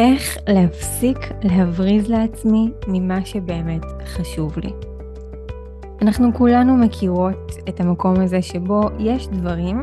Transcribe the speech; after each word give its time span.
איך 0.00 0.36
להפסיק 0.48 1.18
להבריז 1.42 2.08
לעצמי 2.08 2.70
ממה 2.86 3.24
שבאמת 3.24 3.82
חשוב 4.06 4.58
לי. 4.58 4.70
אנחנו 6.02 6.34
כולנו 6.34 6.76
מכירות 6.76 7.52
את 7.68 7.80
המקום 7.80 8.20
הזה 8.20 8.42
שבו 8.42 8.82
יש 8.98 9.28
דברים 9.28 9.80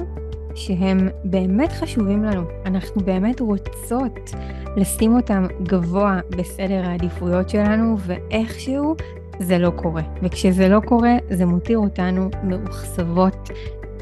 שהם 0.56 1.10
באמת 1.24 1.72
חשובים 1.72 2.24
לנו. 2.24 2.42
אנחנו 2.66 3.02
באמת 3.02 3.40
רוצות 3.40 4.32
לשים 4.78 5.16
אותם 5.16 5.46
גבוה 5.64 6.20
בסדר 6.38 6.82
העדיפויות 6.86 7.50
שלנו, 7.50 7.98
ואיכשהו 8.00 8.96
זה 9.40 9.58
לא 9.58 9.70
קורה. 9.70 10.04
וכשזה 10.24 10.70
לא 10.70 10.80
קורה, 10.80 11.18
זה 11.30 11.46
מותיר 11.46 11.78
אותנו 11.78 12.30
מאוכזבות, 12.44 13.50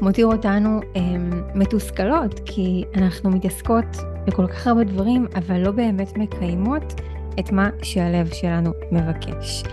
מותיר 0.02 0.26
אותנו 0.26 0.80
הם, 0.94 1.42
מתוסכלות, 1.54 2.40
כי 2.44 2.84
אנחנו 2.94 3.30
מתעסקות 3.30 4.15
בכל 4.26 4.46
כך 4.46 4.66
הרבה 4.66 4.84
דברים, 4.84 5.26
אבל 5.34 5.60
לא 5.60 5.70
באמת 5.70 6.18
מקיימות 6.18 7.00
את 7.38 7.52
מה 7.52 7.68
שהלב 7.82 8.26
שלנו 8.26 8.70
מבקש. 8.92 9.64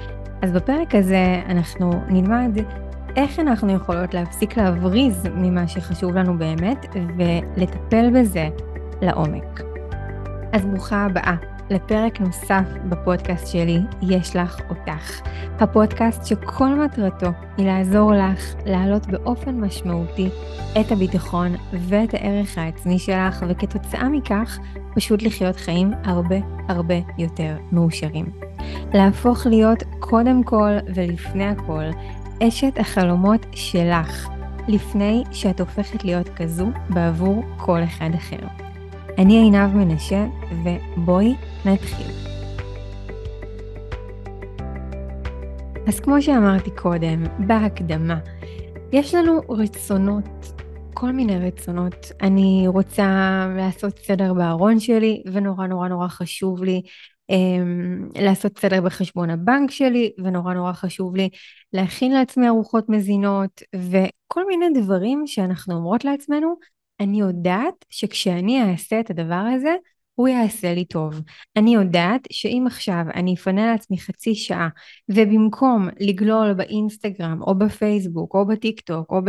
אז 0.42 0.52
בפרק 0.52 0.96
הזה 0.96 1.42
אנחנו 1.50 1.92
נלמד 2.08 2.58
איך 3.16 3.40
אנחנו 3.40 3.72
יכולות 3.72 4.14
להפסיק 4.14 4.58
להבריז 4.58 5.28
ממה 5.36 5.68
שחשוב 5.68 6.12
לנו 6.12 6.38
באמת 6.38 6.86
ולטפל 7.18 8.10
בזה 8.20 8.50
לעומק. 9.02 9.62
אז 10.54 10.66
ברוכה 10.66 11.06
הבאה 11.06 11.36
לפרק 11.70 12.22
נוסף 12.22 12.66
בפודקאסט 12.90 13.48
שלי, 13.48 13.80
יש 14.02 14.36
לך 14.36 14.60
אותך. 14.70 15.22
הפודקאסט 15.60 16.26
שכל 16.26 16.76
מטרתו 16.76 17.30
היא 17.58 17.66
לעזור 17.66 18.14
לך 18.14 18.54
להעלות 18.66 19.08
באופן 19.08 19.60
משמעותי 19.60 20.30
את 20.82 20.92
הביטחון 20.92 21.56
ואת 21.74 22.14
הערך 22.14 22.58
העצמי 22.58 23.00
שלך, 23.00 23.46
וכתוצאה 23.50 24.10
מכך 24.10 24.60
פשוט 24.96 25.24
לחיות 25.24 25.56
חיים 25.56 25.92
הרבה 26.04 26.38
הרבה 26.70 26.96
יותר 27.18 27.56
מאושרים. 27.72 28.26
להפוך 28.94 29.46
להיות 29.46 29.84
קודם 30.00 30.44
כל 30.44 30.72
ולפני 30.96 31.46
הכל 31.46 31.84
אשת 32.48 32.80
החלומות 32.80 33.46
שלך, 33.52 34.30
לפני 34.68 35.24
שאת 35.32 35.60
הופכת 35.60 36.04
להיות 36.04 36.30
כזו 36.30 36.68
בעבור 36.90 37.44
כל 37.58 37.84
אחד 37.84 38.10
אחר. 38.16 38.63
אני 39.18 39.34
עינב 39.38 39.76
מנשה, 39.76 40.26
ובואי 40.64 41.34
נתחיל. 41.66 42.08
אז 45.88 46.00
כמו 46.00 46.22
שאמרתי 46.22 46.72
קודם, 46.72 47.24
בהקדמה, 47.48 48.20
יש 48.92 49.16
לנו 49.16 49.40
רצונות, 49.50 50.62
כל 50.94 51.12
מיני 51.12 51.40
רצונות. 51.40 52.12
אני 52.22 52.64
רוצה 52.68 53.08
לעשות 53.58 54.00
סדר 54.00 54.34
בארון 54.34 54.80
שלי, 54.80 55.24
ונורא 55.34 55.68
נורא 55.68 55.88
נורא 55.88 56.08
חשוב 56.08 56.64
לי 56.64 56.82
um, 57.32 58.22
לעשות 58.22 58.60
סדר 58.60 58.82
בחשבון 58.82 59.30
הבנק 59.30 59.72
שלי, 59.72 60.12
ונורא 60.24 60.54
נורא 60.54 60.74
חשוב 60.74 61.16
לי 61.16 61.30
להכין 61.74 62.12
לעצמי 62.12 62.48
ארוחות 62.48 62.90
מזינות, 62.90 63.62
וכל 63.76 64.48
מיני 64.48 64.82
דברים 64.82 65.24
שאנחנו 65.28 65.76
אומרות 65.76 66.06
לעצמנו, 66.06 66.56
אני 67.00 67.20
יודעת 67.20 67.86
שכשאני 67.90 68.72
אעשה 68.72 69.00
את 69.00 69.10
הדבר 69.10 69.44
הזה, 69.56 69.76
הוא 70.16 70.28
יעשה 70.28 70.74
לי 70.74 70.86
טוב. 70.86 71.22
אני 71.56 71.74
יודעת 71.74 72.22
שאם 72.32 72.64
עכשיו 72.68 73.04
אני 73.16 73.34
אפנה 73.34 73.72
לעצמי 73.72 74.00
חצי 74.00 74.36
שעה, 74.36 74.70
ובמקום 75.10 75.88
לגלול 76.00 76.54
באינסטגרם, 76.54 77.42
או 77.42 77.56
בפייסבוק, 77.56 78.34
או 78.34 78.46
בטיק 78.46 78.82
טוק, 78.82 79.12
או 79.12 79.22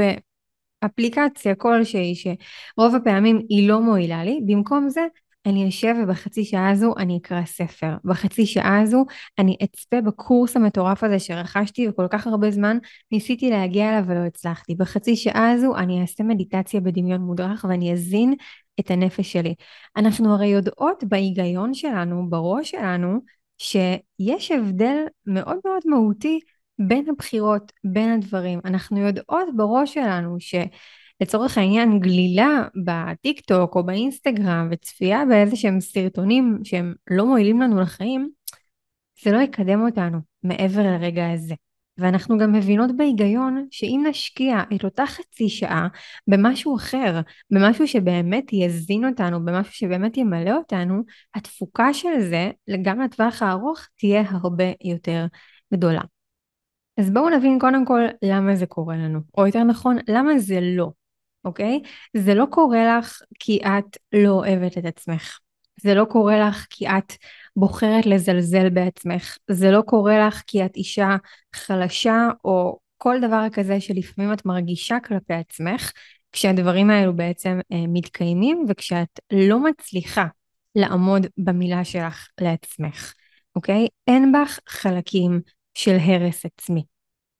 באפליקציה 0.83 1.55
כלשהי, 1.55 2.15
שרוב 2.15 2.95
הפעמים 2.95 3.41
היא 3.49 3.69
לא 3.69 3.81
מועילה 3.81 4.25
לי, 4.25 4.41
במקום 4.47 4.89
זה 4.89 5.07
אני 5.47 5.69
אשב 5.69 5.95
ובחצי 6.03 6.45
שעה 6.45 6.71
הזו 6.71 6.95
אני 6.99 7.19
אקרא 7.19 7.45
ספר. 7.45 7.97
בחצי 8.05 8.47
שעה 8.47 8.81
הזו 8.81 9.05
אני 9.39 9.57
אצפה 9.65 10.01
בקורס 10.01 10.57
המטורף 10.57 11.05
הזה 11.05 11.19
שרכשתי 11.19 11.89
וכל 11.89 12.07
כך 12.11 12.27
הרבה 12.27 12.51
זמן 12.51 12.79
ניסיתי 13.13 13.51
להגיע 13.51 13.89
אליו 13.89 14.05
ולא 14.07 14.27
הצלחתי. 14.27 14.75
בחצי 14.75 15.17
שעה 15.17 15.51
הזו 15.51 15.77
אני 15.77 16.03
אעשה 16.03 16.25
מדיטציה 16.25 16.81
בדמיון 16.81 17.21
מודרך 17.21 17.65
ואני 17.69 17.93
אזין 17.93 18.35
את 18.81 18.91
הנפש 18.91 19.33
שלי. 19.33 19.55
אנחנו 19.97 20.35
הרי 20.35 20.47
יודעות 20.47 21.05
בהיגיון 21.05 21.75
שלנו, 21.75 22.31
בראש 22.31 22.71
שלנו, 22.71 23.19
שיש 23.59 24.51
הבדל 24.51 24.97
מאוד 25.27 25.59
מאוד 25.65 25.83
מהותי 25.87 26.41
בין 26.79 27.05
הבחירות, 27.09 27.73
בין 27.85 28.11
הדברים. 28.11 28.61
אנחנו 28.65 28.99
יודעות 28.99 29.49
בראש 29.57 29.95
שלנו 29.95 30.37
ש... 30.41 30.55
לצורך 31.25 31.59
העניין 31.59 32.01
גלילה 32.01 32.63
בטיק 32.85 33.41
טוק 33.41 33.75
או 33.75 33.85
באינסטגרם 33.85 34.69
וצפייה 34.71 35.25
באיזה 35.29 35.57
שהם 35.57 35.81
סרטונים 35.81 36.59
שהם 36.65 36.95
לא 37.11 37.27
מועילים 37.27 37.61
לנו 37.61 37.81
לחיים, 37.81 38.31
זה 39.25 39.33
לא 39.33 39.39
יקדם 39.39 39.81
אותנו 39.81 40.19
מעבר 40.43 40.83
לרגע 40.83 41.31
הזה. 41.31 41.55
ואנחנו 41.99 42.39
גם 42.39 42.53
מבינות 42.53 42.97
בהיגיון 42.97 43.67
שאם 43.71 44.05
נשקיע 44.09 44.63
את 44.77 44.85
אותה 44.85 45.07
חצי 45.07 45.49
שעה 45.49 45.89
במשהו 46.29 46.77
אחר, 46.77 47.21
במשהו 47.51 47.89
שבאמת 47.89 48.53
יזין 48.53 49.05
אותנו, 49.05 49.45
במשהו 49.45 49.73
שבאמת 49.73 50.17
ימלא 50.17 50.57
אותנו, 50.57 51.03
התפוקה 51.35 51.95
של 51.95 52.21
זה, 52.21 52.51
גם 52.83 53.01
לטווח 53.01 53.43
הארוך, 53.43 53.81
תהיה 53.99 54.23
הרבה 54.31 54.73
יותר 54.85 55.27
גדולה. 55.75 56.01
אז 57.01 57.11
בואו 57.11 57.29
נבין 57.29 57.59
קודם 57.59 57.85
כל 57.85 58.01
למה 58.23 58.57
זה 58.57 58.67
קורה 58.67 58.97
לנו, 58.97 59.21
או 59.39 59.47
יותר 59.47 59.63
נכון, 59.63 59.97
למה 60.09 60.39
זה 60.39 60.59
לא. 60.63 61.04
אוקיי? 61.45 61.81
זה 62.17 62.35
לא 62.35 62.47
קורה 62.51 62.99
לך 62.99 63.23
כי 63.39 63.61
את 63.65 63.99
לא 64.13 64.31
אוהבת 64.31 64.79
את 64.79 64.85
עצמך. 64.85 65.39
זה 65.81 65.95
לא 65.95 66.05
קורה 66.05 66.49
לך 66.49 66.67
כי 66.71 66.89
את 66.89 67.13
בוחרת 67.57 68.07
לזלזל 68.07 68.69
בעצמך. 68.71 69.37
זה 69.51 69.71
לא 69.71 69.83
קורה 69.83 70.27
לך 70.27 70.43
כי 70.47 70.65
את 70.65 70.77
אישה 70.77 71.17
חלשה 71.55 72.29
או 72.45 72.79
כל 72.97 73.21
דבר 73.21 73.47
כזה 73.53 73.81
שלפעמים 73.81 74.33
את 74.33 74.47
מרגישה 74.47 74.97
כלפי 75.05 75.35
עצמך, 75.35 75.93
כשהדברים 76.33 76.91
האלו 76.91 77.17
בעצם 77.17 77.61
אה, 77.73 77.85
מתקיימים 77.89 78.65
וכשאת 78.69 79.21
לא 79.33 79.65
מצליחה 79.65 80.27
לעמוד 80.75 81.27
במילה 81.39 81.85
שלך 81.85 82.29
לעצמך, 82.41 83.15
אוקיי? 83.57 83.87
אין 84.07 84.33
בך 84.33 84.59
חלקים 84.69 85.41
של 85.75 85.97
הרס 86.01 86.45
עצמי. 86.47 86.94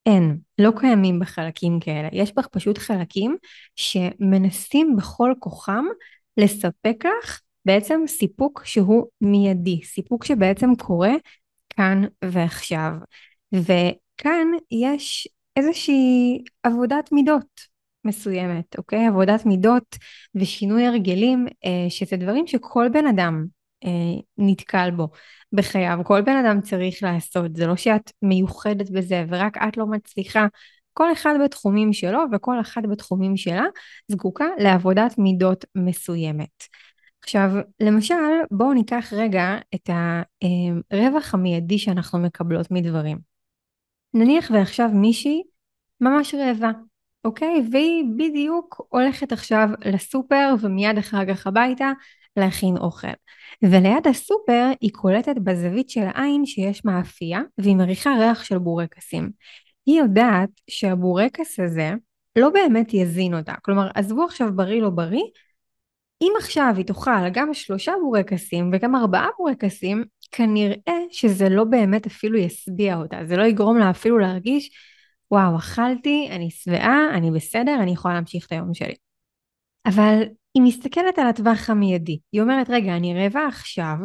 אין, 0.07 0.39
לא 0.59 0.71
קיימים 0.77 1.19
בחלקים 1.19 1.81
כאלה. 1.81 2.09
יש 2.13 2.35
בך 2.35 2.47
פשוט 2.47 2.79
חלקים 2.79 3.37
שמנסים 3.77 4.97
בכל 4.97 5.33
כוחם 5.39 5.85
לספק 6.37 6.97
לך 7.05 7.41
בעצם 7.65 8.01
סיפוק 8.07 8.65
שהוא 8.65 9.07
מיידי, 9.21 9.83
סיפוק 9.85 10.25
שבעצם 10.25 10.75
קורה 10.79 11.13
כאן 11.71 12.03
ועכשיו. 12.25 12.93
וכאן 13.55 14.47
יש 14.71 15.29
איזושהי 15.57 16.43
עבודת 16.63 17.13
מידות 17.13 17.75
מסוימת, 18.05 18.79
אוקיי? 18.79 19.07
עבודת 19.07 19.47
מידות 19.47 19.97
ושינוי 20.35 20.87
הרגלים, 20.87 21.47
אה, 21.65 21.91
שזה 21.91 22.17
דברים 22.17 22.47
שכל 22.47 22.89
בן 22.93 23.07
אדם 23.07 23.47
נתקל 24.39 24.91
בו 24.91 25.09
בחייו, 25.53 25.99
כל 26.05 26.21
בן 26.21 26.37
אדם 26.37 26.61
צריך 26.61 27.03
לעשות, 27.03 27.57
זה 27.57 27.67
לא 27.67 27.77
שאת 27.77 28.13
מיוחדת 28.23 28.91
בזה 28.91 29.25
ורק 29.29 29.57
את 29.57 29.77
לא 29.77 29.87
מצליחה, 29.87 30.47
כל 30.93 31.13
אחד 31.13 31.35
בתחומים 31.45 31.93
שלו 31.93 32.21
וכל 32.33 32.61
אחת 32.61 32.83
בתחומים 32.91 33.37
שלה 33.37 33.65
זקוקה 34.09 34.47
לעבודת 34.59 35.19
מידות 35.19 35.65
מסוימת. 35.75 36.65
עכשיו, 37.23 37.51
למשל, 37.81 38.15
בואו 38.51 38.73
ניקח 38.73 39.13
רגע 39.13 39.59
את 39.75 39.91
הרווח 40.91 41.35
המיידי 41.35 41.79
שאנחנו 41.79 42.19
מקבלות 42.19 42.71
מדברים. 42.71 43.19
נניח 44.15 44.51
ועכשיו 44.55 44.89
מישהי 44.93 45.43
ממש 46.01 46.35
רעבה, 46.35 46.71
אוקיי? 47.25 47.63
והיא 47.73 48.05
בדיוק 48.17 48.87
הולכת 48.89 49.33
עכשיו 49.33 49.69
לסופר 49.85 50.55
ומיד 50.61 50.99
אחר 50.99 51.35
כך 51.35 51.47
הביתה 51.47 51.93
להכין 52.37 52.77
אוכל. 52.77 53.09
וליד 53.63 54.07
הסופר 54.07 54.71
היא 54.81 54.91
קולטת 54.93 55.37
בזווית 55.45 55.91
של 55.91 56.05
העין 56.15 56.47
שיש 56.47 56.85
מאפייה 56.85 57.41
והיא 57.59 57.77
מריחה 57.77 58.11
ריח 58.19 58.45
של 58.45 58.59
בורקסים. 58.59 59.31
היא 59.87 60.01
יודעת 60.01 60.51
שהבורקס 60.71 61.61
הזה 61.61 61.93
לא 62.37 62.51
באמת 62.51 62.95
יזין 62.95 63.35
אותה. 63.35 63.55
כלומר, 63.63 63.89
עזבו 63.95 64.25
עכשיו 64.25 64.49
בריא 64.57 64.83
לא 64.83 64.91
בריא, 64.91 65.25
אם 66.23 66.33
עכשיו 66.39 66.75
היא 66.77 66.87
תאכל 66.87 67.29
גם 67.33 67.55
שלושה 67.55 67.93
בורקסים 68.03 68.71
וגם 68.73 68.97
ארבעה 68.97 69.29
בורקסים, 69.39 70.05
כנראה 70.33 70.99
שזה 71.11 71.49
לא 71.49 71.65
באמת 71.65 72.07
אפילו 72.07 72.39
ישביע 72.39 72.97
אותה. 72.97 73.19
זה 73.25 73.37
לא 73.37 73.45
יגרום 73.45 73.79
לה 73.79 73.91
אפילו 73.91 74.19
להרגיש, 74.19 74.71
וואו, 75.31 75.57
אכלתי, 75.57 76.29
אני 76.31 76.51
שבעה, 76.51 77.11
אני 77.15 77.31
בסדר, 77.31 77.77
אני 77.83 77.91
יכולה 77.91 78.15
להמשיך 78.15 78.47
את 78.47 78.53
היום 78.53 78.75
שלי. 78.75 78.95
אבל 79.87 80.23
היא 80.55 80.63
מסתכלת 80.63 81.19
על 81.19 81.27
הטווח 81.27 81.71
המיידי. 81.71 82.19
היא 82.33 82.43
אומרת, 82.43 82.71
רגע, 82.71 82.97
אני 82.97 83.27
רבע 83.27 83.47
עכשיו, 83.47 83.97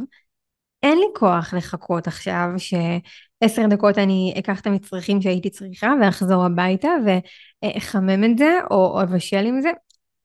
אין 0.84 0.98
לי 0.98 1.06
כוח 1.16 1.54
לחכות 1.54 2.08
עכשיו 2.08 2.48
שעשר 2.58 3.68
דקות 3.70 3.98
אני 3.98 4.34
אקח 4.40 4.60
את 4.62 4.68
המצרכים 4.68 5.22
שהייתי 5.22 5.50
צריכה 5.50 5.94
ואחזור 6.02 6.46
הביתה 6.46 6.90
ואחמם 7.06 8.24
את 8.24 8.38
זה 8.38 8.60
או 8.72 9.02
אבשל 9.04 9.46
עם 9.46 9.62
זה. 9.62 9.70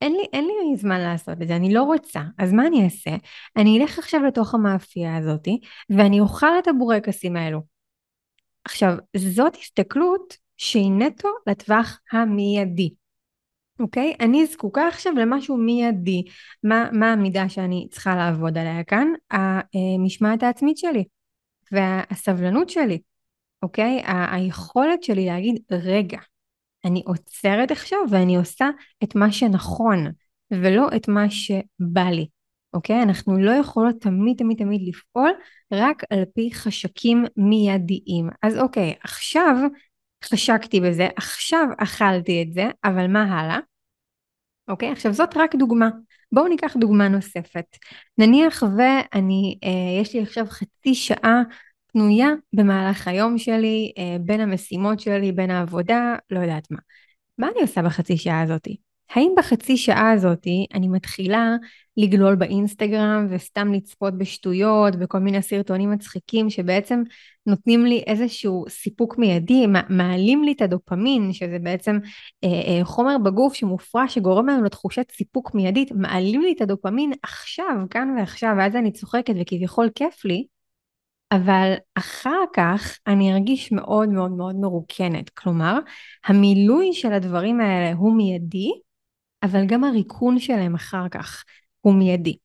אין 0.02 0.12
לי, 0.12 0.24
אין 0.32 0.44
לי 0.44 0.76
זמן 0.76 1.00
לעשות 1.00 1.42
את 1.42 1.48
זה, 1.48 1.56
אני 1.56 1.74
לא 1.74 1.82
רוצה, 1.82 2.20
אז 2.38 2.52
מה 2.52 2.66
אני 2.66 2.84
אעשה? 2.84 3.10
אני 3.56 3.82
אלך 3.82 3.98
עכשיו 3.98 4.20
לתוך 4.24 4.54
המאפייה 4.54 5.16
הזאתי, 5.16 5.60
ואני 5.90 6.20
אוכל 6.20 6.58
את 6.58 6.68
הבורקסים 6.68 7.36
האלו. 7.36 7.62
עכשיו, 8.64 8.94
זאת 9.16 9.56
הסתכלות 9.56 10.36
שהיא 10.56 10.90
נטו 10.90 11.28
לטווח 11.46 12.00
המיידי. 12.12 12.94
אוקיי? 13.80 14.14
אני 14.20 14.46
זקוקה 14.46 14.88
עכשיו 14.88 15.12
למשהו 15.12 15.56
מיידי. 15.56 16.22
מה, 16.62 16.88
מה 16.92 17.12
המידה 17.12 17.48
שאני 17.48 17.88
צריכה 17.90 18.16
לעבוד 18.16 18.58
עליה 18.58 18.84
כאן? 18.84 19.08
המשמעת 19.30 20.42
העצמית 20.42 20.78
שלי 20.78 21.04
והסבלנות 21.72 22.70
שלי, 22.70 22.98
אוקיי? 23.62 24.02
ה- 24.04 24.34
היכולת 24.34 25.02
שלי 25.02 25.26
להגיד, 25.26 25.58
רגע, 25.70 26.18
אני 26.84 27.02
עוצרת 27.06 27.70
עכשיו 27.70 27.98
ואני 28.10 28.36
עושה 28.36 28.68
את 29.04 29.14
מה 29.14 29.32
שנכון, 29.32 30.06
ולא 30.50 30.88
את 30.96 31.08
מה 31.08 31.30
שבא 31.30 32.10
לי, 32.10 32.26
אוקיי? 32.74 33.02
אנחנו 33.02 33.38
לא 33.38 33.50
יכולות 33.50 33.96
תמיד 34.00 34.36
תמיד 34.36 34.58
תמיד 34.58 34.80
לפעול 34.88 35.30
רק 35.72 36.02
על 36.10 36.24
פי 36.34 36.50
חשקים 36.54 37.24
מיידיים. 37.36 38.28
אז 38.42 38.58
אוקיי, 38.58 38.94
עכשיו 39.02 39.56
חשקתי 40.24 40.80
בזה, 40.80 41.08
עכשיו 41.16 41.66
אכלתי 41.78 42.42
את 42.42 42.52
זה, 42.52 42.64
אבל 42.84 43.06
מה 43.06 43.22
הלאה? 43.22 43.58
אוקיי, 44.68 44.92
עכשיו 44.92 45.12
זאת 45.12 45.36
רק 45.36 45.54
דוגמה. 45.54 45.88
בואו 46.32 46.48
ניקח 46.48 46.76
דוגמה 46.76 47.08
נוספת. 47.08 47.66
נניח 48.18 48.62
ואני, 48.76 49.58
אה, 49.64 50.00
יש 50.02 50.14
לי 50.14 50.22
עכשיו 50.22 50.46
חצי 50.48 50.94
שעה 50.94 51.42
פנויה 51.92 52.28
במהלך 52.52 53.08
היום 53.08 53.38
שלי, 53.38 53.92
אה, 53.98 54.16
בין 54.20 54.40
המשימות 54.40 55.00
שלי, 55.00 55.32
בין 55.32 55.50
העבודה, 55.50 56.14
לא 56.30 56.38
יודעת 56.40 56.70
מה. 56.70 56.78
מה 57.38 57.48
אני 57.48 57.60
עושה 57.60 57.82
בחצי 57.82 58.16
שעה 58.16 58.42
הזאתי? 58.42 58.76
האם 59.14 59.34
בחצי 59.36 59.76
שעה 59.76 60.12
הזאתי 60.12 60.66
אני 60.74 60.88
מתחילה 60.88 61.56
לגלול 61.96 62.34
באינסטגרם 62.34 63.26
וסתם 63.30 63.72
לצפות 63.72 64.18
בשטויות 64.18 64.94
וכל 65.00 65.18
מיני 65.18 65.42
סרטונים 65.42 65.90
מצחיקים 65.90 66.50
שבעצם 66.50 67.02
נותנים 67.46 67.86
לי 67.86 68.02
איזשהו 68.06 68.64
סיפוק 68.68 69.18
מיידי, 69.18 69.66
מעלים 69.88 70.44
לי 70.44 70.52
את 70.52 70.62
הדופמין, 70.62 71.32
שזה 71.32 71.58
בעצם 71.58 71.98
אה, 72.44 72.48
אה, 72.48 72.84
חומר 72.84 73.18
בגוף 73.18 73.54
שמופרש 73.54 74.14
שגורם 74.14 74.46
לנו 74.46 74.64
לתחושת 74.64 75.10
סיפוק 75.10 75.54
מיידית, 75.54 75.92
מעלים 75.92 76.40
לי 76.40 76.52
את 76.56 76.60
הדופמין 76.60 77.12
עכשיו, 77.22 77.76
כאן 77.90 78.14
ועכשיו, 78.18 78.54
ואז 78.58 78.76
אני 78.76 78.92
צוחקת 78.92 79.34
וכביכול 79.40 79.88
כיף 79.94 80.24
לי, 80.24 80.46
אבל 81.32 81.74
אחר 81.94 82.44
כך 82.52 82.98
אני 83.06 83.32
ארגיש 83.32 83.72
מאוד 83.72 84.08
מאוד 84.08 84.30
מאוד 84.32 84.56
מרוקנת. 84.56 85.30
כלומר, 85.30 85.78
המילוי 86.26 86.92
של 86.92 87.12
הדברים 87.12 87.60
האלה 87.60 87.96
הוא 87.96 88.16
מיידי, 88.16 88.70
אבל 89.44 89.66
גם 89.66 89.84
הריקון 89.84 90.38
שלהם 90.38 90.74
אחר 90.74 91.08
כך 91.08 91.44
הוא 91.80 91.94
מיידי. 91.94 92.36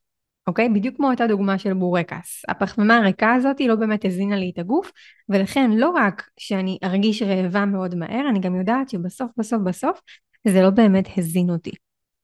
אוקיי? 0.46 0.68
בדיוק 0.68 0.96
כמו 0.96 1.10
אותה 1.10 1.26
דוגמה 1.26 1.58
של 1.58 1.74
בורקס. 1.74 2.42
הפחמימה 2.48 2.96
הריקה 2.96 3.34
הזאת 3.34 3.58
היא 3.58 3.68
לא 3.68 3.74
באמת 3.74 4.04
הזינה 4.04 4.36
לי 4.36 4.50
את 4.54 4.58
הגוף, 4.58 4.92
ולכן 5.28 5.70
לא 5.70 5.90
רק 5.90 6.28
שאני 6.38 6.78
ארגיש 6.84 7.22
רעבה 7.22 7.64
מאוד 7.64 7.94
מהר, 7.94 8.28
אני 8.30 8.40
גם 8.40 8.54
יודעת 8.54 8.88
שבסוף 8.88 9.30
בסוף 9.36 9.62
בסוף 9.62 10.00
זה 10.48 10.62
לא 10.62 10.70
באמת 10.70 11.08
הזין 11.16 11.50
אותי. 11.50 11.70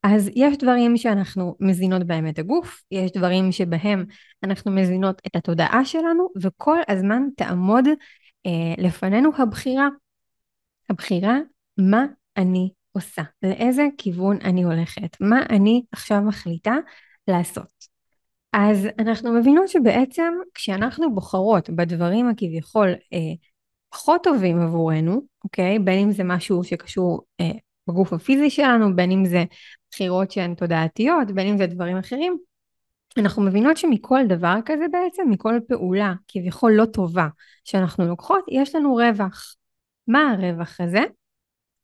אז 0.02 0.30
יש 0.34 0.56
דברים 0.56 0.96
שאנחנו 0.96 1.56
מזינות 1.60 2.04
בהם 2.04 2.28
את 2.28 2.38
הגוף, 2.38 2.82
יש 2.90 3.12
דברים 3.12 3.52
שבהם 3.52 4.04
אנחנו 4.42 4.72
מזינות 4.72 5.22
את 5.26 5.36
התודעה 5.36 5.84
שלנו, 5.84 6.28
וכל 6.42 6.78
הזמן 6.88 7.22
תעמוד 7.36 7.84
אה, 8.46 8.74
לפנינו 8.78 9.30
הבחירה. 9.38 9.88
הבחירה 10.90 11.38
מה 11.78 12.04
אני 12.36 12.70
עושה, 12.96 13.22
לאיזה 13.42 13.86
כיוון 13.98 14.38
אני 14.44 14.62
הולכת, 14.62 15.16
מה 15.20 15.42
אני 15.50 15.82
עכשיו 15.92 16.20
מחליטה 16.20 16.74
לעשות. 17.28 17.86
אז 18.52 18.88
אנחנו 18.98 19.32
מבינות 19.32 19.68
שבעצם 19.68 20.34
כשאנחנו 20.54 21.14
בוחרות 21.14 21.70
בדברים 21.70 22.28
הכביכול 22.28 22.88
אה, 22.88 23.34
פחות 23.90 24.24
טובים 24.24 24.60
עבורנו, 24.60 25.22
אוקיי? 25.44 25.78
בין 25.78 25.98
אם 25.98 26.12
זה 26.12 26.24
משהו 26.24 26.64
שקשור 26.64 27.22
אה, 27.40 27.50
בגוף 27.88 28.12
הפיזי 28.12 28.50
שלנו, 28.50 28.96
בין 28.96 29.10
אם 29.10 29.24
זה 29.24 29.44
בחירות 29.90 30.30
שהן 30.30 30.54
תודעתיות, 30.54 31.30
בין 31.30 31.46
אם 31.46 31.58
זה 31.58 31.66
דברים 31.66 31.96
אחרים, 31.96 32.38
אנחנו 33.18 33.42
מבינות 33.42 33.76
שמכל 33.76 34.20
דבר 34.28 34.54
כזה 34.64 34.84
בעצם, 34.92 35.22
מכל 35.30 35.58
פעולה 35.68 36.14
כביכול 36.28 36.72
לא 36.72 36.84
טובה 36.84 37.28
שאנחנו 37.64 38.06
לוקחות, 38.06 38.44
יש 38.50 38.74
לנו 38.74 38.94
רווח. 38.94 39.54
מה 40.08 40.32
הרווח 40.32 40.80
הזה? 40.80 41.00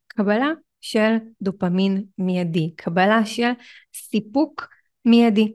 קבלה 0.09 0.51
של 0.83 1.17
דופמין 1.43 2.05
מיידי, 2.19 2.75
קבלה 2.77 3.27
של 3.27 3.51
סיפוק 3.95 4.69
מיידי. 5.05 5.53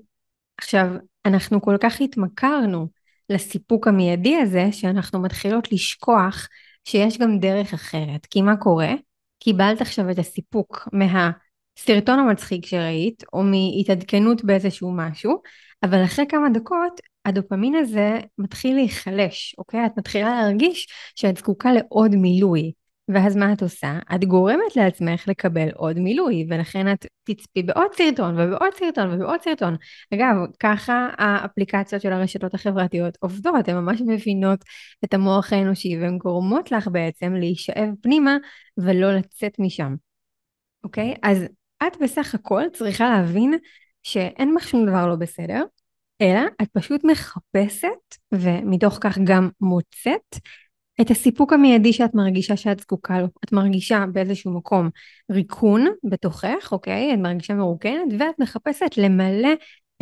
עכשיו, 0.57 0.88
אנחנו 1.25 1.62
כל 1.62 1.75
כך 1.79 2.01
התמכרנו 2.01 2.88
לסיפוק 3.29 3.88
המיידי 3.88 4.35
הזה, 4.38 4.68
שאנחנו 4.71 5.21
מתחילות 5.21 5.71
לשכוח 5.71 6.47
שיש 6.85 7.18
גם 7.18 7.39
דרך 7.39 7.74
אחרת. 7.74 8.25
כי 8.25 8.41
מה 8.41 8.57
קורה? 8.57 8.94
קיבלת 9.39 9.81
עכשיו 9.81 10.12
את 10.12 10.19
הסיפוק 10.19 10.88
מהסרטון 10.94 12.19
המצחיק 12.19 12.65
שראית, 12.65 13.23
או 13.33 13.44
מהתעדכנות 13.44 14.44
באיזשהו 14.44 14.91
משהו, 14.95 15.41
אבל 15.83 16.03
אחרי 16.03 16.25
כמה 16.30 16.50
דקות 16.50 17.01
הדופמין 17.25 17.75
הזה 17.75 18.19
מתחיל 18.38 18.75
להיחלש, 18.75 19.56
אוקיי? 19.57 19.85
את 19.85 19.91
מתחילה 19.97 20.30
להרגיש 20.30 20.88
שאת 21.15 21.38
זקוקה 21.38 21.71
לעוד 21.71 22.15
מילוי. 22.15 22.71
ואז 23.09 23.36
מה 23.36 23.54
את 23.54 23.62
עושה? 23.62 24.00
את 24.15 24.24
גורמת 24.24 24.75
לעצמך 24.75 25.27
לקבל 25.27 25.69
עוד 25.75 26.00
מילוי, 26.00 26.48
ולכן 26.50 26.92
את 26.92 27.06
תצפי 27.24 27.63
בעוד 27.63 27.94
סרטון 27.94 28.39
ובעוד 28.39 28.74
סרטון 28.74 29.13
ובעוד 29.13 29.42
סרטון. 29.42 29.75
אגב, 30.13 30.36
ככה 30.59 31.09
האפליקציות 31.18 32.01
של 32.01 32.13
הרשתות 32.13 32.54
החברתיות 32.54 33.18
עובדות, 33.19 33.68
הן 33.68 33.75
ממש 33.75 34.01
מבינות 34.07 34.59
את 35.06 35.13
המוח 35.13 35.54
האנושי 35.54 35.98
והן 35.98 36.18
גורמות 36.18 36.71
לך 36.71 36.88
בעצם 36.88 37.33
להישאב 37.33 37.89
פנימה 38.01 38.38
ולא 38.77 39.13
לצאת 39.13 39.59
משם. 39.59 39.95
אוקיי? 40.83 41.15
אז 41.24 41.45
את 41.88 41.98
בסך 42.01 42.36
הכל 42.36 42.63
צריכה 42.74 43.09
להבין 43.09 43.54
שאין 44.04 44.56
בך 44.56 44.68
שום 44.68 44.86
דבר 44.86 45.07
לא 45.07 45.15
בסדר, 45.15 45.63
אלא 46.21 46.42
את 46.62 46.68
פשוט 46.74 47.04
מחפשת 47.04 48.15
ומתוך 48.31 48.98
כך 49.01 49.18
גם 49.24 49.50
מוצאת 49.62 50.36
את 51.01 51.11
הסיפוק 51.11 51.53
המיידי 51.53 51.94
שאת 51.94 52.15
מרגישה 52.15 52.57
שאת 52.57 52.79
זקוקה 52.79 53.21
לו. 53.21 53.27
את 53.45 53.51
מרגישה 53.51 54.05
באיזשהו 54.11 54.51
מקום 54.51 54.89
ריקון 55.31 55.85
בתוכך, 56.09 56.69
אוקיי? 56.71 57.13
את 57.13 57.19
מרגישה 57.19 57.54
מרוקנת, 57.54 58.13
ואת 58.19 58.39
מחפשת 58.39 58.97
למלא 58.97 59.49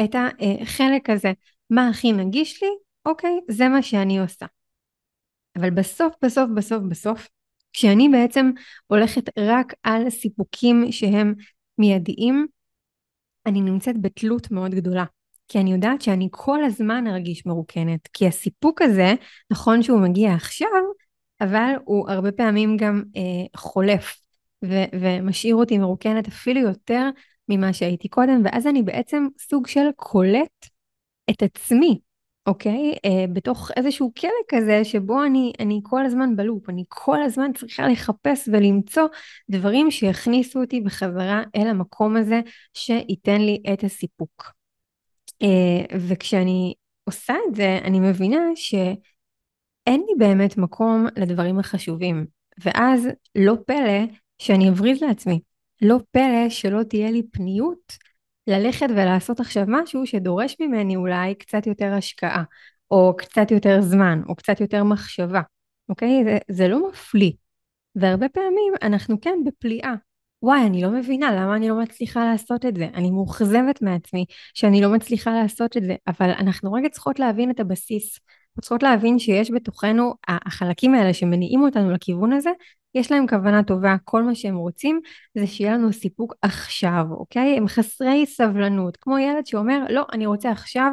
את 0.04 0.16
החלק 0.16 1.10
הזה. 1.10 1.32
מה 1.70 1.90
הכי 1.90 2.12
נגיש 2.12 2.64
לי? 2.64 2.70
אוקיי, 3.06 3.40
זה 3.48 3.68
מה 3.68 3.82
שאני 3.82 4.20
עושה. 4.20 4.46
אבל 5.58 5.70
בסוף, 5.70 6.14
בסוף, 6.24 6.50
בסוף, 6.56 6.84
בסוף, 6.90 7.30
כשאני 7.74 8.10
בעצם 8.10 8.52
הולכת 8.88 9.40
רק 9.40 9.74
על 9.84 10.10
סיפוקים 10.10 10.92
שהם 10.92 11.34
מיידיים, 11.78 12.48
אני 13.46 13.62
נמצאת 13.62 14.02
בתלות 14.02 14.52
מאוד 14.52 14.72
גדולה. 14.76 15.06
כי 15.48 15.60
אני 15.60 15.74
יודעת 15.74 16.02
שאני 16.02 16.28
כל 16.32 16.64
הזמן 16.64 17.08
ארגיש 17.08 17.46
מרוקנת. 17.46 18.08
כי 18.14 18.28
הסיפוק 18.28 18.82
הזה, 18.82 19.14
נכון 19.52 19.84
שהוא 19.84 20.02
מגיע 20.02 20.34
עכשיו, 20.34 20.68
אבל 21.42 21.74
הוא 21.86 22.10
הרבה 22.10 22.32
פעמים 22.32 22.78
גם 22.78 23.04
אה, 23.16 23.22
חולף 23.56 24.18
ו- 24.66 25.00
ומשאיר 25.00 25.56
אותי 25.56 25.78
מרוקנת 25.78 26.28
אפילו 26.28 26.62
יותר 26.62 27.10
ממה 27.50 27.74
שהייתי 27.74 28.08
קודם, 28.08 28.42
ואז 28.46 28.68
אני 28.68 28.84
בעצם 28.84 29.28
סוג 29.40 29.68
של 29.68 29.90
קולט 29.96 30.66
את 31.30 31.44
עצמי, 31.44 32.00
אוקיי? 32.48 32.94
אה, 33.06 33.26
בתוך 33.34 33.72
איזשהו 33.78 34.12
כלא 34.20 34.30
כזה 34.48 34.84
שבו 34.84 35.24
אני, 35.24 35.54
אני 35.60 35.82
כל 35.84 36.06
הזמן 36.06 36.36
בלופ, 36.36 36.70
אני 36.70 36.84
כל 36.90 37.22
הזמן 37.22 37.52
צריכה 37.54 37.88
לחפש 37.88 38.50
ולמצוא 38.52 39.08
דברים 39.50 39.92
שיכניסו 39.92 40.62
אותי 40.62 40.82
בחזרה 40.82 41.44
אל 41.56 41.68
המקום 41.68 42.18
הזה 42.18 42.42
שייתן 42.74 43.42
לי 43.42 43.62
את 43.74 43.84
הסיפוק. 43.84 44.55
אה, 45.42 45.98
וכשאני 46.10 46.74
עושה 47.04 47.34
את 47.50 47.56
זה, 47.56 47.80
אני 47.84 48.00
מבינה 48.00 48.40
שאין 48.56 50.02
לי 50.08 50.14
באמת 50.18 50.58
מקום 50.58 51.08
לדברים 51.16 51.60
החשובים. 51.60 52.26
ואז 52.64 53.08
לא 53.36 53.56
פלא 53.68 54.06
שאני 54.40 54.70
אבריז 54.70 55.04
לעצמי. 55.04 55.40
לא 55.82 55.98
פלא 56.12 56.50
שלא 56.50 56.84
תהיה 56.84 57.12
לי 57.12 57.24
פניות 57.32 57.98
ללכת 58.48 58.88
ולעשות 58.90 59.40
עכשיו 59.40 59.64
משהו 59.68 60.06
שדורש 60.06 60.56
ממני 60.60 60.96
אולי 60.96 61.36
קצת 61.36 61.68
יותר 61.68 61.94
השקעה, 61.94 62.44
או 62.92 63.16
קצת 63.18 63.52
יותר 63.52 63.82
זמן, 63.82 64.22
או 64.30 64.36
קצת 64.36 64.62
יותר 64.62 64.84
מחשבה, 64.84 65.42
אוקיי? 65.90 66.24
זה, 66.24 66.38
זה 66.52 66.68
לא 66.68 66.90
מפליא. 66.90 67.32
והרבה 67.96 68.30
פעמים 68.30 68.74
אנחנו 68.82 69.22
כן 69.22 69.40
בפליאה, 69.46 69.94
וואי, 70.42 70.62
אני 70.66 70.82
לא 70.82 70.90
מבינה 70.90 71.32
למה 71.36 71.56
אני 71.56 71.70
לא 71.70 71.76
מצליחה 71.76 72.26
לעשות 72.26 72.66
את 72.66 72.76
זה. 72.76 72.88
אני 72.94 73.12
מאוכזבת 73.12 73.82
מעצמי 73.82 74.26
שאני 74.54 74.82
לא 74.82 74.90
מצליחה 74.90 75.32
לעשות 75.32 75.78
את 75.78 75.84
זה, 75.84 75.96
אבל 76.08 76.30
אנחנו 76.30 76.74
רגע 76.74 76.90
צריכות 76.90 77.20
להבין 77.20 77.52
את 77.52 77.60
הבסיס. 77.60 78.20
צריכות 78.62 78.84
להבין 78.84 79.20
שיש 79.20 79.52
בתוכנו, 79.52 80.14
החלקים 80.28 80.96
האלה 80.96 81.14
שמניעים 81.14 81.62
אותנו 81.62 81.92
לכיוון 81.92 82.34
הזה, 82.34 82.50
יש 82.96 83.12
להם 83.12 83.28
כוונה 83.28 83.64
טובה, 83.64 83.96
כל 84.04 84.24
מה 84.24 84.36
שהם 84.36 84.56
רוצים 84.56 85.00
זה 85.38 85.48
שיהיה 85.48 85.74
לנו 85.74 85.94
סיפוק 85.94 86.34
עכשיו, 86.42 87.06
אוקיי? 87.12 87.58
הם 87.58 87.68
חסרי 87.68 88.26
סבלנות, 88.26 88.98
כמו 88.98 89.18
ילד 89.18 89.46
שאומר, 89.46 89.80
לא, 89.90 90.06
אני 90.14 90.26
רוצה 90.26 90.52
עכשיו, 90.52 90.92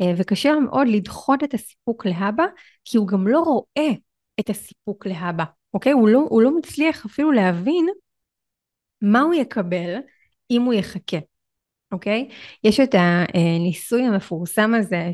אה, 0.00 0.12
וקשה 0.16 0.52
לו 0.52 0.60
מאוד 0.60 0.88
לדחות 0.88 1.44
את 1.44 1.54
הסיפוק 1.54 2.06
להבא, 2.06 2.44
כי 2.84 2.96
הוא 2.96 3.08
גם 3.08 3.28
לא 3.28 3.40
רואה 3.40 3.92
את 4.40 4.50
הסיפוק 4.50 5.06
להבא, 5.06 5.44
אוקיי? 5.74 5.92
הוא 5.92 6.08
לא, 6.08 6.26
הוא 6.30 6.42
לא 6.42 6.56
מצליח 6.56 7.06
אפילו 7.06 7.32
להבין 7.32 7.86
מה 9.02 9.20
הוא 9.20 9.34
יקבל 9.34 9.96
אם 10.50 10.62
הוא 10.62 10.74
יחכה, 10.74 11.18
אוקיי? 11.92 12.28
יש 12.64 12.80
את 12.80 12.94
הניסוי 12.94 14.02
המפורסם 14.02 14.74
הזה 14.74 15.10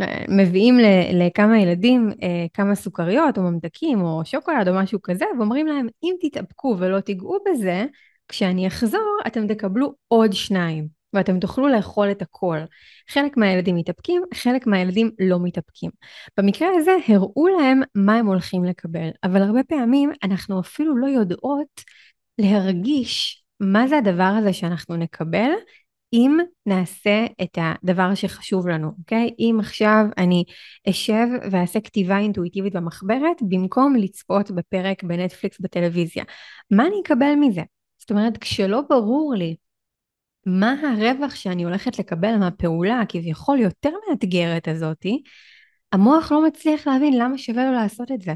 שמביאים 0.00 0.78
לכמה 1.12 1.60
ילדים 1.60 2.10
אה, 2.22 2.46
כמה 2.54 2.74
סוכריות 2.74 3.38
או 3.38 3.42
ממתקים 3.42 4.02
או 4.02 4.22
שוקולד 4.24 4.68
או 4.68 4.74
משהו 4.74 5.02
כזה 5.02 5.24
ואומרים 5.38 5.66
להם 5.66 5.86
אם 6.02 6.14
תתאפקו 6.20 6.76
ולא 6.78 7.00
תיגעו 7.00 7.38
בזה, 7.50 7.84
כשאני 8.28 8.66
אחזור 8.66 9.18
אתם 9.26 9.46
תקבלו 9.46 9.94
עוד 10.08 10.32
שניים 10.32 10.98
ואתם 11.12 11.40
תוכלו 11.40 11.68
לאכול 11.68 12.10
את 12.10 12.22
הכל. 12.22 12.58
חלק 13.10 13.36
מהילדים 13.36 13.76
מתאפקים, 13.76 14.22
חלק 14.34 14.66
מהילדים 14.66 15.10
לא 15.18 15.38
מתאפקים. 15.42 15.90
במקרה 16.36 16.68
הזה 16.76 16.96
הראו 17.08 17.48
להם 17.48 17.80
מה 17.94 18.14
הם 18.16 18.26
הולכים 18.26 18.64
לקבל, 18.64 19.08
אבל 19.24 19.42
הרבה 19.42 19.62
פעמים 19.62 20.12
אנחנו 20.22 20.60
אפילו 20.60 20.96
לא 20.96 21.06
יודעות 21.06 21.80
להרגיש 22.38 23.44
מה 23.60 23.88
זה 23.88 23.98
הדבר 23.98 24.34
הזה 24.38 24.52
שאנחנו 24.52 24.96
נקבל 24.96 25.50
אם 26.12 26.38
נעשה 26.66 27.26
את 27.42 27.58
הדבר 27.60 28.14
שחשוב 28.14 28.68
לנו, 28.68 28.92
אוקיי? 28.98 29.30
אם 29.38 29.56
עכשיו 29.60 30.04
אני 30.18 30.44
אשב 30.88 31.26
ואעשה 31.50 31.80
כתיבה 31.80 32.18
אינטואיטיבית 32.18 32.72
במחברת 32.72 33.36
במקום 33.48 33.96
לצפות 33.96 34.50
בפרק 34.50 35.02
בנטפליקס 35.02 35.60
בטלוויזיה, 35.60 36.24
מה 36.70 36.86
אני 36.86 36.96
אקבל 37.04 37.34
מזה? 37.40 37.62
זאת 37.98 38.10
אומרת, 38.10 38.38
כשלא 38.38 38.80
ברור 38.90 39.34
לי 39.34 39.56
מה 40.46 40.74
הרווח 40.82 41.34
שאני 41.34 41.64
הולכת 41.64 41.98
לקבל 41.98 42.36
מהפעולה 42.36 43.00
הכביכול 43.00 43.58
יותר 43.58 43.90
מאתגרת 44.08 44.68
הזאתי, 44.68 45.22
המוח 45.92 46.32
לא 46.32 46.46
מצליח 46.46 46.86
להבין 46.86 47.18
למה 47.18 47.38
שווה 47.38 47.64
לו 47.64 47.72
לעשות 47.72 48.12
את 48.12 48.22
זה. 48.22 48.32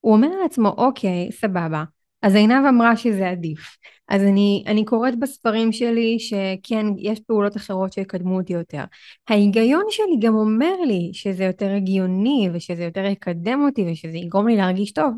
הוא 0.00 0.12
אומר 0.12 0.28
לעצמו, 0.42 0.68
אוקיי, 0.68 1.32
סבבה, 1.32 1.84
אז 2.22 2.34
עינב 2.34 2.64
אמרה 2.68 2.96
שזה 2.96 3.30
עדיף. 3.30 3.76
אז 4.08 4.22
אני, 4.22 4.64
אני 4.66 4.84
קוראת 4.84 5.18
בספרים 5.18 5.72
שלי 5.72 6.18
שכן, 6.18 6.86
יש 6.98 7.20
פעולות 7.20 7.56
אחרות 7.56 7.92
שיקדמו 7.92 8.38
אותי 8.38 8.52
יותר. 8.52 8.84
ההיגיון 9.28 9.84
שלי 9.90 10.16
גם 10.20 10.34
אומר 10.34 10.80
לי 10.86 11.10
שזה 11.12 11.44
יותר 11.44 11.70
הגיוני 11.70 12.48
ושזה 12.52 12.84
יותר 12.84 13.04
יקדם 13.04 13.64
אותי 13.66 13.92
ושזה 13.92 14.16
יגרום 14.16 14.48
לי 14.48 14.56
להרגיש 14.56 14.92
טוב. 14.92 15.14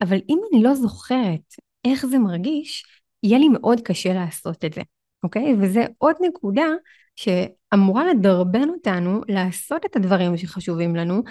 אבל 0.00 0.18
אם 0.28 0.38
אני 0.52 0.62
לא 0.62 0.74
זוכרת 0.74 1.54
איך 1.84 2.06
זה 2.06 2.18
מרגיש, 2.18 2.84
יהיה 3.22 3.38
לי 3.38 3.48
מאוד 3.48 3.80
קשה 3.80 4.14
לעשות 4.14 4.64
את 4.64 4.72
זה, 4.72 4.80
אוקיי? 5.22 5.54
וזה 5.60 5.84
עוד 5.98 6.16
נקודה 6.20 6.66
שאמורה 7.16 8.04
לדרבן 8.06 8.68
אותנו 8.68 9.20
לעשות 9.28 9.84
את 9.84 9.96
הדברים 9.96 10.36
שחשובים 10.36 10.96
לנו, 10.96 11.22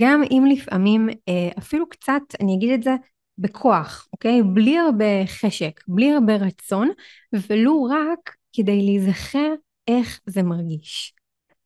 גם 0.00 0.22
אם 0.30 0.44
לפעמים 0.50 1.08
אה, 1.08 1.48
אפילו 1.58 1.88
קצת, 1.88 2.22
אני 2.40 2.54
אגיד 2.54 2.72
את 2.72 2.82
זה, 2.82 2.94
בכוח, 3.38 4.08
אוקיי? 4.12 4.42
בלי 4.42 4.78
הרבה 4.78 5.26
חשק, 5.26 5.80
בלי 5.88 6.12
הרבה 6.12 6.36
רצון, 6.36 6.90
ולו 7.32 7.84
רק 7.90 8.36
כדי 8.52 8.82
להיזכר 8.82 9.54
איך 9.88 10.20
זה 10.26 10.42
מרגיש. 10.42 11.14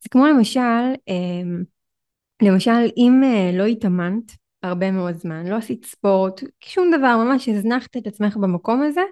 זה 0.02 0.08
כמו 0.08 0.26
למשל, 0.26 0.94
אמ, 1.08 1.64
למשל 2.42 2.86
אם 2.96 3.20
אה, 3.24 3.50
לא 3.58 3.64
התאמנת 3.64 4.32
הרבה 4.62 4.90
מאוד 4.90 5.14
זמן, 5.14 5.46
לא 5.46 5.56
עשית 5.56 5.84
ספורט, 5.84 6.40
שום 6.60 6.90
דבר, 6.98 7.16
ממש 7.16 7.48
הזנחת 7.48 7.96
את 7.96 8.06
עצמך 8.06 8.36
במקום 8.36 8.82
הזה, 8.82 9.02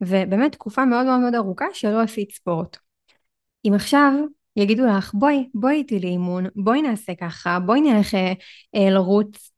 ובאמת 0.00 0.52
תקופה 0.52 0.84
מאוד 0.84 1.06
מאוד 1.06 1.20
מאוד 1.20 1.34
ארוכה 1.34 1.66
שלא 1.72 2.00
עשית 2.00 2.32
ספורט. 2.32 2.76
אם 3.64 3.74
עכשיו 3.74 4.12
יגידו 4.56 4.86
לך 4.86 5.14
בואי, 5.14 5.48
בואי 5.54 5.74
איתי 5.74 6.00
לאימון, 6.00 6.46
בואי 6.56 6.82
נעשה 6.82 7.14
ככה, 7.14 7.58
בואי 7.60 7.80
נלך 7.80 8.14
אה, 8.14 8.32
אה 8.74 8.90
לרוץ 8.90 9.51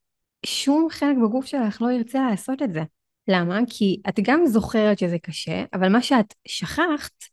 שום 0.46 0.88
חלק 0.90 1.16
בגוף 1.24 1.46
שלך 1.46 1.82
לא 1.82 1.90
ירצה 1.90 2.30
לעשות 2.30 2.62
את 2.62 2.72
זה. 2.72 2.82
למה? 3.28 3.58
כי 3.70 4.00
את 4.08 4.20
גם 4.22 4.46
זוכרת 4.46 4.98
שזה 4.98 5.18
קשה, 5.18 5.64
אבל 5.72 5.88
מה 5.88 6.02
שאת 6.02 6.34
שכחת 6.48 7.24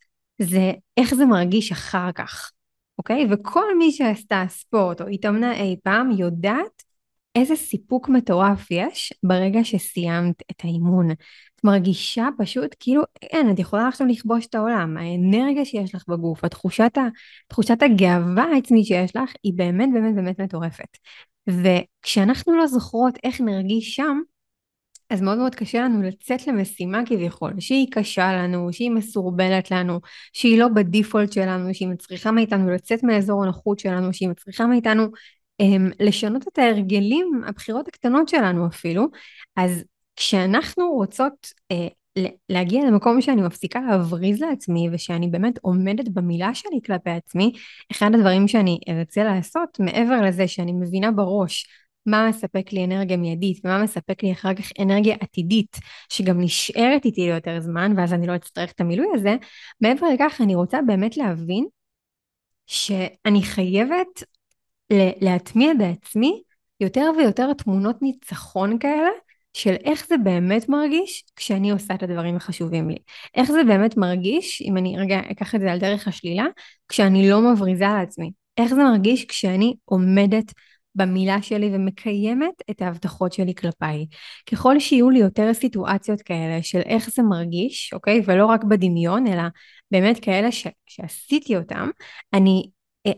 זה 0.41 0.71
איך 0.97 1.13
זה 1.13 1.25
מרגיש 1.25 1.71
אחר 1.71 2.11
כך, 2.11 2.51
אוקיי? 2.97 3.27
וכל 3.31 3.77
מי 3.77 3.91
שעשתה 3.91 4.43
ספורט 4.49 5.01
או 5.01 5.07
התאמנה 5.07 5.53
אי 5.53 5.75
פעם 5.83 6.11
יודעת 6.11 6.83
איזה 7.35 7.55
סיפוק 7.55 8.09
מטורף 8.09 8.71
יש 8.71 9.13
ברגע 9.23 9.59
שסיימת 9.63 10.35
את 10.51 10.61
האימון. 10.63 11.11
את 11.11 11.63
מרגישה 11.63 12.27
פשוט 12.37 12.75
כאילו, 12.79 13.03
אין, 13.21 13.51
את 13.51 13.59
יכולה 13.59 13.87
עכשיו 13.87 14.07
לכבוש 14.07 14.45
את 14.45 14.55
העולם. 14.55 14.97
האנרגיה 14.97 15.65
שיש 15.65 15.95
לך 15.95 16.03
בגוף, 16.07 16.43
התחושת, 16.43 16.97
ה, 16.97 17.01
תחושת 17.47 17.81
הגאווה 17.81 18.43
העצמית 18.43 18.85
שיש 18.85 19.15
לך, 19.15 19.31
היא 19.43 19.53
באמת 19.55 19.89
באמת 19.93 20.15
באמת 20.15 20.41
מטורפת. 20.41 20.97
וכשאנחנו 21.47 22.57
לא 22.57 22.67
זוכרות 22.67 23.17
איך 23.23 23.41
נרגיש 23.41 23.95
שם, 23.95 24.19
אז 25.09 25.21
מאוד 25.21 25.37
מאוד 25.37 25.55
קשה 25.55 25.81
לנו 25.81 26.01
לצאת 26.01 26.47
למשימה 26.47 27.01
כביכול, 27.05 27.53
שהיא 27.59 27.87
קשה 27.91 28.33
לנו, 28.33 28.73
שהיא 28.73 28.91
מסורבלת 28.91 29.71
לנו, 29.71 29.99
שהיא 30.33 30.59
לא 30.59 30.67
בדיפולט 30.67 31.31
שלנו, 31.31 31.73
שהיא 31.73 31.87
מצריכה 31.87 32.31
מאיתנו 32.31 32.69
לצאת 32.69 33.03
מאזור 33.03 33.43
הנוחות 33.43 33.79
שלנו, 33.79 34.13
שהיא 34.13 34.29
מצריכה 34.29 34.67
מאיתנו 34.67 35.03
הם, 35.03 35.09
אמ, 35.59 35.91
לשנות 35.99 36.47
את 36.47 36.57
ההרגלים, 36.57 37.41
הבחירות 37.47 37.87
הקטנות 37.87 38.29
שלנו 38.29 38.67
אפילו, 38.67 39.07
אז 39.55 39.83
כשאנחנו 40.15 40.89
רוצות 40.91 41.53
אה, 41.71 41.87
להגיע 42.49 42.85
למקום 42.85 43.21
שאני 43.21 43.41
מפסיקה 43.41 43.79
להבריז 43.89 44.41
לעצמי 44.41 44.89
ושאני 44.91 45.27
באמת 45.27 45.59
עומדת 45.61 46.09
במילה 46.09 46.53
שלי 46.53 46.79
כלפי 46.85 47.09
עצמי, 47.09 47.53
אחד 47.91 48.11
הדברים 48.13 48.47
שאני 48.47 48.79
ארצה 48.89 49.23
לעשות 49.23 49.79
מעבר 49.79 50.21
לזה 50.21 50.47
שאני 50.47 50.71
מבינה 50.71 51.11
בראש 51.11 51.67
מה 52.05 52.29
מספק 52.29 52.73
לי 52.73 52.85
אנרגיה 52.85 53.17
מיידית 53.17 53.65
ומה 53.65 53.83
מספק 53.83 54.23
לי 54.23 54.31
אחר 54.31 54.53
כך 54.53 54.71
אנרגיה 54.81 55.15
עתידית 55.19 55.77
שגם 56.09 56.41
נשארת 56.41 57.05
איתי 57.05 57.21
ליותר 57.21 57.59
זמן 57.59 57.93
ואז 57.97 58.13
אני 58.13 58.27
לא 58.27 58.35
אצטרך 58.35 58.71
את 58.71 58.81
המילוי 58.81 59.07
הזה, 59.13 59.35
מעבר 59.81 60.07
לכך 60.07 60.41
אני 60.43 60.55
רוצה 60.55 60.81
באמת 60.87 61.17
להבין 61.17 61.65
שאני 62.67 63.41
חייבת 63.43 64.23
להטמיע 65.21 65.73
בעצמי 65.79 66.41
יותר 66.79 67.11
ויותר 67.17 67.53
תמונות 67.53 68.01
ניצחון 68.01 68.79
כאלה 68.79 69.09
של 69.53 69.75
איך 69.83 70.07
זה 70.07 70.15
באמת 70.23 70.69
מרגיש 70.69 71.23
כשאני 71.35 71.71
עושה 71.71 71.93
את 71.93 72.03
הדברים 72.03 72.35
החשובים 72.35 72.89
לי. 72.89 72.97
איך 73.35 73.51
זה 73.51 73.63
באמת 73.67 73.97
מרגיש, 73.97 74.61
אם 74.61 74.77
אני 74.77 74.97
רגע 74.97 75.19
אקח 75.31 75.55
את 75.55 75.59
זה 75.59 75.71
על 75.71 75.79
דרך 75.79 76.07
השלילה, 76.07 76.45
כשאני 76.87 77.29
לא 77.29 77.41
מבריזה 77.41 77.85
לעצמי. 77.85 78.31
איך 78.57 78.73
זה 78.73 78.83
מרגיש 78.83 79.25
כשאני 79.25 79.75
עומדת 79.85 80.53
במילה 80.95 81.41
שלי 81.41 81.69
ומקיימת 81.73 82.53
את 82.69 82.81
ההבטחות 82.81 83.33
שלי 83.33 83.55
כלפיי. 83.55 84.05
ככל 84.51 84.79
שיהיו 84.79 85.09
לי 85.09 85.19
יותר 85.19 85.53
סיטואציות 85.53 86.21
כאלה 86.21 86.63
של 86.63 86.79
איך 86.79 87.09
זה 87.09 87.23
מרגיש, 87.23 87.93
אוקיי? 87.93 88.21
ולא 88.25 88.45
רק 88.45 88.63
בדמיון, 88.63 89.27
אלא 89.27 89.43
באמת 89.91 90.19
כאלה 90.19 90.51
ש- 90.51 90.67
שעשיתי 90.85 91.57
אותם, 91.57 91.89
אני 92.33 92.69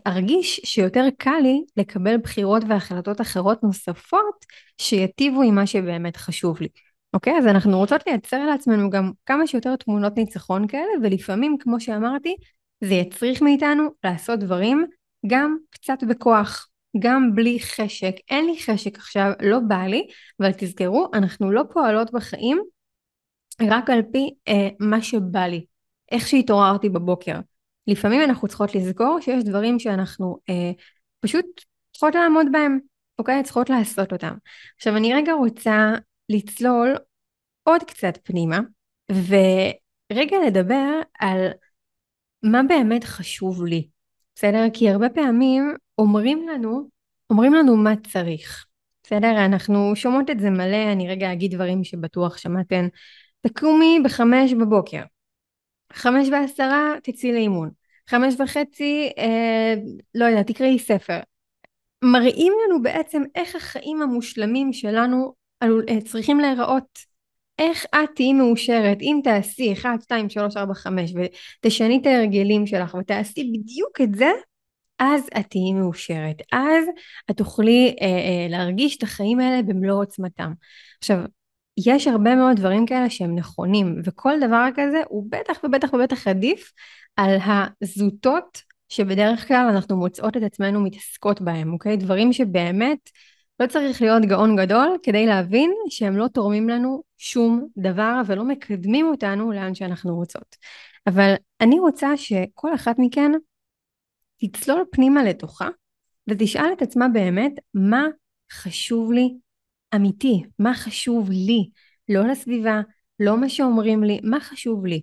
ארגיש 0.06 0.60
שיותר 0.64 1.04
קל 1.18 1.38
לי 1.42 1.62
לקבל 1.76 2.16
בחירות 2.16 2.62
והחלטות 2.68 3.20
אחרות 3.20 3.62
נוספות 3.62 4.44
שיטיבו 4.78 5.42
עם 5.42 5.54
מה 5.54 5.66
שבאמת 5.66 6.16
חשוב 6.16 6.60
לי. 6.60 6.68
אוקיי? 7.14 7.38
אז 7.38 7.46
אנחנו 7.46 7.78
רוצות 7.78 8.06
לייצר 8.06 8.46
לעצמנו 8.46 8.90
גם 8.90 9.12
כמה 9.26 9.46
שיותר 9.46 9.76
תמונות 9.76 10.16
ניצחון 10.16 10.66
כאלה, 10.66 10.92
ולפעמים, 11.02 11.56
כמו 11.60 11.80
שאמרתי, 11.80 12.36
זה 12.80 12.94
יצריך 12.94 13.42
מאיתנו 13.42 13.88
לעשות 14.04 14.38
דברים 14.38 14.86
גם 15.26 15.56
קצת 15.70 15.98
בכוח, 16.08 16.68
גם 16.98 17.34
בלי 17.34 17.60
חשק. 17.60 18.14
אין 18.30 18.46
לי 18.46 18.58
חשק 18.62 18.96
עכשיו, 18.98 19.32
לא 19.42 19.58
בא 19.58 19.82
לי, 19.82 20.06
אבל 20.40 20.50
תזכרו, 20.56 21.08
אנחנו 21.14 21.50
לא 21.50 21.62
פועלות 21.72 22.12
בחיים 22.12 22.62
רק 23.62 23.90
על 23.90 24.02
פי 24.12 24.30
אה, 24.48 24.68
מה 24.80 25.02
שבא 25.02 25.46
לי, 25.46 25.64
איך 26.10 26.28
שהתעוררתי 26.28 26.88
בבוקר. 26.88 27.38
לפעמים 27.86 28.22
אנחנו 28.22 28.48
צריכות 28.48 28.74
לזכור 28.74 29.18
שיש 29.20 29.44
דברים 29.44 29.78
שאנחנו 29.78 30.38
אה, 30.48 30.72
פשוט 31.20 31.46
צריכות 31.92 32.14
לעמוד 32.14 32.46
בהם, 32.52 32.78
אוקיי? 33.18 33.42
צריכות 33.42 33.70
לעשות 33.70 34.12
אותם. 34.12 34.34
עכשיו 34.76 34.96
אני 34.96 35.14
רגע 35.14 35.32
רוצה 35.32 35.94
לצלול 36.28 36.96
עוד 37.62 37.82
קצת 37.82 38.18
פנימה, 38.22 38.58
ורגע 39.10 40.36
לדבר 40.46 41.00
על 41.18 41.48
מה 42.42 42.60
באמת 42.68 43.04
חשוב 43.04 43.64
לי, 43.64 43.88
בסדר? 44.34 44.64
כי 44.72 44.90
הרבה 44.90 45.08
פעמים 45.08 45.74
אומרים 45.98 46.48
לנו, 46.48 46.88
אומרים 47.30 47.54
לנו 47.54 47.76
מה 47.76 47.94
צריך, 48.12 48.66
בסדר? 49.02 49.44
אנחנו 49.44 49.96
שומעות 49.96 50.30
את 50.30 50.40
זה 50.40 50.50
מלא, 50.50 50.92
אני 50.92 51.08
רגע 51.08 51.32
אגיד 51.32 51.54
דברים 51.54 51.84
שבטוח 51.84 52.38
שמעתן. 52.38 52.88
תקומי 53.40 54.00
בחמש 54.04 54.52
בבוקר, 54.52 55.02
חמש 55.92 56.28
ועשרה 56.32 56.94
תצאי 57.02 57.32
לאימון. 57.32 57.70
חמש 58.08 58.34
וחצי, 58.38 59.10
אה, 59.18 59.74
לא 60.14 60.24
יודעת, 60.24 60.46
תקראי 60.46 60.78
ספר. 60.78 61.18
מראים 62.04 62.52
לנו 62.64 62.82
בעצם 62.82 63.22
איך 63.34 63.56
החיים 63.56 64.02
המושלמים 64.02 64.72
שלנו 64.72 65.34
אה, 65.62 66.00
צריכים 66.04 66.40
להיראות. 66.40 67.14
איך 67.58 67.86
את 67.94 68.08
תהיי 68.14 68.32
מאושרת 68.32 68.98
אם 69.00 69.20
תעשי 69.24 69.72
1, 69.72 70.02
2, 70.02 70.30
3, 70.30 70.56
4, 70.56 70.74
5 70.74 71.12
ותשני 71.14 71.98
את 72.02 72.06
ההרגלים 72.06 72.66
שלך 72.66 72.94
ותעשי 72.94 73.52
בדיוק 73.52 74.00
את 74.00 74.14
זה, 74.14 74.30
אז 74.98 75.28
את 75.38 75.46
תהיי 75.50 75.72
מאושרת. 75.72 76.36
אז 76.52 76.84
את 77.30 77.36
תוכלי 77.36 77.96
אה, 78.00 78.06
אה, 78.06 78.46
להרגיש 78.50 78.96
את 78.96 79.02
החיים 79.02 79.40
האלה 79.40 79.62
במלוא 79.62 80.00
עוצמתם. 80.00 80.52
עכשיו, 80.98 81.18
יש 81.76 82.06
הרבה 82.06 82.34
מאוד 82.34 82.56
דברים 82.56 82.86
כאלה 82.86 83.10
שהם 83.10 83.34
נכונים, 83.34 84.00
וכל 84.04 84.34
דבר 84.40 84.68
כזה 84.76 85.02
הוא 85.08 85.26
בטח 85.30 85.64
ובטח 85.64 85.94
ובטח 85.94 86.28
עדיף 86.28 86.72
על 87.16 87.36
הזוטות 87.82 88.62
שבדרך 88.88 89.48
כלל 89.48 89.66
אנחנו 89.70 89.96
מוצאות 89.96 90.36
את 90.36 90.42
עצמנו 90.42 90.80
מתעסקות 90.80 91.40
בהם, 91.40 91.72
אוקיי? 91.72 91.96
דברים 91.96 92.32
שבאמת 92.32 92.98
לא 93.60 93.66
צריך 93.66 94.02
להיות 94.02 94.22
גאון 94.22 94.56
גדול 94.56 94.98
כדי 95.02 95.26
להבין 95.26 95.70
שהם 95.90 96.16
לא 96.16 96.28
תורמים 96.28 96.68
לנו 96.68 97.02
שום 97.18 97.66
דבר 97.76 98.20
ולא 98.26 98.44
מקדמים 98.44 99.06
אותנו 99.06 99.52
לאן 99.52 99.74
שאנחנו 99.74 100.16
רוצות. 100.16 100.56
אבל 101.06 101.34
אני 101.60 101.80
רוצה 101.80 102.16
שכל 102.16 102.74
אחת 102.74 102.96
מכן 102.98 103.32
תצלול 104.40 104.84
פנימה 104.92 105.24
לתוכה 105.24 105.68
ותשאל 106.30 106.72
את 106.72 106.82
עצמה 106.82 107.08
באמת 107.08 107.52
מה 107.74 108.06
חשוב 108.52 109.12
לי 109.12 109.34
אמיתי, 109.96 110.42
מה 110.58 110.74
חשוב 110.74 111.30
לי, 111.30 111.70
לא 112.08 112.28
לסביבה, 112.28 112.80
לא 113.20 113.40
מה 113.40 113.48
שאומרים 113.48 114.04
לי, 114.04 114.20
מה 114.22 114.40
חשוב 114.40 114.86
לי. 114.86 115.02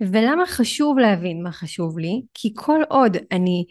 ולמה 0.00 0.46
חשוב 0.46 0.98
להבין 0.98 1.42
מה 1.42 1.52
חשוב 1.52 1.98
לי? 1.98 2.22
כי 2.34 2.52
כל 2.56 2.80
עוד 2.88 3.16
אני 3.32 3.64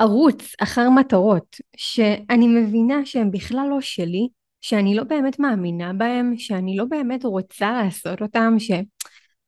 ארוץ 0.00 0.54
אחר 0.60 0.90
מטרות 0.90 1.56
שאני 1.76 2.48
מבינה 2.48 3.06
שהן 3.06 3.30
בכלל 3.30 3.66
לא 3.70 3.80
שלי, 3.80 4.28
שאני 4.60 4.94
לא 4.94 5.04
באמת 5.04 5.38
מאמינה 5.38 5.92
בהן, 5.92 6.38
שאני 6.38 6.76
לא 6.76 6.84
באמת 6.84 7.24
רוצה 7.24 7.72
לעשות 7.72 8.22
אותן, 8.22 8.58
ש... 8.58 8.70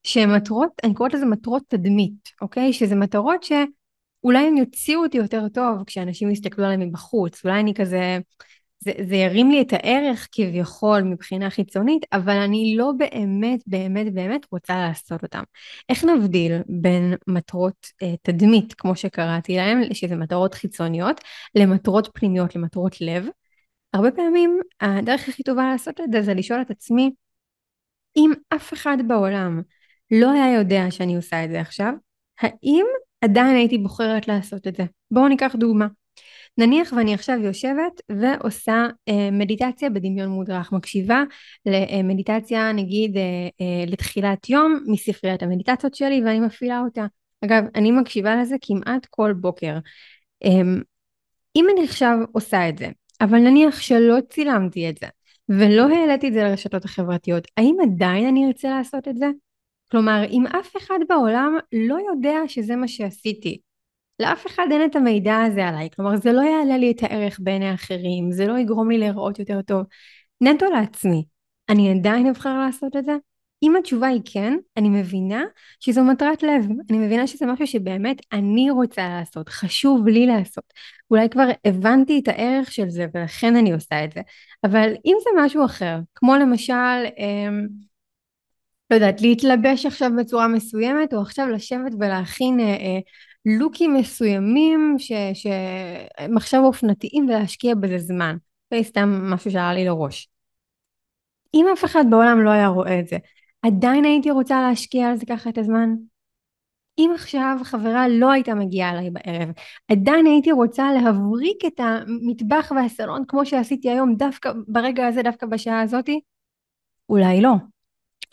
שהן 0.03 0.37
מטרות, 0.37 0.71
אני 0.85 0.95
קוראת 0.95 1.15
לזה 1.15 1.27
מטרות 1.27 1.63
תדמית, 1.69 2.29
אוקיי? 2.41 2.73
שזה 2.73 2.95
מטרות 2.95 3.43
שאולי 3.43 4.47
הן 4.47 4.57
יוציאו 4.57 5.03
אותי 5.03 5.17
יותר 5.17 5.49
טוב 5.49 5.85
כשאנשים 5.87 6.31
יסתכלו 6.31 6.65
עליהן 6.65 6.83
מבחוץ, 6.83 7.45
אולי 7.45 7.61
אני 7.61 7.75
כזה 7.75 8.19
זה, 8.81 8.93
זה 9.09 9.17
ירים 9.17 9.51
לי 9.51 9.63
את 9.63 9.73
הערך 9.73 10.29
כביכול 10.33 11.03
מבחינה 11.03 11.51
חיצונית, 11.51 12.07
אבל 12.13 12.37
אני 12.37 12.75
לא 12.79 12.93
באמת 12.99 13.61
באמת 13.67 14.15
באמת 14.15 14.47
רוצה 14.53 14.79
לעשות 14.79 15.23
אותם. 15.23 15.43
איך 15.89 16.05
נבדיל 16.05 16.53
בין 16.69 17.15
מטרות 17.27 17.87
אה, 18.03 18.15
תדמית, 18.23 18.75
כמו 18.75 18.97
שקראתי 18.97 19.57
להם, 19.57 19.81
שזה 19.93 20.17
מטרות 20.17 20.55
חיצוניות, 20.55 21.21
למטרות 21.55 22.11
פנימיות, 22.15 22.57
למטרות 22.57 23.01
לב? 23.01 23.27
הרבה 23.93 24.11
פעמים 24.11 24.61
הדרך 24.81 25.29
הכי 25.29 25.43
טובה 25.43 25.71
לעשות 25.73 26.01
את 26.01 26.13
זה 26.13 26.23
זה 26.23 26.35
לשאול 26.35 26.61
את 26.61 26.71
עצמי, 26.71 27.11
אם 28.17 28.33
אף 28.57 28.73
אחד 28.73 28.97
בעולם 29.09 29.63
לא 30.11 30.31
היה 30.31 30.59
יודע 30.59 30.91
שאני 30.91 31.17
עושה 31.17 31.45
את 31.45 31.51
זה 31.51 31.61
עכשיו, 31.61 31.93
האם 32.41 32.87
עדיין 33.25 33.57
הייתי 33.57 33.79
בוחרת 33.79 34.29
לעשות 34.29 34.67
את 34.67 34.77
זה? 34.77 34.85
בואו 35.11 35.29
ניקח 35.29 35.55
דוגמה. 35.59 35.87
נניח 36.59 36.93
ואני 36.97 37.15
עכשיו 37.15 37.37
יושבת 37.43 38.01
ועושה 38.09 38.87
אה, 39.09 39.31
מדיטציה 39.33 39.91
בדמיון 39.91 40.29
מודרך, 40.29 40.73
מקשיבה 40.73 41.23
למדיטציה 41.67 42.73
נגיד 42.73 43.17
אה, 43.17 43.23
אה, 43.61 43.85
לתחילת 43.87 44.51
יום 44.51 44.85
מספריית 44.87 45.43
המדיטציות 45.43 45.95
שלי 45.95 46.23
ואני 46.25 46.41
מפעילה 46.41 46.81
אותה. 46.81 47.07
אגב, 47.45 47.65
אני 47.75 47.91
מקשיבה 47.91 48.37
לזה 48.37 48.57
כמעט 48.61 49.07
כל 49.11 49.33
בוקר. 49.33 49.79
אה, 50.45 50.51
אם 51.57 51.67
אני 51.73 51.85
עכשיו 51.85 52.19
עושה 52.33 52.69
את 52.69 52.79
זה, 52.79 52.89
אבל 53.21 53.39
נניח 53.39 53.81
שלא 53.81 54.17
צילמתי 54.31 54.89
את 54.89 54.99
זה 54.99 55.07
ולא 55.49 55.89
העליתי 55.89 56.29
את 56.29 56.33
זה 56.33 56.45
לרשתות 56.45 56.85
החברתיות, 56.85 57.45
האם 57.57 57.77
עדיין 57.83 58.27
אני 58.27 58.47
ארצה 58.47 58.71
לעשות 58.71 59.09
את 59.09 59.17
זה? 59.17 59.27
כלומר, 59.91 60.25
אם 60.31 60.47
אף 60.47 60.77
אחד 60.77 60.99
בעולם 61.09 61.57
לא 61.73 61.97
יודע 62.13 62.39
שזה 62.47 62.77
מה 62.77 62.89
שעשיתי, 62.89 63.59
לאף 64.21 64.47
אחד 64.47 64.67
אין 64.71 64.85
את 64.85 64.97
המידע 64.97 65.43
הזה 65.43 65.69
עליי, 65.69 65.89
כלומר 65.97 66.17
זה 66.17 66.33
לא 66.33 66.41
יעלה 66.41 66.77
לי 66.79 66.91
את 66.91 67.03
הערך 67.03 67.41
בעיני 67.43 67.69
האחרים, 67.69 68.33
זה 68.33 68.47
לא 68.47 68.59
יגרום 68.59 68.91
לי 68.91 68.99
להיראות 68.99 69.39
יותר 69.39 69.63
טוב. 69.63 69.87
נטו 70.41 70.67
לעצמי, 70.67 71.25
אני 71.69 71.91
עדיין 71.91 72.27
אבחר 72.27 72.59
לעשות 72.59 72.97
את 72.97 73.05
זה? 73.05 73.17
אם 73.63 73.77
התשובה 73.77 74.07
היא 74.07 74.21
כן, 74.25 74.55
אני 74.77 74.89
מבינה 74.89 75.43
שזו 75.81 76.05
מטרת 76.05 76.43
לב, 76.43 76.65
אני 76.91 76.99
מבינה 76.99 77.27
שזה 77.27 77.47
משהו 77.47 77.67
שבאמת 77.67 78.17
אני 78.33 78.71
רוצה 78.71 79.09
לעשות, 79.09 79.49
חשוב 79.49 80.09
לי 80.09 80.27
לעשות. 80.27 80.65
אולי 81.11 81.29
כבר 81.29 81.49
הבנתי 81.65 82.19
את 82.19 82.29
הערך 82.29 82.73
של 82.73 82.91
זה 82.91 83.07
ולכן 83.15 83.57
אני 83.57 83.73
עושה 83.73 84.05
את 84.05 84.13
זה, 84.13 84.21
אבל 84.65 84.95
אם 85.07 85.17
זה 85.25 85.31
משהו 85.45 85.65
אחר, 85.65 85.99
כמו 86.15 86.37
למשל, 86.37 87.05
אמ, 87.19 87.67
לא 88.91 88.97
יודעת, 88.97 89.21
להתלבש 89.21 89.87
עכשיו 89.87 90.11
בצורה 90.19 90.49
מסוימת, 90.49 91.15
או 91.15 91.21
עכשיו 91.21 91.49
לשבת 91.49 91.93
ולהכין 92.01 92.61
אה, 92.61 92.67
אה, 92.67 92.99
לוקים 93.47 93.95
מסוימים 93.95 94.97
עכשיו 96.37 96.65
אופנתיים 96.65 97.29
ולהשקיע 97.29 97.75
בזה 97.75 97.99
זמן. 97.99 98.37
זה 98.75 98.83
סתם 98.83 99.09
משהו 99.09 99.51
שעלה 99.51 99.75
לי 99.75 99.85
לראש. 99.85 100.29
אם 101.55 101.67
אף 101.73 101.85
אחד 101.85 102.05
בעולם 102.11 102.45
לא 102.45 102.51
היה 102.51 102.69
רואה 102.69 103.01
את 103.01 103.09
זה, 103.09 103.17
עדיין 103.63 104.05
הייתי 104.05 104.31
רוצה 104.31 104.61
להשקיע 104.61 105.09
על 105.09 105.17
זה 105.17 105.27
ככה 105.27 105.51
את 105.51 105.59
הזמן? 105.59 105.95
אם 106.99 107.11
עכשיו 107.15 107.57
חברה 107.65 108.09
לא 108.09 108.31
הייתה 108.31 108.55
מגיעה 108.55 108.93
אליי 108.93 109.11
בערב, 109.11 109.49
עדיין 109.91 110.27
הייתי 110.27 110.53
רוצה 110.53 110.93
להבריק 110.93 111.65
את 111.67 111.81
המטבח 111.81 112.73
והסלון 112.77 113.25
כמו 113.29 113.47
שעשיתי 113.47 113.91
היום 113.91 114.15
דווקא 114.15 114.53
ברגע 114.69 115.07
הזה, 115.07 115.23
דווקא 115.23 115.47
בשעה 115.47 115.81
הזאתי? 115.83 116.21
אולי 117.09 117.41
לא, 117.41 117.53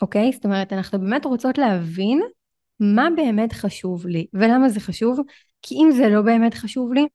אוקיי? 0.02 0.32
זאת 0.32 0.44
אומרת, 0.44 0.72
אנחנו 0.72 1.00
באמת 1.00 1.24
רוצות 1.24 1.58
להבין 1.58 2.22
מה 2.80 3.08
באמת 3.16 3.52
חשוב 3.52 4.06
לי 4.06 4.26
ולמה 4.34 4.68
זה 4.68 4.80
חשוב? 4.80 5.20
כי 5.62 5.74
אם 5.74 5.90
זה 5.96 6.08
לא 6.08 6.22
באמת 6.22 6.54
חשוב 6.54 6.92
לי, 6.92 7.06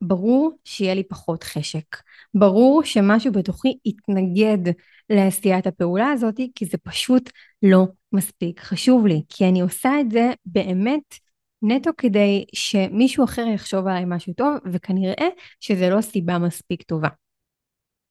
ברור 0.00 0.58
שיהיה 0.64 0.94
לי 0.94 1.02
פחות 1.04 1.42
חשק. 1.42 1.96
ברור 2.34 2.84
שמשהו 2.84 3.32
בתוכי 3.32 3.78
יתנגד 3.84 4.72
לעשיית 5.10 5.66
הפעולה 5.66 6.10
הזאת, 6.10 6.40
כי 6.54 6.66
זה 6.66 6.78
פשוט 6.78 7.30
לא 7.62 7.86
מספיק 8.12 8.60
חשוב 8.60 9.06
לי. 9.06 9.22
כי 9.28 9.48
אני 9.48 9.60
עושה 9.60 10.00
את 10.00 10.10
זה 10.10 10.30
באמת 10.46 11.14
נטו 11.62 11.90
כדי 11.98 12.44
שמישהו 12.54 13.24
אחר 13.24 13.46
יחשוב 13.54 13.86
עליי 13.86 14.04
משהו 14.06 14.32
טוב, 14.34 14.54
וכנראה 14.72 15.28
שזה 15.60 15.90
לא 15.90 16.00
סיבה 16.00 16.38
מספיק 16.38 16.82
טובה. 16.82 17.08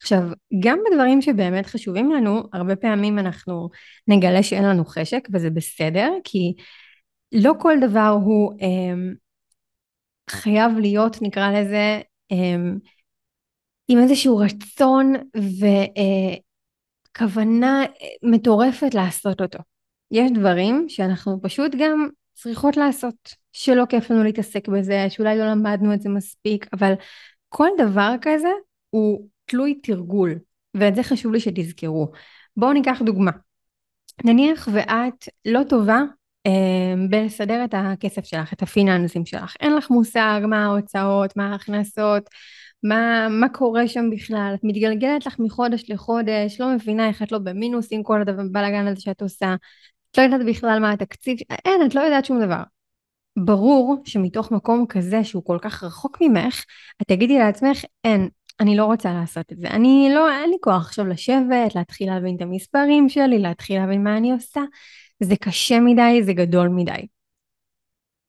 עכשיו, 0.01 0.21
גם 0.59 0.79
בדברים 0.85 1.21
שבאמת 1.21 1.65
חשובים 1.65 2.11
לנו, 2.11 2.43
הרבה 2.53 2.75
פעמים 2.75 3.19
אנחנו 3.19 3.69
נגלה 4.07 4.43
שאין 4.43 4.63
לנו 4.63 4.85
חשק, 4.85 5.27
וזה 5.33 5.49
בסדר, 5.49 6.09
כי 6.23 6.53
לא 7.31 7.53
כל 7.59 7.73
דבר 7.81 8.19
הוא 8.25 8.53
אה, 8.61 8.93
חייב 10.29 10.71
להיות, 10.77 11.17
נקרא 11.21 11.51
לזה, 11.51 12.01
אה, 12.31 12.55
עם 13.87 13.99
איזשהו 13.99 14.37
רצון 14.37 15.13
וכוונה 17.11 17.83
אה, 17.83 18.07
מטורפת 18.23 18.93
לעשות 18.93 19.41
אותו. 19.41 19.59
יש 20.11 20.31
דברים 20.31 20.85
שאנחנו 20.89 21.41
פשוט 21.41 21.71
גם 21.79 22.09
צריכות 22.33 22.77
לעשות, 22.77 23.15
שלא 23.53 23.83
כיף 23.89 24.09
לנו 24.09 24.23
להתעסק 24.23 24.67
בזה, 24.67 25.05
שאולי 25.09 25.37
לא 25.37 25.45
למדנו 25.45 25.93
את 25.93 26.01
זה 26.01 26.09
מספיק, 26.09 26.67
אבל 26.73 26.93
כל 27.49 27.69
דבר 27.77 28.15
כזה 28.21 28.51
הוא 28.89 29.27
תלוי 29.45 29.79
תרגול, 29.83 30.35
ואת 30.73 30.95
זה 30.95 31.03
חשוב 31.03 31.33
לי 31.33 31.39
שתזכרו. 31.39 32.11
בואו 32.57 32.73
ניקח 32.73 33.01
דוגמה. 33.05 33.31
נניח 34.23 34.69
ואת 34.71 35.29
לא 35.45 35.59
טובה 35.69 36.01
אה, 36.47 36.93
בלסדר 37.09 37.65
את 37.65 37.73
הכסף 37.77 38.25
שלך, 38.25 38.53
את 38.53 38.61
הפיננסים 38.61 39.25
שלך. 39.25 39.55
אין 39.59 39.75
לך 39.75 39.89
מושג 39.89 40.41
מה 40.47 40.65
ההוצאות, 40.65 41.37
מה 41.37 41.51
ההכנסות, 41.51 42.29
מה, 42.83 43.27
מה 43.29 43.49
קורה 43.49 43.87
שם 43.87 44.09
בכלל. 44.11 44.51
את 44.55 44.59
מתגלגלת 44.63 45.25
לך 45.25 45.39
מחודש 45.39 45.89
לחודש, 45.89 46.61
לא 46.61 46.75
מבינה 46.75 47.07
איך 47.07 47.21
את 47.23 47.31
לא 47.31 47.37
במינוס 47.37 47.87
עם 47.91 48.03
כל 48.03 48.21
הבלאגן 48.21 48.87
הזה 48.87 49.01
שאת 49.01 49.21
עושה. 49.21 49.55
את 50.11 50.17
לא 50.17 50.23
יודעת 50.23 50.41
בכלל 50.47 50.79
מה 50.79 50.91
התקציב, 50.91 51.37
אין, 51.65 51.81
את 51.85 51.95
לא 51.95 52.01
יודעת 52.01 52.25
שום 52.25 52.41
דבר. 52.41 52.63
ברור 53.37 54.01
שמתוך 54.05 54.51
מקום 54.51 54.85
כזה 54.89 55.23
שהוא 55.23 55.45
כל 55.45 55.57
כך 55.61 55.83
רחוק 55.83 56.17
ממך, 56.21 56.63
את 57.01 57.07
תגידי 57.07 57.39
לעצמך, 57.39 57.77
אין, 58.03 58.29
אני 58.59 58.77
לא 58.77 58.85
רוצה 58.85 59.13
לעשות 59.13 59.51
את 59.51 59.57
זה. 59.57 59.67
אני 59.67 60.09
לא, 60.15 60.31
אין 60.31 60.49
לי 60.49 60.57
כוח 60.61 60.85
עכשיו 60.85 61.05
לשבת, 61.05 61.75
להתחיל 61.75 62.09
להבין 62.09 62.35
את 62.35 62.41
המספרים 62.41 63.09
שלי, 63.09 63.39
להתחיל 63.39 63.79
להבין 63.79 64.03
מה 64.03 64.17
אני 64.17 64.31
עושה. 64.31 64.61
זה 65.23 65.35
קשה 65.35 65.79
מדי, 65.79 66.23
זה 66.23 66.33
גדול 66.33 66.67
מדי. 66.67 67.07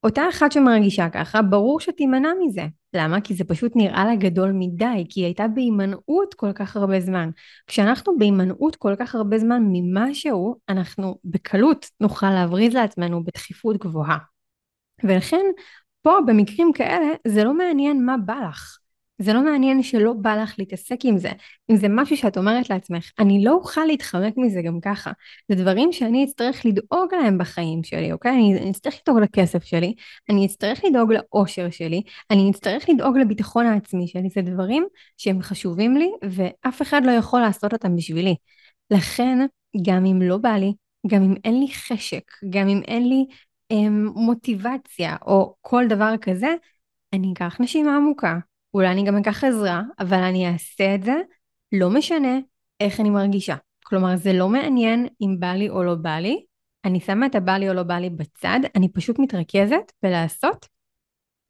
אותה 0.04 0.28
אחת 0.28 0.52
שמרגישה 0.52 1.08
ככה, 1.08 1.42
ברור 1.42 1.80
שתימנע 1.80 2.28
מזה. 2.44 2.66
למה? 2.94 3.20
כי 3.20 3.34
זה 3.34 3.44
פשוט 3.44 3.72
נראה 3.76 4.04
לה 4.04 4.14
גדול 4.14 4.52
מדי, 4.54 5.06
כי 5.08 5.20
היא 5.20 5.24
הייתה 5.24 5.48
בהימנעות 5.48 6.34
כל 6.34 6.52
כך 6.52 6.76
הרבה 6.76 7.00
זמן. 7.00 7.30
כשאנחנו 7.66 8.18
בהימנעות 8.18 8.76
כל 8.76 8.94
כך 8.98 9.14
הרבה 9.14 9.38
זמן 9.38 9.62
ממשהו, 9.72 10.56
אנחנו 10.68 11.18
בקלות 11.24 11.86
נוכל 12.00 12.30
להבריז 12.30 12.74
לעצמנו 12.74 13.24
בדחיפות 13.24 13.76
גבוהה. 13.76 14.18
ולכן, 15.04 15.44
פה 16.02 16.18
במקרים 16.26 16.72
כאלה, 16.72 17.06
זה 17.26 17.44
לא 17.44 17.54
מעניין 17.54 18.04
מה 18.04 18.16
בא 18.16 18.40
לך. 18.50 18.78
זה 19.18 19.32
לא 19.32 19.44
מעניין 19.44 19.82
שלא 19.82 20.12
בא 20.12 20.36
לך 20.36 20.54
להתעסק 20.58 20.96
עם 21.04 21.18
זה. 21.18 21.30
אם 21.70 21.76
זה 21.76 21.86
משהו 21.90 22.16
שאת 22.16 22.36
אומרת 22.36 22.70
לעצמך, 22.70 23.10
אני 23.18 23.44
לא 23.44 23.52
אוכל 23.52 23.84
להתחמק 23.84 24.34
מזה 24.36 24.62
גם 24.62 24.80
ככה. 24.80 25.10
זה 25.48 25.54
דברים 25.54 25.92
שאני 25.92 26.24
אצטרך 26.24 26.66
לדאוג 26.66 27.14
להם 27.14 27.38
בחיים 27.38 27.84
שלי, 27.84 28.12
אוקיי? 28.12 28.32
אני 28.32 28.70
אצטרך 28.70 28.94
לדאוג 29.02 29.18
לכסף 29.22 29.64
שלי, 29.64 29.94
אני 30.30 30.46
אצטרך 30.46 30.84
לדאוג 30.84 31.12
לאושר 31.12 31.70
שלי, 31.70 32.02
אני 32.30 32.50
אצטרך 32.50 32.88
לדאוג 32.88 33.18
לביטחון 33.18 33.66
העצמי 33.66 34.08
שלי. 34.08 34.28
זה 34.34 34.42
דברים 34.42 34.86
שהם 35.16 35.42
חשובים 35.42 35.96
לי, 35.96 36.10
ואף 36.30 36.82
אחד 36.82 37.00
לא 37.04 37.10
יכול 37.10 37.40
לעשות 37.40 37.72
אותם 37.72 37.96
בשבילי. 37.96 38.34
לכן, 38.90 39.38
גם 39.86 40.06
אם 40.06 40.22
לא 40.22 40.36
בא 40.36 40.56
לי, 40.56 40.72
גם 41.06 41.22
אם 41.22 41.34
אין 41.44 41.60
לי 41.60 41.68
חשק, 41.68 42.22
גם 42.50 42.68
אם 42.68 42.80
אין 42.88 43.08
לי 43.08 43.26
אמ, 43.70 44.06
מוטיבציה 44.14 45.16
או 45.26 45.54
כל 45.60 45.84
דבר 45.88 46.14
כזה, 46.20 46.54
אני 47.12 47.32
אקח 47.32 47.56
נשימה 47.60 47.96
עמוקה, 47.96 48.38
אולי 48.76 48.88
אני 48.88 49.04
גם 49.04 49.16
אקח 49.16 49.44
עזרה, 49.44 49.82
אבל 49.98 50.22
אני 50.22 50.52
אעשה 50.52 50.94
את 50.94 51.02
זה, 51.02 51.14
לא 51.72 51.90
משנה 51.90 52.38
איך 52.80 53.00
אני 53.00 53.10
מרגישה. 53.10 53.56
כלומר, 53.84 54.16
זה 54.16 54.32
לא 54.32 54.48
מעניין 54.48 55.08
אם 55.20 55.36
בא 55.38 55.52
לי 55.52 55.68
או 55.68 55.82
לא 55.82 55.94
בא 55.94 56.16
לי, 56.18 56.44
אני 56.84 57.00
שמה 57.00 57.26
את 57.26 57.34
הבא 57.34 57.52
לי 57.52 57.68
או 57.68 57.74
לא 57.74 57.82
בא 57.82 57.94
לי 57.94 58.10
בצד, 58.10 58.60
אני 58.74 58.92
פשוט 58.92 59.18
מתרכזת 59.18 59.92
בלעשות 60.02 60.66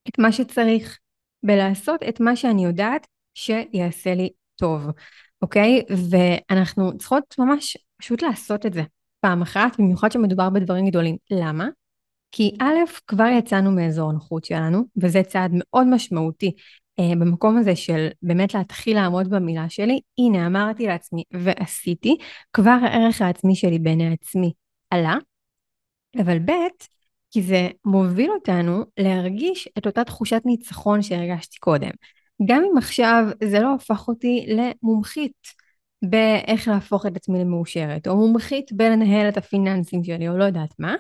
את 0.09 0.19
מה 0.19 0.33
שצריך, 0.33 0.99
בלעשות 1.43 2.03
את 2.09 2.21
מה 2.21 2.37
שאני 2.37 2.65
יודעת 2.65 3.07
שיעשה 3.35 4.15
לי 4.15 4.31
טוב, 4.57 4.87
אוקיי? 5.43 5.83
ואנחנו 6.11 6.99
צריכות 6.99 7.35
ממש 7.39 7.77
פשוט 7.97 8.23
לעשות 8.23 8.67
את 8.67 8.73
זה 8.73 8.83
פעם 9.21 9.43
אחת, 9.43 9.81
במיוחד 9.81 10.13
שמדובר 10.13 10.51
בדברים 10.51 10.89
גדולים. 10.89 11.17
למה? 11.31 11.69
כי 12.33 12.57
א', 12.61 12.75
כבר 13.07 13.27
יצאנו 13.39 13.71
מאזור 13.73 14.11
הנוחות 14.11 14.45
שלנו, 14.45 14.83
וזה 15.03 15.23
צעד 15.23 15.51
מאוד 15.55 15.87
משמעותי 15.87 16.53
במקום 17.01 17.57
הזה 17.57 17.77
של 17.77 18.09
באמת 18.23 18.55
להתחיל 18.55 18.97
לעמוד 18.97 19.31
במילה 19.31 19.69
שלי. 19.69 20.01
הנה, 20.19 20.47
אמרתי 20.47 20.87
לעצמי 20.87 21.23
ועשיתי, 21.33 22.17
כבר 22.53 22.79
הערך 22.83 23.23
העצמי 23.23 23.55
שלי 23.55 23.79
בעיני 23.79 24.13
עצמי 24.13 24.53
עלה, 24.91 25.17
אבל 26.23 26.39
ב', 26.39 26.53
כי 27.31 27.43
זה 27.43 27.69
מוביל 27.85 28.31
אותנו 28.31 28.85
להרגיש 28.99 29.69
את 29.79 29.87
אותה 29.87 30.05
תחושת 30.05 30.43
ניצחון 30.45 31.03
שהרגשתי 31.03 31.59
קודם. 31.59 31.91
גם 32.49 32.63
אם 32.73 32.79
עכשיו 32.79 33.25
זה 33.45 33.61
לא 33.61 33.75
הפך 33.75 34.09
אותי 34.09 34.47
למומחית 34.49 35.67
באיך 36.05 36.69
להפוך 36.69 37.07
את 37.07 37.17
עצמי 37.17 37.41
למאושרת, 37.41 38.09
או 38.09 38.17
מומחית 38.17 38.73
בלנהל 38.73 39.29
את 39.29 39.37
הפיננסים 39.37 40.05
שלי, 40.05 40.29
או 40.29 40.39
לא 40.39 40.45
יודעת 40.45 40.71
מה, 40.79 40.95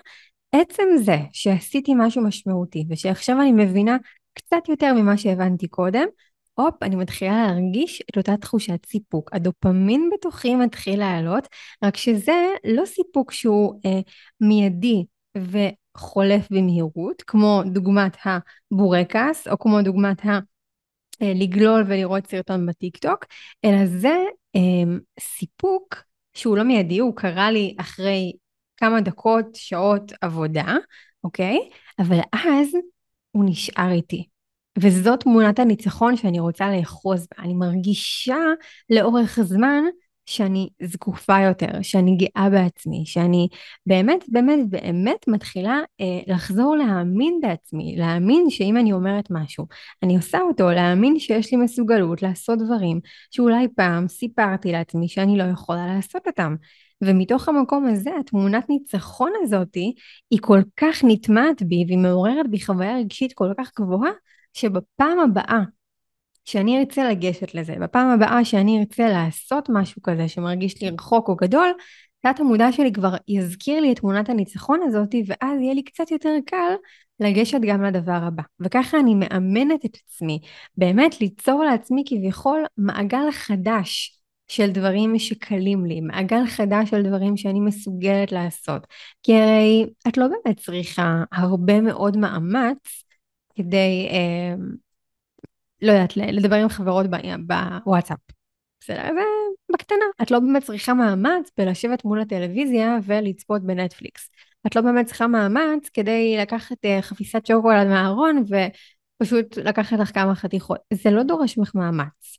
עצם 0.53 0.83
זה 0.97 1.17
שעשיתי 1.33 1.93
משהו 1.97 2.23
משמעותי 2.25 2.87
ושעכשיו 2.91 3.41
אני 3.41 3.53
מבינה 3.53 3.97
קצת 4.37 4.68
יותר 4.68 4.92
ממה 4.94 5.16
שהבנתי 5.16 5.68
קודם, 5.68 6.07
הופ, 6.55 6.83
אני 6.83 6.96
מתחילה 6.96 7.46
להרגיש 7.46 8.03
את 8.11 8.16
אותה 8.16 8.37
תחושת 8.37 8.87
סיפוק. 8.87 9.31
הדופמין 9.33 10.11
בתוכי 10.14 10.57
מתחיל 10.57 11.01
לעלות, 11.01 11.49
רק 11.85 11.96
שזה 11.96 12.46
לא 12.64 12.85
סיפוק 12.87 13.33
שהוא 13.33 13.81
אה, 13.87 14.01
מיידי 14.40 15.05
וחולף 15.37 16.49
במהירות, 16.51 17.22
כמו 17.27 17.62
דוגמת 17.66 18.16
הבורקס, 18.25 19.49
או 19.49 19.59
כמו 19.59 19.83
דוגמת 19.83 20.25
ה... 20.25 20.38
אה, 21.22 21.33
לגלול 21.35 21.85
ולראות 21.87 22.27
סרטון 22.27 22.66
בטיקטוק, 22.66 23.25
אלא 23.64 23.87
זה 23.87 24.16
אה, 24.57 24.96
סיפוק 25.20 25.94
שהוא 26.35 26.57
לא 26.57 26.62
מיידי, 26.62 26.99
הוא 26.99 27.16
קרה 27.16 27.51
לי 27.51 27.75
אחרי 27.81 28.33
כמה 28.77 29.01
דקות, 29.01 29.44
שעות 29.55 30.12
עבודה, 30.20 30.77
אוקיי? 31.25 31.59
אבל 31.99 32.18
אז 32.33 32.68
הוא 33.37 33.44
נשאר 33.49 33.90
איתי. 33.90 34.27
וזאת 34.79 35.20
תמונת 35.20 35.59
הניצחון 35.59 36.16
שאני 36.16 36.40
רוצה 36.40 36.70
לאחוז 36.77 37.27
בה. 37.31 37.44
אני 37.44 37.55
מרגישה 37.55 38.37
לאורך 38.90 39.40
זמן 39.42 39.85
שאני 40.27 40.68
זקופה 40.83 41.40
יותר, 41.40 41.83
שאני 41.83 42.16
גאה 42.16 42.51
בעצמי, 42.51 43.03
שאני 43.07 43.49
באמת 43.87 44.25
באמת 44.29 44.70
באמת 44.70 45.29
מתחילה 45.29 45.81
אה, 46.01 46.35
לחזור 46.35 46.77
להאמין 46.77 47.38
בעצמי, 47.42 47.96
להאמין 47.99 48.51
שאם 48.51 48.77
אני 48.77 48.92
אומרת 48.92 49.25
משהו, 49.31 49.66
אני 50.03 50.16
עושה 50.16 50.38
אותו, 50.40 50.70
להאמין 50.70 51.18
שיש 51.18 51.53
לי 51.53 51.59
מסוגלות 51.59 52.22
לעשות 52.22 52.59
דברים 52.59 53.01
שאולי 53.31 53.68
פעם 53.77 54.09
סיפרתי 54.09 54.72
לעצמי 54.72 55.09
שאני 55.09 55.38
לא 55.38 55.44
יכולה 55.44 55.87
לעשות 55.87 56.27
אותם. 56.27 56.55
ומתוך 57.05 57.49
המקום 57.49 57.87
הזה, 57.87 58.11
התמונת 58.21 58.69
ניצחון 58.69 59.33
הזאתי, 59.43 59.95
היא 60.31 60.39
כל 60.43 60.61
כך 60.77 61.05
נטמעת 61.05 61.63
בי 61.63 61.85
והיא 61.87 61.99
מעוררת 61.99 62.51
בי 62.51 62.61
חוויה 62.61 62.97
רגשית 62.97 63.33
כל 63.33 63.53
כך 63.59 63.71
גבוהה, 63.79 64.11
שבפעם 64.53 65.21
הבאה 65.21 65.61
שאני 66.45 66.79
ארצה 66.79 67.11
לגשת 67.11 67.55
לזה, 67.55 67.75
בפעם 67.81 68.09
הבאה 68.09 68.45
שאני 68.45 68.79
ארצה 68.79 69.09
לעשות 69.09 69.69
משהו 69.73 70.03
כזה 70.03 70.29
שמרגיש 70.29 70.83
לי 70.83 70.91
רחוק 70.91 71.29
או 71.29 71.37
גדול, 71.37 71.73
תת 72.21 72.41
המודע 72.41 72.73
שלי 72.73 72.93
כבר 72.93 73.15
יזכיר 73.29 73.81
לי 73.81 73.93
את 73.93 73.99
תמונת 73.99 74.29
הניצחון 74.29 74.81
הזאתי, 74.83 75.25
ואז 75.27 75.61
יהיה 75.61 75.75
לי 75.75 75.83
קצת 75.83 76.11
יותר 76.11 76.35
קל 76.47 76.75
לגשת 77.21 77.59
גם 77.69 77.83
לדבר 77.83 78.13
הבא. 78.13 78.43
וככה 78.61 79.01
אני 79.01 79.15
מאמנת 79.15 79.85
את 79.85 79.97
עצמי, 80.05 80.41
באמת 80.77 81.21
ליצור 81.21 81.65
לעצמי 81.65 82.03
כביכול 82.07 82.65
מעגל 82.77 83.31
חדש 83.33 84.15
של 84.49 84.71
דברים 84.71 85.19
שקלים 85.19 85.87
לי, 85.87 86.01
מעגל 86.01 86.47
חדש 86.47 86.91
של 86.91 87.03
דברים 87.03 87.37
שאני 87.37 87.61
מסוגלת 87.61 88.33
לעשות. 88.33 88.87
כי 89.23 89.35
הרי 89.35 89.87
את 90.09 90.17
לא 90.17 90.27
באמת 90.29 90.61
צריכה 90.61 91.25
הרבה 91.33 91.81
מאוד 91.81 92.17
מאמץ 92.17 93.05
כדי, 93.55 94.09
אה, 94.11 94.55
לא 95.83 95.93
יודעת, 95.93 96.17
לדבר 96.17 96.57
עם 96.57 96.69
חברות 96.69 97.07
בוואטסאפ. 97.47 98.19
בסדר, 98.81 99.03
זה 99.03 99.21
בקטנה. 99.73 100.05
את 100.23 100.31
לא 100.31 100.41
באמת 100.41 100.63
צריכה 100.63 100.95
מאמץ 100.95 101.51
בלשבת 101.59 102.05
מול 102.05 102.21
הטלוויזיה 102.21 102.99
ולצפות 103.05 103.63
בנטפליקס. 103.63 104.31
את 104.67 104.77
לא 104.77 104.83
באמת 104.83 105.07
צריכה 105.07 105.27
מאמץ 105.27 105.89
כדי 105.89 106.37
לקחת 106.41 106.85
אה, 106.85 107.03
חפיסת 107.03 107.47
שוקולד 107.47 107.87
מהארון 107.87 108.45
ופשוט 109.23 109.57
לקחת 109.57 109.99
לך 109.99 110.15
כמה 110.15 110.35
חתיכות. 110.35 110.79
זה 110.93 111.11
לא 111.11 111.23
דורש 111.23 111.59
ממך 111.59 111.75
מאמץ. 111.75 112.39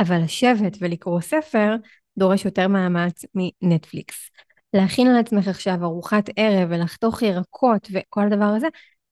אבל 0.00 0.22
לשבת 0.22 0.76
ולקרוא 0.80 1.20
ספר 1.20 1.76
דורש 2.18 2.44
יותר 2.44 2.68
מאמץ 2.68 3.24
מנטפליקס. 3.34 4.30
להכין 4.74 5.06
על 5.06 5.16
עצמך 5.16 5.48
עכשיו 5.48 5.84
ארוחת 5.84 6.30
ערב 6.36 6.68
ולחתוך 6.70 7.22
ירקות 7.22 7.88
וכל 7.92 8.26
הדבר 8.26 8.44
הזה, 8.44 8.66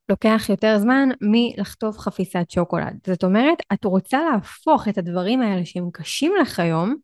לוקח 0.09 0.46
יותר 0.48 0.79
זמן 0.79 1.09
מלחטוף 1.20 1.98
חפיסת 1.98 2.51
שוקולד. 2.51 2.98
זאת 3.07 3.24
אומרת, 3.24 3.59
את 3.72 3.85
רוצה 3.85 4.20
להפוך 4.33 4.88
את 4.88 4.98
הדברים 4.98 5.42
האלה 5.42 5.64
שהם 5.64 5.90
קשים 5.92 6.33
לך 6.40 6.61
היום, 6.61 6.94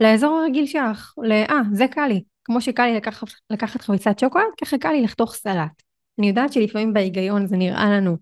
לאזור 0.00 0.38
הרגיל 0.38 0.66
שלך, 0.66 1.14
לאה, 1.22 1.60
זה 1.72 1.86
קל 1.90 2.06
לי. 2.06 2.22
כמו 2.44 2.60
שקל 2.60 2.86
לי 2.86 2.94
לקח, 2.94 3.24
לקחת 3.50 3.80
חפיסת 3.80 4.18
שוקולד, 4.18 4.44
ככה 4.60 4.78
קל 4.78 4.92
לי 4.92 5.02
לחתוך 5.02 5.34
סלט. 5.34 5.82
אני 6.18 6.28
יודעת 6.28 6.52
שלפעמים 6.52 6.92
בהיגיון 6.92 7.46
זה 7.46 7.56
נראה 7.56 7.90
לנו 7.90 8.10
אה, 8.10 8.16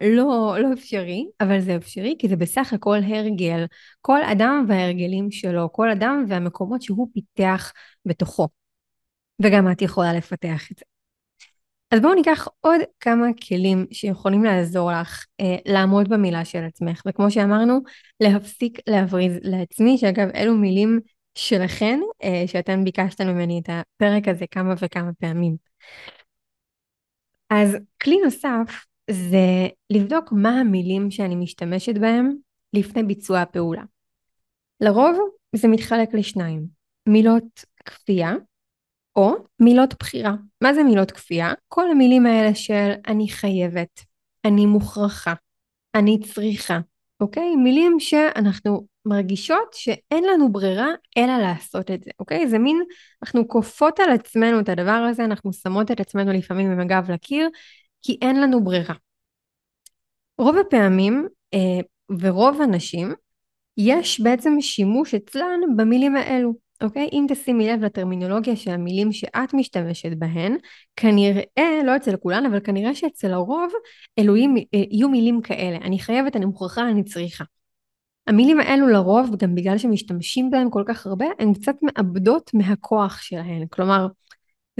לא, 0.00 0.56
לא 0.58 0.72
אפשרי, 0.72 1.26
אבל 1.40 1.60
זה 1.60 1.76
אפשרי 1.76 2.16
כי 2.18 2.28
זה 2.28 2.36
בסך 2.36 2.72
הכל 2.72 2.98
הרגל. 3.06 3.64
כל 4.00 4.22
אדם 4.22 4.64
וההרגלים 4.68 5.30
שלו, 5.30 5.72
כל 5.72 5.90
אדם 5.90 6.24
והמקומות 6.28 6.82
שהוא 6.82 7.08
פיתח 7.14 7.72
בתוכו. 8.06 8.48
וגם 9.42 9.72
את 9.72 9.82
יכולה 9.82 10.12
לפתח 10.12 10.70
את 10.72 10.78
זה. 10.78 10.84
אז 11.90 12.00
בואו 12.00 12.14
ניקח 12.14 12.48
עוד 12.60 12.80
כמה 13.00 13.26
כלים 13.48 13.86
שיכולים 13.90 14.44
לעזור 14.44 14.92
לך 14.92 15.26
אה, 15.40 15.56
לעמוד 15.66 16.08
במילה 16.08 16.44
של 16.44 16.64
עצמך, 16.64 17.02
וכמו 17.06 17.30
שאמרנו, 17.30 17.80
להפסיק 18.20 18.78
להבריז 18.88 19.32
לעצמי, 19.42 19.98
שאגב 19.98 20.28
אלו 20.34 20.54
מילים 20.54 21.00
שלכן, 21.34 22.00
אה, 22.24 22.44
שאתן 22.46 22.84
ביקשתן 22.84 23.28
ממני 23.28 23.60
את 23.64 23.68
הפרק 23.68 24.28
הזה 24.28 24.44
כמה 24.50 24.74
וכמה 24.80 25.10
פעמים. 25.20 25.56
אז 27.50 27.76
כלי 28.02 28.16
נוסף 28.24 28.84
זה 29.10 29.68
לבדוק 29.90 30.32
מה 30.32 30.60
המילים 30.60 31.10
שאני 31.10 31.34
משתמשת 31.36 31.98
בהם 31.98 32.32
לפני 32.72 33.02
ביצוע 33.02 33.40
הפעולה. 33.40 33.82
לרוב 34.80 35.16
זה 35.56 35.68
מתחלק 35.68 36.14
לשניים, 36.14 36.66
מילות 37.08 37.64
כפייה 37.84 38.32
או 39.16 39.34
מילות 39.60 39.94
בחירה. 40.00 40.34
מה 40.60 40.74
זה 40.74 40.82
מילות 40.82 41.10
כפייה? 41.10 41.52
כל 41.68 41.90
המילים 41.90 42.26
האלה 42.26 42.54
של 42.54 42.90
אני 43.06 43.28
חייבת, 43.28 44.04
אני 44.44 44.66
מוכרחה, 44.66 45.34
אני 45.94 46.20
צריכה, 46.20 46.78
אוקיי? 47.20 47.56
מילים 47.56 48.00
שאנחנו 48.00 48.86
מרגישות 49.06 49.72
שאין 49.72 50.24
לנו 50.24 50.52
ברירה 50.52 50.88
אלא 51.16 51.38
לעשות 51.38 51.90
את 51.90 52.02
זה, 52.04 52.10
אוקיי? 52.18 52.48
זה 52.48 52.58
מין, 52.58 52.82
אנחנו 53.22 53.48
כופות 53.48 54.00
על 54.00 54.10
עצמנו 54.10 54.60
את 54.60 54.68
הדבר 54.68 55.06
הזה, 55.10 55.24
אנחנו 55.24 55.52
שמות 55.52 55.90
את 55.90 56.00
עצמנו 56.00 56.32
לפעמים 56.32 56.70
עם 56.70 56.80
הגב 56.80 57.10
לקיר, 57.10 57.48
כי 58.02 58.18
אין 58.22 58.40
לנו 58.40 58.64
ברירה. 58.64 58.94
רוב 60.38 60.56
הפעמים 60.56 61.28
אה, 61.54 61.80
ורוב 62.20 62.60
הנשים, 62.60 63.12
יש 63.76 64.20
בעצם 64.20 64.60
שימוש 64.60 65.14
אצלן 65.14 65.60
במילים 65.76 66.16
האלו. 66.16 66.54
אוקיי? 66.82 67.08
אם 67.12 67.26
תשימי 67.28 67.68
לב 67.68 67.84
לטרמינולוגיה 67.84 68.56
של 68.56 68.70
המילים 68.70 69.12
שאת 69.12 69.54
משתמשת 69.54 70.12
בהן, 70.18 70.56
כנראה, 70.96 71.82
לא 71.84 71.96
אצל 71.96 72.16
כולן, 72.16 72.46
אבל 72.46 72.60
כנראה 72.60 72.94
שאצל 72.94 73.32
הרוב 73.32 73.72
אלוהים 74.18 74.56
אה, 74.56 74.62
יהיו 74.72 75.08
מילים 75.08 75.40
כאלה. 75.40 75.76
אני 75.76 75.98
חייבת, 75.98 76.36
אני 76.36 76.44
מוכרחה, 76.44 76.88
אני 76.88 77.04
צריכה. 77.04 77.44
המילים 78.26 78.60
האלו 78.60 78.88
לרוב, 78.88 79.36
גם 79.36 79.54
בגלל 79.54 79.78
שמשתמשים 79.78 80.50
בהם 80.50 80.70
כל 80.70 80.82
כך 80.86 81.06
הרבה, 81.06 81.26
הן 81.38 81.54
קצת 81.54 81.74
מאבדות 81.82 82.50
מהכוח 82.54 83.22
שלהן. 83.22 83.66
כלומר, 83.66 84.06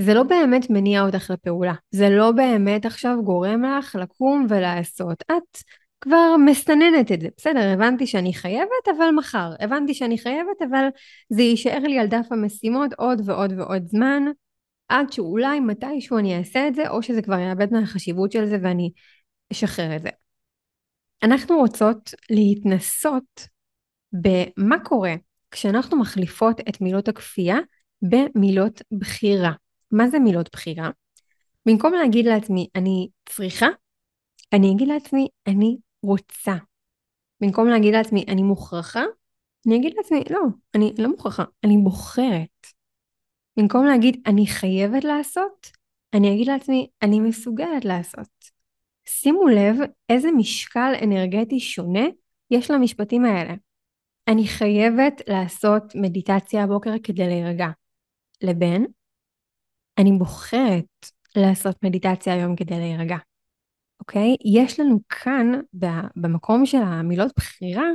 זה 0.00 0.14
לא 0.14 0.22
באמת 0.22 0.70
מניע 0.70 1.02
אותך 1.02 1.30
לפעולה. 1.30 1.74
זה 1.90 2.08
לא 2.10 2.32
באמת 2.32 2.86
עכשיו 2.86 3.16
גורם 3.24 3.62
לך 3.64 3.96
לקום 4.00 4.46
ולעשות. 4.48 5.22
את 5.22 5.58
כבר 6.00 6.36
מסננת 6.46 7.12
את 7.12 7.20
זה. 7.20 7.28
בסדר, 7.36 7.72
הבנתי 7.74 8.06
שאני 8.06 8.34
חייבת, 8.34 8.88
אבל 8.96 9.10
מחר. 9.16 9.50
הבנתי 9.60 9.94
שאני 9.94 10.18
חייבת, 10.18 10.62
אבל 10.70 10.88
זה 11.28 11.42
יישאר 11.42 11.78
לי 11.78 11.98
על 11.98 12.06
דף 12.06 12.26
המשימות 12.30 12.92
עוד 12.92 13.22
ועוד 13.24 13.52
ועוד 13.56 13.86
זמן, 13.86 14.22
עד 14.88 15.12
שאולי 15.12 15.60
מתישהו 15.60 16.18
אני 16.18 16.38
אעשה 16.38 16.68
את 16.68 16.74
זה, 16.74 16.90
או 16.90 17.02
שזה 17.02 17.22
כבר 17.22 17.38
יאבד 17.38 17.72
מהחשיבות 17.72 18.32
של 18.32 18.46
זה 18.46 18.58
ואני 18.62 18.92
אשחרר 19.52 19.96
את 19.96 20.02
זה. 20.02 20.08
אנחנו 21.22 21.56
רוצות 21.56 22.14
להתנסות 22.30 23.48
במה 24.12 24.84
קורה 24.84 25.14
כשאנחנו 25.50 25.98
מחליפות 25.98 26.60
את 26.60 26.80
מילות 26.80 27.08
הכפייה 27.08 27.56
במילות 28.02 28.82
בחירה. 28.92 29.52
מה 29.92 30.08
זה 30.08 30.18
מילות 30.18 30.48
בחירה? 30.52 30.90
במקום 31.66 31.94
להגיד 31.94 32.26
לעצמי 32.26 32.68
אני 32.74 33.08
צריכה, 33.28 33.68
אני 34.52 34.72
אגיד 34.72 34.88
לעצמי 34.88 35.28
אני 35.46 35.76
רוצה. 36.02 36.54
במקום 37.40 37.68
להגיד 37.68 37.94
לעצמי 37.94 38.24
אני 38.28 38.42
מוכרחה, 38.42 39.02
אני 39.66 39.76
אגיד 39.76 39.94
לעצמי 39.96 40.24
לא, 40.30 40.40
אני 40.74 40.92
לא 40.98 41.08
מוכרחה, 41.08 41.44
אני 41.64 41.78
בוחרת. 41.78 42.66
במקום 43.56 43.86
להגיד 43.86 44.22
אני 44.26 44.46
חייבת 44.46 45.04
לעשות, 45.04 45.70
אני 46.14 46.34
אגיד 46.34 46.46
לעצמי 46.46 46.88
אני 47.02 47.20
מסוגלת 47.20 47.84
לעשות. 47.84 48.28
שימו 49.04 49.48
לב 49.48 49.76
איזה 50.08 50.30
משקל 50.30 50.92
אנרגטי 51.02 51.60
שונה 51.60 52.04
יש 52.50 52.70
למשפטים 52.70 53.24
האלה. 53.24 53.54
אני 54.28 54.48
חייבת 54.48 55.22
לעשות 55.28 55.82
מדיטציה 55.94 56.62
הבוקר 56.64 56.90
כדי 57.04 57.26
להירגע. 57.26 57.66
לבין, 58.42 58.86
אני 59.98 60.12
בוחרת 60.12 61.06
לעשות 61.36 61.76
מדיטציה 61.82 62.34
היום 62.34 62.56
כדי 62.56 62.78
להירגע. 62.78 63.16
אוקיי? 64.00 64.36
יש 64.44 64.80
לנו 64.80 64.98
כאן, 65.08 65.60
במקום 66.16 66.66
של 66.66 66.82
המילות 66.82 67.32
בחירה, 67.36 67.86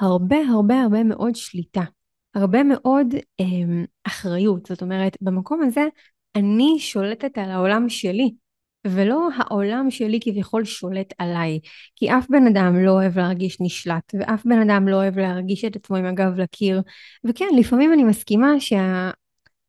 הרבה 0.00 0.36
הרבה 0.50 0.80
הרבה 0.80 1.04
מאוד 1.04 1.36
שליטה. 1.36 1.82
הרבה 2.34 2.62
מאוד 2.62 3.14
אה, 3.40 3.84
אחריות. 4.06 4.66
זאת 4.66 4.82
אומרת, 4.82 5.16
במקום 5.20 5.62
הזה 5.62 5.86
אני 6.36 6.76
שולטת 6.78 7.38
על 7.38 7.50
העולם 7.50 7.88
שלי. 7.88 8.34
ולא 8.86 9.28
העולם 9.36 9.90
שלי 9.90 10.18
כביכול 10.22 10.64
שולט 10.64 11.14
עליי. 11.18 11.60
כי 11.96 12.10
אף 12.10 12.26
בן 12.30 12.46
אדם 12.46 12.84
לא 12.84 12.90
אוהב 12.90 13.18
להרגיש 13.18 13.56
נשלט, 13.60 14.14
ואף 14.14 14.44
בן 14.44 14.70
אדם 14.70 14.88
לא 14.88 14.96
אוהב 14.96 15.18
להרגיש 15.18 15.64
את 15.64 15.76
עצמו 15.76 15.96
עם 15.96 16.04
הגב 16.04 16.38
לקיר. 16.38 16.82
וכן, 17.24 17.48
לפעמים 17.58 17.92
אני 17.92 18.04
מסכימה 18.04 18.60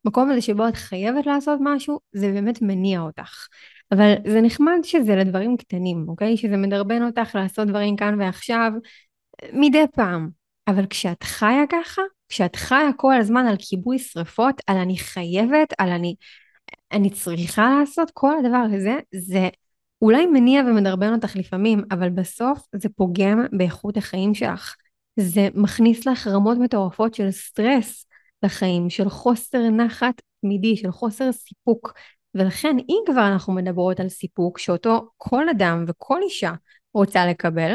שהמקום 0.04 0.30
הזה 0.30 0.42
שבו 0.42 0.68
את 0.68 0.76
חייבת 0.76 1.26
לעשות 1.26 1.60
משהו, 1.62 2.00
זה 2.12 2.32
באמת 2.32 2.62
מניע 2.62 3.00
אותך. 3.00 3.48
אבל 3.92 4.14
זה 4.28 4.42
נחמד 4.42 4.80
שזה 4.84 5.16
לדברים 5.16 5.58
קטנים, 5.58 6.06
אוקיי? 6.08 6.38
שזה 6.38 6.58
מדרבן 6.58 7.04
אותך 7.04 7.36
לעשות 7.36 7.68
דברים 7.68 7.96
כאן 7.96 8.22
ועכשיו, 8.22 8.72
מדי 9.54 9.86
פעם. 9.96 10.30
אבל 10.68 10.86
כשאת 10.90 11.24
חיה 11.24 11.64
ככה, 11.70 12.02
כשאת 12.30 12.56
חיה 12.56 12.90
כל 12.98 13.16
הזמן 13.16 13.46
על 13.46 13.56
כיבוי 13.60 14.00
שרפות, 14.00 14.62
על 14.68 14.78
אני 14.78 14.98
חייבת, 14.98 15.74
על 15.78 15.90
אני 15.90 16.16
אני 16.92 17.10
צריכה 17.10 17.80
לעשות, 17.80 18.12
כל 18.14 18.38
הדבר 18.38 18.66
הזה, 18.74 19.00
זה 19.16 19.50
אולי 20.02 20.26
מניע 20.26 20.62
ומדרבן 20.62 21.14
אותך 21.14 21.36
לפעמים, 21.36 21.84
אבל 21.92 22.10
בסוף 22.10 22.68
זה 22.76 22.90
פוגם 22.90 23.46
באיכות 23.58 23.98
החיים 23.98 24.34
שלך. 24.34 24.76
זה 25.20 25.48
מכניס 25.54 26.08
לך 26.08 26.28
רמות 26.28 26.58
מטורפות 26.58 27.14
של 27.14 27.32
סטרס 27.32 28.06
לחיים, 28.44 28.90
של 28.90 29.10
חוסר 29.10 29.70
נחת 29.70 30.22
תמידי, 30.42 30.78
של 30.78 30.92
חוסר 30.92 31.32
סיפוק. 31.32 31.94
ולכן 32.36 32.78
אם 32.90 32.98
כבר 33.06 33.28
אנחנו 33.28 33.54
מדברות 33.54 34.00
על 34.00 34.10
סיפוק, 34.10 34.60
שאותו 34.60 35.10
כל 35.18 35.50
אדם 35.50 35.86
וכל 35.88 36.22
אישה 36.24 36.54
רוצה 36.94 37.26
לקבל, 37.26 37.74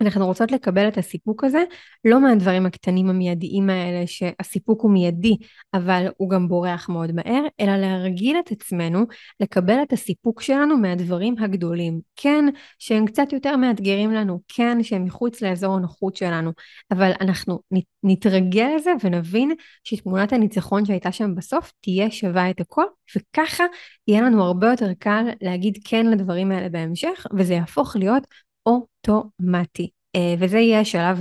אנחנו 0.00 0.26
רוצות 0.26 0.52
לקבל 0.52 0.88
את 0.88 0.98
הסיפוק 0.98 1.44
הזה, 1.44 1.64
לא 2.04 2.20
מהדברים 2.20 2.66
הקטנים 2.66 3.10
המיידיים 3.10 3.70
האלה 3.70 4.06
שהסיפוק 4.06 4.82
הוא 4.82 4.90
מיידי, 4.90 5.36
אבל 5.74 6.06
הוא 6.16 6.30
גם 6.30 6.48
בורח 6.48 6.88
מאוד 6.88 7.12
מהר, 7.12 7.42
אלא 7.60 7.76
להרגיל 7.76 8.36
את 8.38 8.52
עצמנו 8.52 9.06
לקבל 9.40 9.82
את 9.82 9.92
הסיפוק 9.92 10.42
שלנו 10.42 10.76
מהדברים 10.76 11.34
הגדולים. 11.38 12.00
כן, 12.16 12.44
שהם 12.78 13.06
קצת 13.06 13.32
יותר 13.32 13.56
מאתגרים 13.56 14.12
לנו, 14.12 14.40
כן, 14.48 14.82
שהם 14.82 15.04
מחוץ 15.04 15.42
לאזור 15.42 15.76
הנוחות 15.76 16.16
שלנו, 16.16 16.52
אבל 16.90 17.12
אנחנו 17.20 17.60
נתרגל 18.02 18.68
לזה 18.76 18.92
ונבין 19.04 19.54
שתמונת 19.84 20.32
הניצחון 20.32 20.84
שהייתה 20.84 21.12
שם 21.12 21.34
בסוף 21.34 21.72
תהיה 21.80 22.10
שווה 22.10 22.50
את 22.50 22.60
הכל, 22.60 22.84
וככה 23.16 23.64
יהיה 24.08 24.22
לנו 24.22 24.44
הרבה 24.44 24.70
יותר 24.70 24.92
קל 24.98 25.24
להגיד 25.40 25.78
כן 25.84 26.06
לדברים 26.06 26.52
האלה 26.52 26.68
בהמשך, 26.68 27.26
וזה 27.36 27.54
יהפוך 27.54 27.96
להיות 27.96 28.26
אוטומטי. 28.70 29.90
אה, 30.16 30.34
וזה 30.38 30.58
יהיה 30.58 30.80
השלב 30.80 31.20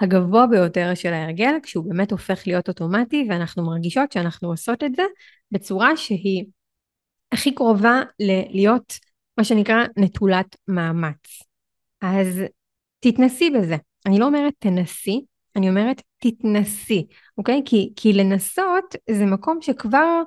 הגבוה 0.00 0.46
ביותר 0.46 0.94
של 0.94 1.12
ההרגל, 1.12 1.54
כשהוא 1.62 1.84
באמת 1.88 2.12
הופך 2.12 2.42
להיות 2.46 2.68
אוטומטי 2.68 3.26
ואנחנו 3.30 3.66
מרגישות 3.66 4.12
שאנחנו 4.12 4.48
עושות 4.48 4.84
את 4.84 4.94
זה 4.96 5.02
בצורה 5.50 5.96
שהיא 5.96 6.44
הכי 7.32 7.54
קרובה 7.54 8.02
להיות 8.50 8.98
מה 9.38 9.44
שנקרא 9.44 9.84
נטולת 9.96 10.56
מאמץ. 10.68 11.42
אז 12.00 12.42
תתנסי 13.00 13.50
בזה. 13.50 13.76
אני 14.06 14.18
לא 14.18 14.26
אומרת 14.26 14.54
תנסי, 14.58 15.24
אני 15.56 15.68
אומרת 15.68 16.02
תתנסי, 16.18 17.06
אוקיי? 17.38 17.62
כי, 17.64 17.92
כי 17.96 18.12
לנסות 18.12 18.94
זה 19.10 19.26
מקום 19.26 19.58
שכבר 19.62 20.22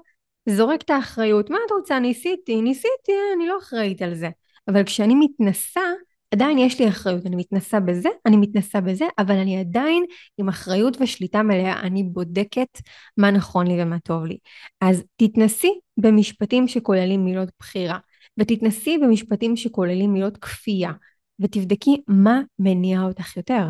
זורק 0.49 0.81
את 0.81 0.89
האחריות. 0.89 1.49
מה 1.49 1.57
את 1.65 1.71
רוצה? 1.71 1.99
ניסיתי, 1.99 2.61
ניסיתי, 2.61 3.11
אני 3.35 3.47
לא 3.47 3.57
אחראית 3.59 4.01
על 4.01 4.13
זה. 4.13 4.29
אבל 4.67 4.83
כשאני 4.83 5.15
מתנסה, 5.15 5.81
עדיין 6.33 6.57
יש 6.57 6.79
לי 6.79 6.89
אחריות, 6.89 7.25
אני 7.25 7.35
מתנסה 7.35 7.79
בזה, 7.79 8.09
אני 8.25 8.37
מתנסה 8.37 8.81
בזה, 8.81 9.05
אבל 9.17 9.35
אני 9.35 9.59
עדיין 9.59 10.05
עם 10.37 10.49
אחריות 10.49 10.97
ושליטה 11.01 11.43
מלאה, 11.43 11.79
אני 11.81 12.03
בודקת 12.03 12.81
מה 13.17 13.31
נכון 13.31 13.67
לי 13.67 13.83
ומה 13.83 13.99
טוב 13.99 14.25
לי. 14.25 14.37
אז 14.81 15.03
תתנסי 15.15 15.79
במשפטים 15.97 16.67
שכוללים 16.67 17.25
מילות 17.25 17.49
בחירה, 17.59 17.97
ותתנסי 18.39 18.97
במשפטים 18.97 19.55
שכוללים 19.55 20.13
מילות 20.13 20.37
כפייה, 20.37 20.91
ותבדקי 21.39 22.01
מה 22.07 22.41
מניע 22.59 23.01
אותך 23.01 23.37
יותר. 23.37 23.65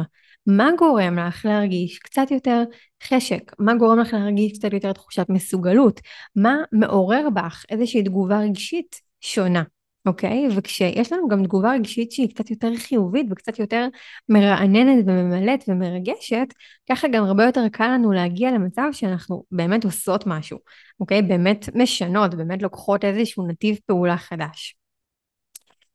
מה 0.47 0.69
גורם 0.77 1.19
לך 1.19 1.45
להרגיש 1.45 1.99
קצת 1.99 2.31
יותר 2.31 2.63
חשק? 3.03 3.51
מה 3.59 3.75
גורם 3.75 3.99
לך 3.99 4.13
להרגיש 4.13 4.53
קצת 4.57 4.73
יותר 4.73 4.93
תחושת 4.93 5.25
מסוגלות? 5.29 5.99
מה 6.35 6.55
מעורר 6.71 7.27
בך 7.33 7.65
איזושהי 7.69 8.03
תגובה 8.03 8.39
רגשית 8.39 9.01
שונה? 9.21 9.63
אוקיי? 10.05 10.47
וכשיש 10.55 11.13
לנו 11.13 11.27
גם 11.27 11.43
תגובה 11.43 11.73
רגשית 11.73 12.11
שהיא 12.11 12.29
קצת 12.29 12.49
יותר 12.49 12.75
חיובית 12.75 13.27
וקצת 13.31 13.59
יותר 13.59 13.87
מרעננת 14.29 15.03
וממלאת 15.07 15.63
ומרגשת, 15.67 16.47
ככה 16.89 17.07
גם 17.07 17.23
הרבה 17.23 17.45
יותר 17.45 17.67
קל 17.71 17.87
לנו 17.87 18.11
להגיע 18.11 18.51
למצב 18.51 18.89
שאנחנו 18.91 19.43
באמת 19.51 19.85
עושות 19.85 20.23
משהו, 20.27 20.59
אוקיי? 20.99 21.21
באמת 21.21 21.69
משנות, 21.75 22.35
באמת 22.35 22.61
לוקחות 22.61 23.05
איזשהו 23.05 23.47
נתיב 23.47 23.77
פעולה 23.85 24.17
חדש. 24.17 24.75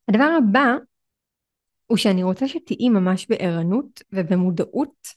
הדבר 0.09 0.29
הבא 0.38 0.75
הוא 1.87 1.99
שאני 1.99 2.23
רוצה 2.23 2.49
שתהיי 2.49 2.88
ממש 2.88 3.27
בערנות 3.29 4.03
ובמודעות 4.12 5.09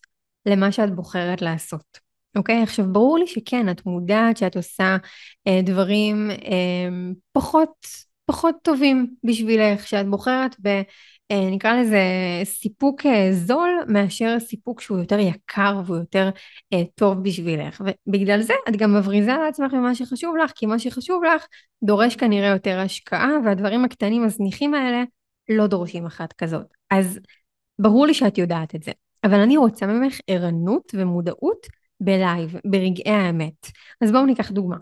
למה 0.46 0.72
שאת 0.72 0.96
בוחרת 0.96 1.42
לעשות. 1.42 2.10
אוקיי? 2.38 2.64
עכשיו 2.64 2.86
ברור 2.94 3.18
לי 3.20 3.28
שכן, 3.28 3.70
את 3.70 3.86
מודעת 3.86 4.38
שאת 4.38 4.56
עושה 4.56 4.98
אה, 5.48 5.62
דברים 5.64 6.32
אה, 6.32 6.90
פחות 7.32 7.88
פחות 8.30 8.56
טובים 8.62 9.16
בשבילך, 9.24 9.88
שאת 9.88 10.08
בוחרת 10.10 10.56
ב... 10.62 10.68
אה, 11.32 11.50
נקרא 11.52 11.82
לזה 11.82 12.02
סיפוק 12.44 13.06
אה, 13.06 13.30
זול 13.32 13.70
מאשר 13.88 14.40
סיפוק 14.40 14.82
שהוא 14.82 15.00
יותר 15.00 15.20
יקר 15.20 15.82
והוא 15.86 15.98
יותר 15.98 16.30
אה, 16.74 16.82
טוב 16.96 17.24
בשבילך. 17.24 17.82
ובגלל 18.08 18.42
זה 18.42 18.54
את 18.70 18.76
גם 18.76 18.96
מבריזה 18.96 19.32
לעצמך 19.46 19.74
ממה 19.74 19.96
שחשוב 19.96 20.38
לך 20.38 20.52
כי 20.56 20.66
מה 20.66 20.80
שחשוב 20.80 21.24
לך 21.24 21.46
דורש 21.84 22.16
כנראה 22.16 22.48
יותר 22.48 22.80
השקעה 22.80 23.30
והדברים 23.46 23.86
הקטנים 23.86 24.24
הזניחים 24.24 24.74
האלה 24.74 25.04
לא 25.50 25.68
דורשים 25.68 26.06
אחת 26.06 26.34
כזאת. 26.34 26.66
אז 26.92 27.20
ברור 27.80 28.06
לי 28.06 28.14
שאת 28.14 28.38
יודעת 28.38 28.76
את 28.76 28.84
זה 28.84 28.92
אבל 29.24 29.40
אני 29.40 29.58
רוצה 29.58 29.86
ממך 29.88 30.20
ערנות 30.28 30.92
ומודעות 30.94 31.68
בלייב 32.02 32.56
ברגעי 32.66 33.14
האמת. 33.14 33.68
אז 34.02 34.12
בואו 34.12 34.26
ניקח 34.26 34.52
דוגמה 34.52 34.78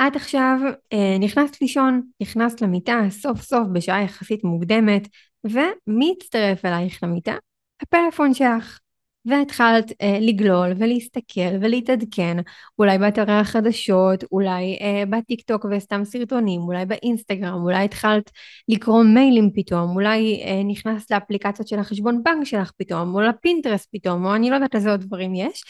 את 0.00 0.16
עכשיו 0.16 0.58
אה, 0.92 1.18
נכנסת 1.20 1.60
לישון, 1.60 2.02
נכנסת 2.20 2.60
למיטה 2.60 3.00
סוף 3.10 3.40
סוף 3.40 3.68
בשעה 3.72 4.02
יחסית 4.02 4.44
מוקדמת, 4.44 5.08
ומי 5.44 6.14
יצטרף 6.16 6.64
אלייך 6.64 7.02
למיטה? 7.02 7.34
הפלאפון 7.82 8.34
שלך. 8.34 8.78
והתחלת 9.26 9.92
אה, 10.02 10.18
לגלול 10.20 10.72
ולהסתכל 10.76 11.56
ולהתעדכן, 11.60 12.36
אולי 12.78 12.98
באתרי 12.98 13.32
החדשות, 13.32 14.24
אולי 14.32 14.78
אה, 14.80 15.02
בטיק 15.10 15.40
טוק 15.40 15.66
וסתם 15.70 16.04
סרטונים, 16.04 16.60
אולי 16.60 16.86
באינסטגרם, 16.86 17.62
אולי 17.62 17.84
התחלת 17.84 18.30
לקרוא 18.68 19.04
מיילים 19.04 19.50
פתאום, 19.54 19.94
אולי 19.94 20.42
אה, 20.44 20.62
נכנסת 20.64 21.10
לאפליקציות 21.10 21.68
של 21.68 21.78
החשבון 21.78 22.22
בנק 22.22 22.44
שלך 22.44 22.70
פתאום, 22.76 23.14
או 23.14 23.20
לפינטרסט 23.20 23.88
פתאום, 23.92 24.24
או 24.24 24.34
אני 24.34 24.50
לא 24.50 24.54
יודעת 24.54 24.74
איזה 24.74 24.90
עוד 24.90 25.00
דברים 25.00 25.34
יש, 25.34 25.64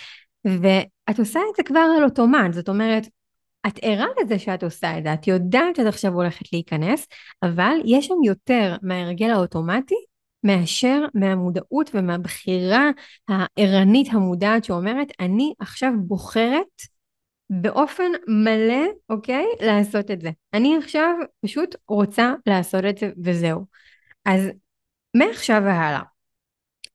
ואת 0.44 1.18
עושה 1.18 1.40
את 1.50 1.56
זה 1.56 1.62
כבר 1.62 1.86
על 1.98 2.04
אוטומט, 2.04 2.52
זאת 2.52 2.68
אומרת, 2.68 3.06
את 3.66 3.78
ערה 3.82 4.06
לזה 4.22 4.38
שאת 4.38 4.62
עושה 4.62 4.98
את 4.98 5.02
זה, 5.02 5.14
את 5.14 5.26
יודעת 5.26 5.76
שאת 5.76 5.86
עכשיו 5.86 6.12
הולכת 6.12 6.52
להיכנס, 6.52 7.06
אבל 7.42 7.76
יש 7.84 8.06
שם 8.06 8.22
יותר 8.24 8.76
מההרגל 8.82 9.30
האוטומטי 9.30 9.94
מאשר 10.44 11.04
מהמודעות 11.14 11.90
ומהבחירה 11.94 12.90
הערנית 13.28 14.08
המודעת 14.12 14.64
שאומרת, 14.64 15.08
אני 15.20 15.54
עכשיו 15.58 15.92
בוחרת 15.96 16.82
באופן 17.50 18.12
מלא, 18.28 18.86
אוקיי, 19.10 19.44
לעשות 19.60 20.10
את 20.10 20.20
זה. 20.20 20.30
אני 20.54 20.76
עכשיו 20.78 21.14
פשוט 21.44 21.74
רוצה 21.88 22.34
לעשות 22.46 22.84
את 22.84 22.98
זה 22.98 23.10
וזהו. 23.24 23.64
אז 24.24 24.40
מעכשיו 25.16 25.62
והלאה, 25.64 26.02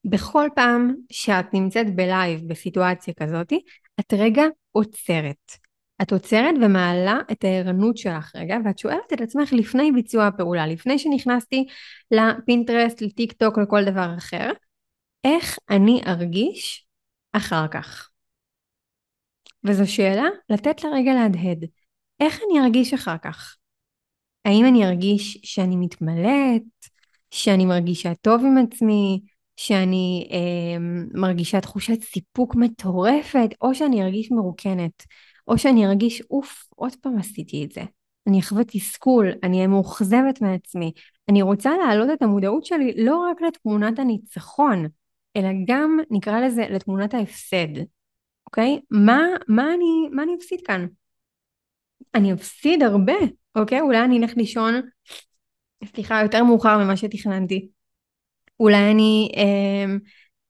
בכל 0.06 0.50
פעם 0.56 0.94
שאת 1.12 1.54
נמצאת 1.54 1.96
בלייב 1.96 2.48
בסיטואציה 2.48 3.14
כזאת, 3.14 3.54
את 4.00 4.14
רגע 4.14 4.44
עוצרת. 4.72 5.69
את 6.02 6.12
עוצרת 6.12 6.56
ומעלה 6.62 7.18
את 7.32 7.44
הערנות 7.44 7.98
שלך 7.98 8.36
רגע, 8.36 8.58
ואת 8.66 8.80
שואלת 8.80 9.14
את 9.14 9.22
עצמך 9.22 9.54
לפני 9.54 9.92
ביצוע 9.92 10.28
הפעולה, 10.28 10.68
לפני 10.68 11.00
שנכנסתי 11.00 11.66
לפינטרסט, 12.12 13.02
לטיק 13.02 13.34
טוק, 13.34 13.58
לכל 13.58 13.84
דבר 13.84 14.16
אחר, 14.18 14.52
איך 15.24 15.60
אני 15.70 16.02
ארגיש 16.08 16.88
אחר 17.34 17.68
כך? 17.68 18.10
וזו 19.64 19.92
שאלה 19.92 20.28
לתת 20.50 20.84
לה 20.84 20.90
רגע 20.90 21.14
להדהד. 21.14 21.66
איך 22.20 22.40
אני 22.50 22.66
ארגיש 22.66 22.94
אחר 22.94 23.18
כך? 23.18 23.56
האם 24.46 24.66
אני 24.66 24.86
ארגיש 24.86 25.38
שאני 25.44 25.76
מתמלאת, 25.76 26.62
שאני 27.32 27.66
מרגישה 27.66 28.16
טוב 28.22 28.42
עם 28.46 28.58
עצמי, 28.58 29.22
שאני 29.56 30.30
אה, 30.32 30.78
מרגישה 31.14 31.62
תחושת 31.62 32.02
סיפוק 32.02 32.56
מטורפת, 32.56 33.50
או 33.62 33.76
שאני 33.76 34.04
ארגיש 34.04 34.32
מרוקנת. 34.32 35.04
או 35.50 35.58
שאני 35.58 35.86
ארגיש, 35.86 36.22
אוף, 36.22 36.68
עוד 36.76 36.96
פעם 37.02 37.18
עשיתי 37.18 37.66
את 37.66 37.72
זה. 37.72 37.82
אני 38.28 38.40
אחווה 38.40 38.64
תסכול, 38.64 39.32
אני 39.44 39.58
אהיה 39.58 39.68
מאוכזבת 39.68 40.42
מעצמי. 40.42 40.92
אני 41.30 41.42
רוצה 41.42 41.78
להעלות 41.78 42.10
את 42.14 42.22
המודעות 42.22 42.66
שלי 42.66 42.94
לא 42.98 43.18
רק 43.18 43.42
לתמונת 43.42 44.00
הניצחון, 44.00 44.86
אלא 45.36 45.50
גם, 45.68 45.98
נקרא 46.12 46.40
לזה, 46.40 46.66
לתמונת 46.70 47.14
ההפסד. 47.14 47.68
אוקיי? 48.46 48.80
מה, 48.92 49.20
מה, 49.48 49.64
אני, 49.74 50.10
מה 50.12 50.24
אני 50.24 50.36
אפסיד 50.36 50.62
כאן? 50.66 50.88
אני 52.16 52.34
אפסיד 52.34 52.84
הרבה, 52.84 53.14
אוקיי? 53.56 53.82
אולי 53.82 54.04
אני 54.06 54.20
אלך 54.20 54.38
לישון, 54.38 54.74
סליחה, 55.86 56.22
יותר 56.24 56.44
מאוחר 56.44 56.78
ממה 56.78 56.98
שתכננתי. 56.98 57.70
אולי 58.60 58.92
אני, 58.92 59.32
אה, 59.38 59.96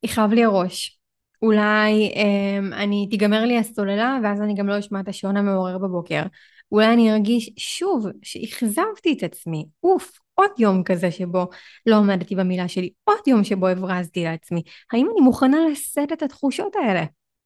יכאב 0.03 0.33
לי 0.33 0.43
הראש. 0.43 0.98
אולי 1.41 2.12
אה, 2.15 2.84
אני, 2.84 3.08
תיגמר 3.12 3.45
לי 3.45 3.58
הסוללה 3.58 4.19
ואז 4.23 4.41
אני 4.41 4.56
גם 4.56 4.67
לא 4.67 4.80
אשמע 4.80 4.99
את 4.99 5.08
השעון 5.08 5.38
המעורר 5.38 5.78
בבוקר. 5.78 6.23
אולי 6.71 6.93
אני 6.93 7.13
ארגיש 7.13 7.49
שוב 7.58 8.06
שאכזבתי 8.23 9.13
את 9.17 9.23
עצמי, 9.23 9.65
אוף, 9.84 10.19
עוד 10.34 10.49
יום 10.58 10.84
כזה 10.84 11.12
שבו 11.12 11.47
לא 11.86 11.95
עמדתי 11.95 12.36
במילה 12.36 12.67
שלי, 12.67 12.89
עוד 13.04 13.19
יום 13.28 13.43
שבו 13.43 13.67
הברזתי 13.67 14.23
לעצמי. 14.23 14.62
האם 14.93 15.08
אני 15.13 15.21
מוכנה 15.21 15.58
לשאת 15.71 16.12
את 16.13 16.23
התחושות 16.23 16.75
האלה? 16.75 17.04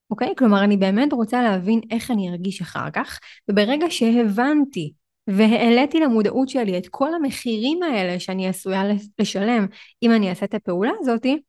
אוקיי? 0.10 0.34
כלומר, 0.38 0.64
אני 0.64 0.78
באמת 0.78 1.14
רוצה 1.14 1.42
להבין 1.42 1.82
איך 1.92 2.12
אני 2.12 2.30
ארגיש 2.30 2.62
אחר 2.62 2.90
כך, 2.90 3.20
וברגע 3.50 3.86
שהבנתי 3.90 4.94
והעליתי 5.28 6.00
למודעות 6.00 6.50
שלי 6.50 6.78
את 6.78 6.88
כל 6.88 7.14
המחירים 7.14 7.84
האלה 7.84 8.20
שאני 8.20 8.48
עשויה 8.48 8.84
לשלם 9.20 9.66
אם 10.04 10.12
אני 10.12 10.30
אעשה 10.30 10.46
את 10.46 10.54
הפעולה 10.54 10.92
הזאתי, 11.00 11.42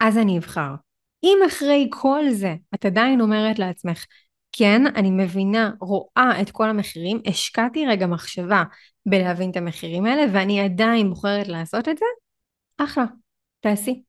אז 0.00 0.18
אני 0.18 0.38
אבחר. 0.38 0.74
אם 1.24 1.38
אחרי 1.46 1.88
כל 1.90 2.24
זה 2.30 2.54
את 2.74 2.84
עדיין 2.84 3.20
אומרת 3.20 3.58
לעצמך, 3.58 4.04
כן, 4.52 4.82
אני 4.96 5.10
מבינה, 5.10 5.70
רואה 5.80 6.42
את 6.42 6.50
כל 6.50 6.68
המחירים, 6.68 7.20
השקעתי 7.26 7.86
רגע 7.86 8.06
מחשבה 8.06 8.64
בלהבין 9.06 9.50
את 9.50 9.56
המחירים 9.56 10.06
האלה, 10.06 10.22
ואני 10.32 10.60
עדיין 10.60 11.10
בוחרת 11.10 11.48
לעשות 11.48 11.88
את 11.88 11.98
זה, 11.98 12.04
אחלה, 12.78 13.04
תעשי. 13.60 14.02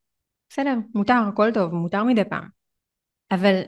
בסדר, 0.50 0.74
מותר, 0.94 1.22
הכל 1.28 1.50
טוב, 1.54 1.74
מותר 1.74 2.04
מדי 2.04 2.24
פעם. 2.24 2.48
אבל 3.30 3.60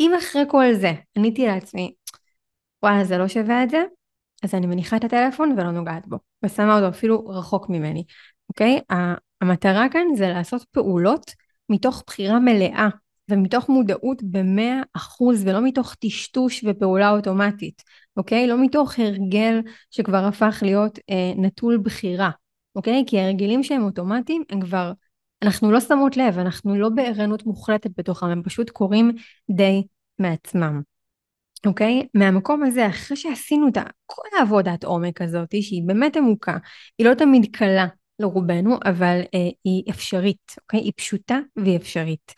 אם 0.00 0.12
אחרי 0.18 0.42
כל 0.48 0.74
זה 0.74 0.92
עניתי 1.16 1.46
לעצמי, 1.46 1.94
וואלה, 2.82 3.04
זה 3.04 3.18
לא 3.18 3.28
שווה 3.28 3.62
את 3.62 3.70
זה, 3.70 3.84
אז 4.42 4.54
אני 4.54 4.66
מניחה 4.66 4.96
את 4.96 5.04
הטלפון 5.04 5.52
ולא 5.52 5.70
נוגעת 5.70 6.06
בו, 6.06 6.18
ושמה 6.42 6.76
אותו 6.76 6.88
אפילו 6.88 7.26
רחוק 7.28 7.68
ממני, 7.68 8.04
אוקיי? 8.48 8.80
המטרה 9.40 9.86
כאן 9.92 10.06
זה 10.16 10.28
לעשות 10.28 10.64
פעולות 10.64 11.30
מתוך 11.68 12.04
בחירה 12.06 12.40
מלאה 12.40 12.88
ומתוך 13.30 13.68
מודעות 13.68 14.22
במאה 14.22 14.80
אחוז 14.92 15.42
ולא 15.46 15.64
מתוך 15.64 15.94
טשטוש 15.94 16.64
ופעולה 16.64 17.10
אוטומטית, 17.10 17.82
אוקיי? 18.16 18.46
לא 18.46 18.64
מתוך 18.64 18.98
הרגל 18.98 19.60
שכבר 19.90 20.24
הפך 20.24 20.58
להיות 20.62 20.98
אה, 21.10 21.32
נטול 21.36 21.78
בחירה, 21.78 22.30
אוקיי? 22.76 23.04
כי 23.06 23.20
הרגלים 23.20 23.62
שהם 23.62 23.82
אוטומטיים 23.82 24.42
הם 24.50 24.60
כבר, 24.60 24.92
אנחנו 25.42 25.72
לא 25.72 25.80
שמות 25.80 26.16
לב, 26.16 26.38
אנחנו 26.38 26.76
לא 26.76 26.88
בערנות 26.88 27.46
מוחלטת 27.46 27.90
בתוכם, 27.96 28.26
הם 28.26 28.42
פשוט 28.42 28.70
קורים 28.70 29.12
די 29.50 29.82
מעצמם. 30.18 30.80
אוקיי? 31.66 32.06
מהמקום 32.14 32.62
הזה, 32.62 32.86
אחרי 32.86 33.16
שעשינו 33.16 33.68
את 33.68 33.78
כל 34.06 34.22
העבודת 34.38 34.84
עומק 34.84 35.22
הזאת, 35.22 35.50
שהיא 35.50 35.82
באמת 35.86 36.16
עמוקה, 36.16 36.56
היא 36.98 37.06
לא 37.06 37.14
תמיד 37.14 37.56
קלה, 37.56 37.86
לרובנו, 38.18 38.76
אבל 38.84 39.20
אה, 39.34 39.48
היא 39.64 39.82
אפשרית, 39.90 40.54
אוקיי? 40.62 40.80
היא 40.80 40.92
פשוטה 40.96 41.38
והיא 41.56 41.76
אפשרית. 41.76 42.34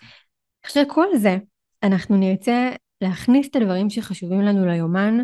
אחרי 0.67 0.83
כל 0.89 1.07
זה, 1.17 1.37
אנחנו 1.83 2.17
נרצה 2.17 2.71
להכניס 3.01 3.49
את 3.49 3.57
הדברים 3.57 3.91
שחשובים 3.91 4.41
לנו 4.41 4.67
ליומן 4.67 5.19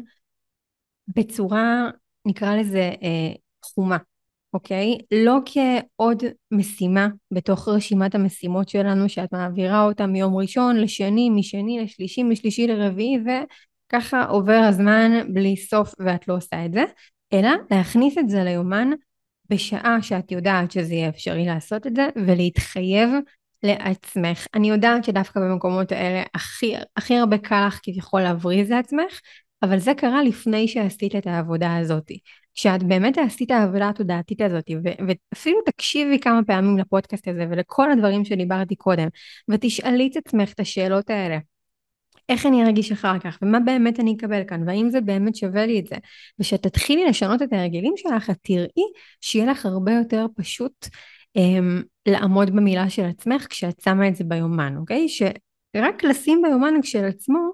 בצורה, 1.09 1.91
נקרא 2.27 2.57
לזה, 2.57 2.93
אה, 3.03 3.33
חומה, 3.65 3.97
אוקיי? 4.55 4.99
לא 5.11 5.39
כעוד 5.45 6.23
משימה 6.51 7.09
בתוך 7.31 7.69
רשימת 7.69 8.15
המשימות 8.15 8.69
שלנו, 8.69 9.09
שאת 9.09 9.33
מעבירה 9.33 9.85
אותה 9.85 10.07
מיום 10.07 10.37
ראשון 10.37 10.77
לשני, 10.77 11.31
משני 11.31 11.81
לשלישי, 11.85 12.23
משלישי 12.23 12.67
לרביעי, 12.67 13.19
וככה 13.25 14.25
עובר 14.25 14.61
הזמן 14.69 15.35
בלי 15.35 15.57
סוף 15.57 15.95
ואת 15.99 16.29
לא 16.29 16.37
עושה 16.37 16.65
את 16.67 16.73
זה, 16.73 16.85
אלא 17.33 17.51
להכניס 17.71 18.19
את 18.19 18.29
זה 18.29 18.45
ליומן 18.45 18.91
בשעה 19.51 20.03
שאת 20.03 20.33
יודעת 20.33 20.71
שזה 20.71 20.95
יהיה 20.95 21.09
אפשרי 21.09 21.47
לעשות 21.47 21.87
את 21.87 21.97
זה, 21.97 22.09
ולהתחייב 22.27 23.11
לעצמך. 23.63 24.47
אני 24.55 24.71
יודעת 24.71 25.05
שדווקא 25.05 25.41
במקומות 25.41 25.93
האלה 25.93 26.23
הכי, 26.35 26.75
הכי 26.97 27.17
הרבה 27.17 27.39
קל 27.39 27.67
לך 27.67 27.81
כביכול 27.83 28.21
להבריז 28.21 28.71
לעצמך, 28.71 29.21
אבל 29.63 29.79
זה 29.79 29.93
קרה 29.97 30.23
לפני 30.23 30.69
שעשית 30.69 31.17
את 31.17 31.27
העבודה 31.27 31.77
הזאת. 31.77 32.11
כשאת 32.55 32.83
באמת 32.83 33.19
עשית 33.19 33.51
העבודה 33.51 33.89
התודעתית 33.89 34.41
הזאת, 34.41 34.71
ו- 34.85 35.05
ואפילו 35.09 35.59
תקשיבי 35.67 36.19
כמה 36.19 36.41
פעמים 36.47 36.79
לפודקאסט 36.79 37.29
הזה 37.29 37.47
ולכל 37.51 37.91
הדברים 37.91 38.25
שדיברתי 38.25 38.77
קודם, 38.77 39.09
ותשאלי 39.51 40.11
את 40.13 40.17
עצמך 40.17 40.53
את 40.53 40.61
השאלות 40.61 41.11
האלה. 41.11 41.39
איך 42.29 42.47
אני 42.47 42.65
ארגיש 42.65 42.93
אחר 42.93 43.19
כך, 43.19 43.39
ומה 43.43 43.61
באמת 43.61 44.01
אני 44.01 44.15
אקבל 44.17 44.45
כאן, 44.45 44.69
והאם 44.69 44.91
זה 44.91 45.01
באמת 45.01 45.37
שווה 45.37 45.67
לי 45.67 45.79
את 45.79 45.87
זה. 45.87 45.97
ושתתחילי 46.39 47.05
לשנות 47.07 47.43
את 47.43 47.53
ההרגלים 47.53 47.95
שלך, 47.97 48.31
את 48.31 48.37
תראי 48.43 48.85
שיהיה 49.21 49.47
לך 49.47 49.67
הרבה 49.67 49.93
יותר 49.93 50.27
פשוט 50.37 50.89
אמ, 51.37 51.83
לעמוד 52.07 52.51
במילה 52.51 52.91
של 52.91 53.05
עצמך 53.05 53.47
כשאת 53.51 53.81
שמה 53.81 54.09
את 54.09 54.17
זה 54.17 54.25
ביומן, 54.25 54.77
אוקיי? 54.77 55.09
שרק 55.09 56.05
לשים 56.05 56.43
ביומן 56.43 56.75
כשלעצמו 56.83 57.51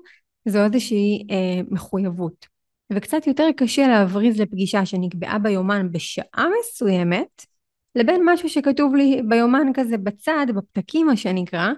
זו 0.48 0.64
איזושהי 0.64 1.26
אה, 1.30 1.60
מחויבות. 1.70 2.46
וקצת 2.92 3.26
יותר 3.26 3.46
קשה 3.56 3.88
להבריז 3.88 4.40
לפגישה 4.40 4.86
שנקבעה 4.86 5.38
ביומן 5.38 5.92
בשעה 5.92 6.46
מסוימת, 6.60 7.46
לבין 7.94 8.22
משהו 8.24 8.48
שכתוב 8.48 8.94
לי 8.94 9.22
ביומן 9.28 9.66
כזה 9.74 9.98
בצד, 9.98 10.46
בפתקים 10.56 11.06
מה 11.06 11.16
שנקרא, 11.16 11.68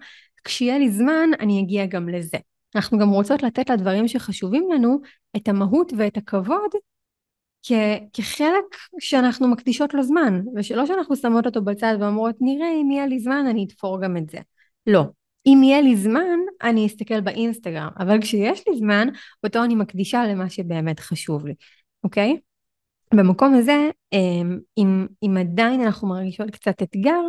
כשיהיה 0.44 0.78
לי 0.78 0.90
זמן 0.90 1.30
אני 1.40 1.60
אגיע 1.60 1.86
גם 1.86 2.08
לזה. 2.08 2.38
אנחנו 2.76 2.98
גם 2.98 3.10
רוצות 3.10 3.42
לתת 3.42 3.70
לדברים 3.70 4.08
שחשובים 4.08 4.68
לנו 4.72 5.00
את 5.36 5.48
המהות 5.48 5.92
ואת 5.96 6.16
הכבוד 6.16 6.70
כ- 7.62 8.02
כחלק 8.12 8.64
שאנחנו 9.00 9.48
מקדישות 9.48 9.94
לו 9.94 10.02
זמן, 10.02 10.40
ושלא 10.56 10.86
שאנחנו 10.86 11.16
שמות 11.16 11.46
אותו 11.46 11.62
בצד 11.62 11.94
ואומרות 12.00 12.34
נראה 12.40 12.68
אם 12.82 12.90
יהיה 12.90 13.06
לי 13.06 13.18
זמן 13.18 13.46
אני 13.50 13.64
אתפור 13.64 14.02
גם 14.02 14.16
את 14.16 14.30
זה. 14.30 14.38
לא. 14.86 15.04
אם 15.46 15.60
יהיה 15.64 15.80
לי 15.80 15.96
זמן 15.96 16.38
אני 16.62 16.86
אסתכל 16.86 17.20
באינסטגרם, 17.20 17.88
אבל 17.98 18.20
כשיש 18.20 18.62
לי 18.68 18.78
זמן 18.78 19.08
אותו 19.44 19.64
אני 19.64 19.74
מקדישה 19.74 20.26
למה 20.26 20.50
שבאמת 20.50 21.00
חשוב 21.00 21.46
לי, 21.46 21.54
אוקיי? 22.04 22.36
במקום 23.14 23.54
הזה, 23.54 23.90
אמ, 24.12 24.58
אם, 24.78 25.06
אם 25.22 25.36
עדיין 25.36 25.80
אנחנו 25.80 26.08
מרגישות 26.08 26.50
קצת 26.50 26.82
אתגר, 26.82 27.20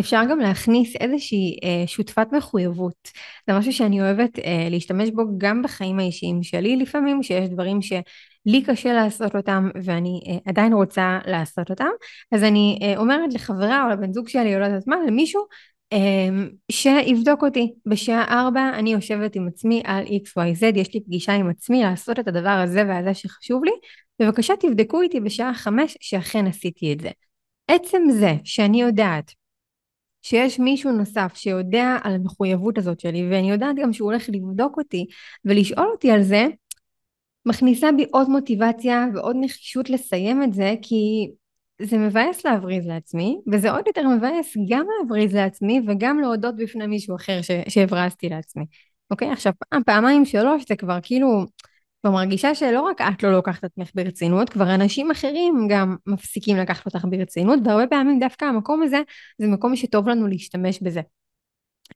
אפשר 0.00 0.22
גם 0.30 0.38
להכניס 0.38 0.96
איזושהי 0.96 1.58
אה, 1.64 1.86
שותפת 1.86 2.26
מחויבות. 2.32 3.10
זה 3.46 3.58
משהו 3.58 3.72
שאני 3.72 4.00
אוהבת 4.00 4.38
אה, 4.38 4.68
להשתמש 4.70 5.10
בו 5.10 5.22
גם 5.38 5.62
בחיים 5.62 5.98
האישיים 5.98 6.42
שלי 6.42 6.76
לפעמים, 6.76 7.22
שיש 7.22 7.48
דברים 7.48 7.82
שלי 7.82 8.62
קשה 8.66 8.92
לעשות 8.92 9.36
אותם 9.36 9.70
ואני 9.84 10.20
אה, 10.28 10.36
עדיין 10.46 10.72
רוצה 10.72 11.18
לעשות 11.26 11.70
אותם, 11.70 11.88
אז 12.32 12.42
אני 12.42 12.78
אה, 12.82 12.96
אומרת 12.96 13.34
לחברה 13.34 13.84
או 13.84 13.88
לבן 13.88 14.12
זוג 14.12 14.28
שלי 14.28 14.54
או 14.54 14.60
לא 14.60 14.64
יודעת 14.64 14.86
מה, 14.86 14.96
למישהו, 15.06 15.42
אה, 15.92 16.28
שיבדוק 16.72 17.42
אותי. 17.42 17.72
בשעה 17.86 18.24
ארבע 18.40 18.70
אני 18.74 18.92
יושבת 18.92 19.36
עם 19.36 19.48
עצמי 19.48 19.82
על 19.84 20.04
XYZ, 20.04 20.78
יש 20.78 20.94
לי 20.94 21.00
פגישה 21.00 21.32
עם 21.32 21.50
עצמי 21.50 21.82
לעשות 21.82 22.18
את 22.18 22.28
הדבר 22.28 22.60
הזה 22.64 22.84
והזה 22.88 23.14
שחשוב 23.14 23.64
לי, 23.64 23.72
בבקשה 24.20 24.54
תבדקו 24.60 25.02
איתי 25.02 25.20
בשעה 25.20 25.54
חמש 25.54 25.96
שאכן 26.00 26.46
עשיתי 26.46 26.92
את 26.92 27.00
זה. 27.00 27.10
עצם 27.68 28.02
זה 28.10 28.34
שאני 28.44 28.80
יודעת 28.80 29.32
שיש 30.22 30.58
מישהו 30.58 30.92
נוסף 30.92 31.32
שיודע 31.34 31.96
על 32.02 32.14
המחויבות 32.14 32.78
הזאת 32.78 33.00
שלי, 33.00 33.28
ואני 33.30 33.50
יודעת 33.50 33.76
גם 33.76 33.92
שהוא 33.92 34.12
הולך 34.12 34.28
לבדוק 34.28 34.78
אותי 34.78 35.06
ולשאול 35.44 35.86
אותי 35.86 36.10
על 36.10 36.22
זה, 36.22 36.46
מכניסה 37.46 37.92
בי 37.92 38.04
עוד 38.10 38.28
מוטיבציה 38.28 39.06
ועוד 39.14 39.36
נחישות 39.40 39.90
לסיים 39.90 40.42
את 40.42 40.52
זה, 40.52 40.74
כי 40.82 41.30
זה 41.82 41.98
מבאס 41.98 42.46
להבריז 42.46 42.86
לעצמי, 42.86 43.38
וזה 43.52 43.70
עוד 43.70 43.86
יותר 43.86 44.08
מבאס 44.08 44.56
גם 44.68 44.86
להבריז 44.98 45.34
לעצמי 45.34 45.80
וגם 45.86 46.20
להודות 46.20 46.56
בפני 46.56 46.86
מישהו 46.86 47.16
אחר 47.16 47.40
שהברזתי 47.68 48.28
לעצמי. 48.28 48.64
אוקיי? 49.10 49.30
עכשיו, 49.30 49.52
פעמיים, 49.86 50.24
שלוש, 50.24 50.64
זה 50.68 50.76
כבר 50.76 50.98
כאילו... 51.02 51.44
כבר 52.02 52.10
מרגישה 52.10 52.54
שלא 52.54 52.80
רק 52.80 53.00
את 53.00 53.22
לא 53.22 53.32
לוקחת 53.32 53.58
את 53.58 53.64
עצמך 53.64 53.90
ברצינות, 53.94 54.50
כבר 54.50 54.74
אנשים 54.74 55.10
אחרים 55.10 55.66
גם 55.70 55.96
מפסיקים 56.06 56.56
לקחת 56.56 56.86
אותך 56.86 57.04
ברצינות, 57.10 57.58
והרבה 57.64 57.86
פעמים 57.86 58.18
דווקא 58.18 58.44
המקום 58.44 58.82
הזה 58.82 59.00
זה 59.38 59.46
מקום 59.46 59.76
שטוב 59.76 60.08
לנו 60.08 60.26
להשתמש 60.26 60.82
בזה. 60.82 61.00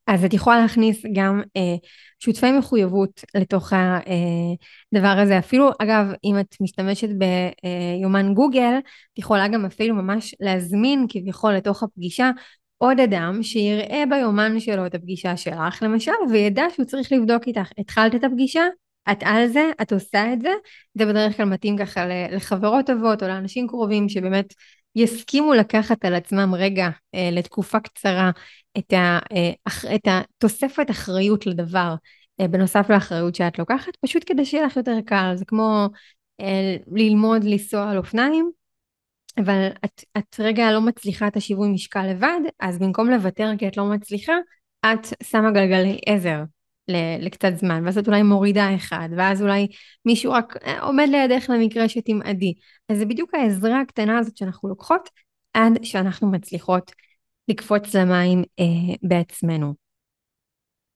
אז 0.07 0.25
את 0.25 0.35
יכולה 0.35 0.61
להכניס 0.61 1.03
גם 1.13 1.43
אה, 1.57 1.75
שותפי 2.19 2.53
מחויבות 2.53 3.25
לתוך 3.35 3.73
הדבר 3.73 5.17
אה, 5.17 5.23
הזה. 5.23 5.39
אפילו, 5.39 5.71
אגב, 5.79 6.07
אם 6.25 6.41
את 6.41 6.57
משתמשת 6.61 7.09
ביומן 7.09 8.29
אה, 8.29 8.35
גוגל, 8.35 8.79
את 9.13 9.19
יכולה 9.19 9.49
גם 9.49 9.65
אפילו 9.65 9.95
ממש 9.95 10.35
להזמין 10.41 11.07
כביכול 11.09 11.53
לתוך 11.55 11.83
הפגישה 11.83 12.31
עוד 12.79 13.01
אדם 13.01 13.43
שיראה 13.43 14.05
ביומן 14.11 14.61
שלו 14.61 14.87
את 14.87 14.95
הפגישה 14.95 15.37
שלך, 15.37 15.83
למשל, 15.83 16.13
וידע 16.31 16.65
שהוא 16.75 16.87
צריך 16.87 17.13
לבדוק 17.13 17.47
איתך. 17.47 17.71
התחלת 17.79 18.15
את 18.15 18.25
הפגישה? 18.25 18.63
את 19.13 19.19
על 19.23 19.47
זה, 19.49 19.71
את 19.83 19.93
עושה 19.93 20.33
את 20.33 20.41
זה, 20.41 20.51
זה 20.95 21.07
בדרך 21.07 21.37
כלל 21.37 21.47
מתאים 21.47 21.79
ככה 21.79 22.07
לחברות 22.31 22.87
טובות 22.87 23.23
או 23.23 23.29
לאנשים 23.29 23.69
קרובים 23.69 24.09
שבאמת 24.09 24.55
יסכימו 24.97 25.55
לקחת 25.55 26.05
על 26.05 26.15
עצמם 26.15 26.55
רגע 26.55 26.89
אה, 27.15 27.29
לתקופה 27.33 27.81
קצרה 27.81 28.31
את, 28.79 28.93
ה, 28.93 29.19
אה, 29.33 29.95
את 29.95 30.09
התוספת 30.09 30.91
אחריות 30.91 31.47
לדבר 31.47 31.95
אה, 32.41 32.49
בנוסף 32.49 32.91
לאחריות 32.91 33.35
שאת 33.35 33.59
לוקחת, 33.59 33.97
פשוט 34.01 34.23
כדי 34.27 34.45
שיהיה 34.45 34.67
לך 34.67 34.77
יותר 34.77 34.99
קל, 35.07 35.33
זה 35.37 35.45
כמו 35.45 35.89
ללמוד 36.93 37.45
לנסוע 37.45 37.91
על 37.91 37.99
אופניים, 37.99 38.51
אבל 39.39 39.69
את, 39.85 40.05
את 40.19 40.41
רגע 40.41 40.73
לא 40.73 40.81
מצליחה 40.81 41.27
את 41.27 41.37
השיווי 41.37 41.69
משקל 41.69 42.07
לבד, 42.07 42.41
אז 42.61 42.79
במקום 42.79 43.11
לוותר 43.11 43.51
כי 43.59 43.69
את 43.69 43.77
לא 43.77 43.85
מצליחה, 43.85 44.33
את 44.87 45.07
שמה 45.23 45.51
גלגלי 45.51 46.01
עזר 46.07 46.43
לקצת 47.21 47.53
זמן, 47.57 47.83
ואז 47.85 47.99
את 47.99 48.07
אולי 48.07 48.23
מורידה 48.23 48.75
אחד, 48.75 49.09
ואז 49.17 49.43
אולי 49.43 49.67
מישהו 50.05 50.33
רק 50.33 50.57
אה, 50.67 50.81
עומד 50.81 51.09
לידך 51.11 51.51
למקרה 51.51 51.89
שתמעדי. 51.89 52.55
אז 52.89 52.99
זה 52.99 53.07
בדיוק 53.07 53.35
העזרה 53.35 53.81
הקטנה 53.81 54.19
הזאת 54.19 54.37
שאנחנו 54.37 54.69
לוקחות 54.69 55.09
עד 55.55 55.85
שאנחנו 55.85 56.31
מצליחות 56.31 56.93
לקפוץ 57.49 57.95
למים 57.95 58.43
אה, 58.61 58.95
בעצמנו. 59.03 59.75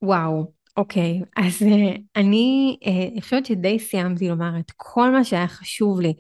וואו, 0.03 0.53
אוקיי, 0.77 1.21
אז 1.37 1.63
אה, 1.63 1.97
אני 2.17 2.77
אה, 2.87 3.21
חושבת 3.21 3.47
שדי 3.47 3.79
סיימתי 3.79 4.29
לומר 4.29 4.59
את 4.61 4.73
כל 4.77 5.11
מה 5.11 5.25
שהיה 5.25 5.49
חשוב 5.49 6.01
לי 6.01 6.15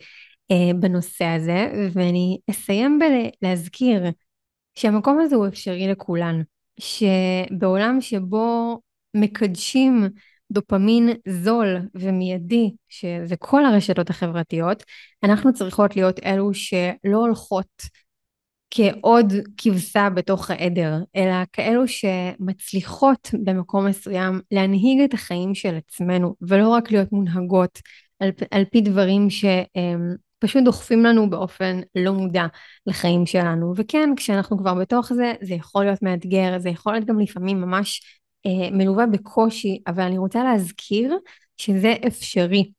אה, 0.50 0.74
בנושא 0.80 1.24
הזה, 1.24 1.88
ואני 1.92 2.38
אסיים 2.50 2.98
בלהזכיר 2.98 4.02
שהמקום 4.74 5.20
הזה 5.20 5.36
הוא 5.36 5.48
אפשרי 5.48 5.86
לכולן. 5.88 6.42
שבעולם 6.80 8.00
שבו 8.00 8.80
מקדשים 9.14 10.08
דופמין 10.52 11.08
זול 11.28 11.76
ומיידי, 11.94 12.70
שזה 12.88 13.36
כל 13.38 13.64
הרשתות 13.64 14.10
החברתיות, 14.10 14.82
אנחנו 15.22 15.52
צריכות 15.52 15.96
להיות 15.96 16.20
אלו 16.24 16.54
שלא 16.54 17.18
הולכות 17.18 17.82
כעוד 18.70 19.32
כבשה 19.56 20.08
בתוך 20.10 20.50
העדר, 20.50 20.98
אלא 21.16 21.34
כאלו 21.52 21.82
שמצליחות 21.88 23.30
במקום 23.44 23.86
מסוים 23.86 24.40
להנהיג 24.50 25.00
את 25.00 25.14
החיים 25.14 25.54
של 25.54 25.74
עצמנו, 25.76 26.34
ולא 26.40 26.68
רק 26.68 26.90
להיות 26.90 27.12
מונהגות 27.12 27.78
על, 28.20 28.30
על 28.50 28.64
פי 28.64 28.80
דברים 28.80 29.28
שפשוט 29.30 30.64
דוחפים 30.64 31.04
לנו 31.04 31.30
באופן 31.30 31.80
לא 31.94 32.12
מודע 32.12 32.46
לחיים 32.86 33.26
שלנו. 33.26 33.72
וכן, 33.76 34.10
כשאנחנו 34.16 34.58
כבר 34.58 34.74
בתוך 34.74 35.12
זה, 35.12 35.32
זה 35.42 35.54
יכול 35.54 35.84
להיות 35.84 36.02
מאתגר, 36.02 36.58
זה 36.58 36.68
יכול 36.68 36.92
להיות 36.92 37.04
גם 37.04 37.20
לפעמים 37.20 37.60
ממש 37.60 38.00
מלווה 38.72 39.06
בקושי, 39.06 39.82
אבל 39.86 40.02
אני 40.02 40.18
רוצה 40.18 40.44
להזכיר 40.44 41.18
שזה 41.56 41.94
אפשרי. 42.06 42.70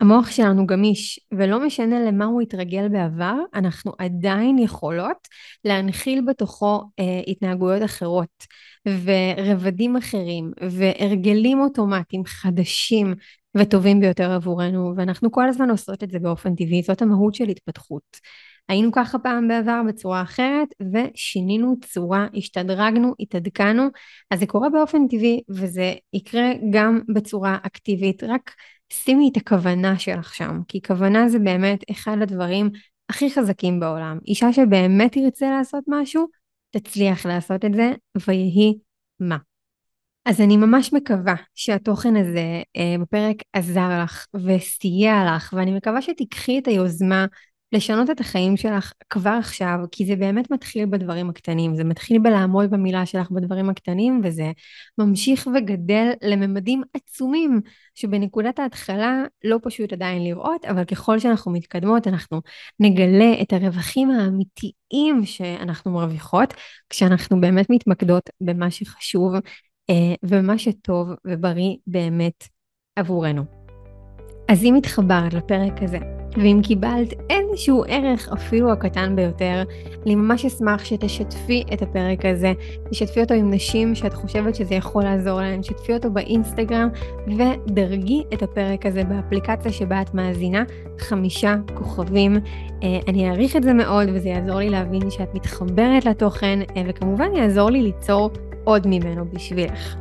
המוח 0.00 0.30
שלנו 0.30 0.66
גמיש, 0.66 1.20
ולא 1.32 1.66
משנה 1.66 2.00
למה 2.00 2.24
הוא 2.24 2.40
התרגל 2.40 2.88
בעבר, 2.88 3.34
אנחנו 3.54 3.92
עדיין 3.98 4.58
יכולות 4.58 5.28
להנחיל 5.64 6.24
בתוכו 6.26 6.82
אה, 6.98 7.20
התנהגויות 7.26 7.82
אחרות, 7.84 8.46
ורבדים 8.86 9.96
אחרים, 9.96 10.52
והרגלים 10.70 11.60
אוטומטיים 11.60 12.24
חדשים 12.24 13.14
וטובים 13.56 14.00
ביותר 14.00 14.32
עבורנו, 14.32 14.92
ואנחנו 14.96 15.32
כל 15.32 15.48
הזמן 15.48 15.70
עושות 15.70 16.02
את 16.02 16.10
זה 16.10 16.18
באופן 16.18 16.54
טבעי, 16.54 16.82
זאת 16.82 17.02
המהות 17.02 17.34
של 17.34 17.48
התפתחות. 17.48 18.20
היינו 18.68 18.92
ככה 18.92 19.18
פעם 19.18 19.48
בעבר 19.48 19.80
בצורה 19.88 20.22
אחרת 20.22 20.68
ושינינו 20.92 21.74
צורה, 21.84 22.26
השתדרגנו, 22.34 23.14
התעדכנו, 23.20 23.88
אז 24.30 24.40
זה 24.40 24.46
קורה 24.46 24.70
באופן 24.70 25.08
טבעי 25.08 25.40
וזה 25.48 25.94
יקרה 26.12 26.52
גם 26.70 27.00
בצורה 27.14 27.58
אקטיבית, 27.62 28.24
רק 28.24 28.54
שימי 28.92 29.30
את 29.32 29.36
הכוונה 29.36 29.98
שלך 29.98 30.34
שם, 30.34 30.60
כי 30.68 30.80
כוונה 30.82 31.28
זה 31.28 31.38
באמת 31.38 31.80
אחד 31.90 32.16
הדברים 32.22 32.70
הכי 33.08 33.30
חזקים 33.30 33.80
בעולם. 33.80 34.18
אישה 34.26 34.52
שבאמת 34.52 35.12
תרצה 35.12 35.50
לעשות 35.50 35.84
משהו, 35.88 36.26
תצליח 36.70 37.26
לעשות 37.26 37.64
את 37.64 37.74
זה, 37.74 37.92
ויהי 38.26 38.78
מה. 39.20 39.36
אז 40.24 40.40
אני 40.40 40.56
ממש 40.56 40.92
מקווה 40.92 41.34
שהתוכן 41.54 42.16
הזה 42.16 42.62
אה, 42.76 42.94
בפרק 43.00 43.36
עזר 43.52 44.02
לך 44.04 44.26
וסייע 44.34 45.14
לך, 45.36 45.54
ואני 45.56 45.76
מקווה 45.76 46.02
שתיקחי 46.02 46.58
את 46.58 46.68
היוזמה 46.68 47.26
לשנות 47.72 48.10
את 48.10 48.20
החיים 48.20 48.56
שלך 48.56 48.92
כבר 49.10 49.30
עכשיו, 49.38 49.78
כי 49.92 50.06
זה 50.06 50.16
באמת 50.16 50.50
מתחיל 50.50 50.86
בדברים 50.86 51.30
הקטנים, 51.30 51.76
זה 51.76 51.84
מתחיל 51.84 52.18
בלעמוד 52.18 52.70
במילה 52.70 53.06
שלך 53.06 53.30
בדברים 53.30 53.70
הקטנים, 53.70 54.20
וזה 54.24 54.52
ממשיך 54.98 55.48
וגדל 55.54 56.10
לממדים 56.22 56.82
עצומים, 56.94 57.60
שבנקודת 57.94 58.58
ההתחלה 58.58 59.22
לא 59.44 59.58
פשוט 59.62 59.92
עדיין 59.92 60.24
לראות, 60.24 60.64
אבל 60.64 60.84
ככל 60.84 61.18
שאנחנו 61.18 61.52
מתקדמות, 61.52 62.06
אנחנו 62.06 62.40
נגלה 62.80 63.32
את 63.42 63.52
הרווחים 63.52 64.10
האמיתיים 64.10 65.24
שאנחנו 65.24 65.90
מרוויחות, 65.90 66.54
כשאנחנו 66.90 67.40
באמת 67.40 67.66
מתמקדות 67.70 68.30
במה 68.40 68.70
שחשוב 68.70 69.34
אה, 69.90 70.14
ובמה 70.22 70.58
שטוב 70.58 71.08
ובריא 71.26 71.76
באמת 71.86 72.44
עבורנו. 72.96 73.44
אז 74.48 74.64
אם 74.64 74.74
התחברת 74.74 75.34
לפרק 75.34 75.82
הזה, 75.82 76.15
ואם 76.36 76.60
קיבלת 76.62 77.14
איזשהו 77.30 77.84
ערך, 77.88 78.28
אפילו 78.32 78.72
הקטן 78.72 79.16
ביותר, 79.16 79.62
אני 80.06 80.14
ממש 80.14 80.44
אשמח 80.44 80.84
שתשתפי 80.84 81.64
את 81.72 81.82
הפרק 81.82 82.24
הזה, 82.24 82.52
תשתפי 82.90 83.20
אותו 83.20 83.34
עם 83.34 83.50
נשים 83.50 83.94
שאת 83.94 84.14
חושבת 84.14 84.54
שזה 84.54 84.74
יכול 84.74 85.02
לעזור 85.04 85.40
להן, 85.40 85.62
שתפי 85.62 85.94
אותו 85.94 86.10
באינסטגרם, 86.10 86.88
ודרגי 87.26 88.22
את 88.34 88.42
הפרק 88.42 88.86
הזה 88.86 89.04
באפליקציה 89.04 89.72
שבה 89.72 90.02
את 90.02 90.14
מאזינה, 90.14 90.64
חמישה 90.98 91.54
כוכבים. 91.74 92.36
אה, 92.82 92.98
אני 93.08 93.28
אעריך 93.28 93.56
את 93.56 93.62
זה 93.62 93.72
מאוד, 93.72 94.08
וזה 94.14 94.28
יעזור 94.28 94.58
לי 94.58 94.70
להבין 94.70 95.10
שאת 95.10 95.34
מתחברת 95.34 96.04
לתוכן, 96.04 96.58
אה, 96.76 96.82
וכמובן 96.86 97.34
יעזור 97.34 97.70
לי 97.70 97.82
ליצור 97.82 98.30
עוד 98.64 98.86
ממנו 98.86 99.24
בשבילך. 99.32 99.96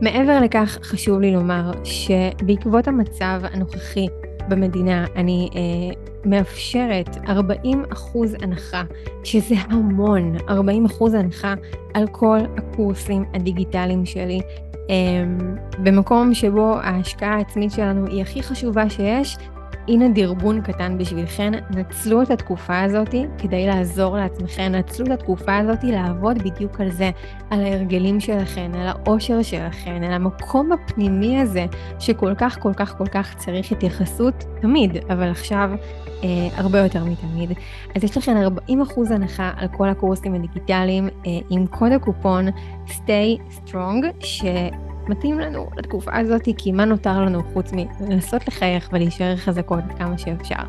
מעבר 0.00 0.40
לכך, 0.40 0.78
חשוב 0.82 1.20
לי 1.20 1.32
לומר 1.32 1.70
שבעקבות 1.84 2.88
המצב 2.88 3.40
הנוכחי 3.52 4.06
במדינה, 4.48 5.06
אני 5.16 5.50
אה, 5.54 5.60
מאפשרת 6.24 7.16
40 7.28 7.84
אחוז 7.92 8.34
הנחה, 8.42 8.82
שזה 9.24 9.54
המון, 9.68 10.36
40 10.48 10.84
אחוז 10.84 11.14
הנחה 11.14 11.54
על 11.94 12.06
כל 12.06 12.38
הקורסים 12.56 13.24
הדיגיטליים 13.34 14.06
שלי. 14.06 14.40
אה, 14.90 15.24
במקום 15.82 16.34
שבו 16.34 16.76
ההשקעה 16.82 17.34
העצמית 17.34 17.72
שלנו 17.72 18.06
היא 18.06 18.22
הכי 18.22 18.42
חשובה 18.42 18.90
שיש, 18.90 19.36
הנה 19.88 20.08
דרבון 20.08 20.60
קטן 20.60 20.98
בשבילכן, 20.98 21.52
נצלו 21.70 22.22
את 22.22 22.30
התקופה 22.30 22.80
הזאת 22.80 23.14
כדי 23.38 23.66
לעזור 23.66 24.16
לעצמכן, 24.16 24.74
נצלו 24.74 25.06
את 25.06 25.10
התקופה 25.10 25.56
הזאת 25.56 25.84
לעבוד 25.84 26.38
בדיוק 26.38 26.80
על 26.80 26.90
זה, 26.90 27.10
על 27.50 27.60
ההרגלים 27.60 28.20
שלכן, 28.20 28.70
על 28.74 28.88
האושר 28.88 29.42
שלכן, 29.42 30.02
על 30.04 30.12
המקום 30.12 30.72
הפנימי 30.72 31.40
הזה 31.40 31.66
שכל 31.98 32.34
כך 32.38 32.58
כל 32.60 32.72
כך 32.76 32.98
כל 32.98 33.06
כך 33.06 33.34
צריך 33.36 33.72
התייחסות 33.72 34.44
תמיד, 34.60 34.96
אבל 34.96 35.30
עכשיו 35.30 35.70
אה, 36.24 36.28
הרבה 36.56 36.78
יותר 36.78 37.04
מתמיד. 37.04 37.52
אז 37.96 38.04
יש 38.04 38.16
לכם 38.16 38.36
40% 38.68 38.72
הנחה 39.10 39.50
על 39.56 39.68
כל 39.68 39.88
הקורסים 39.88 40.34
הדיגיטליים 40.34 41.08
אה, 41.08 41.30
עם 41.50 41.66
קוד 41.66 41.92
הקופון 41.92 42.48
stay 42.88 43.40
strong, 43.50 44.04
שמתאים 45.06 45.38
לנו 45.38 45.66
לתקופה 45.76 46.18
הזאת, 46.18 46.48
כי 46.56 46.72
מה 46.72 46.84
נותר 46.84 47.20
לנו 47.20 47.42
חוץ 47.52 47.72
מלנסות 47.72 48.48
לחייך 48.48 48.88
ולהישאר 48.92 49.36
חזקות 49.36 49.84
כמה 49.98 50.18
שאפשר. 50.18 50.62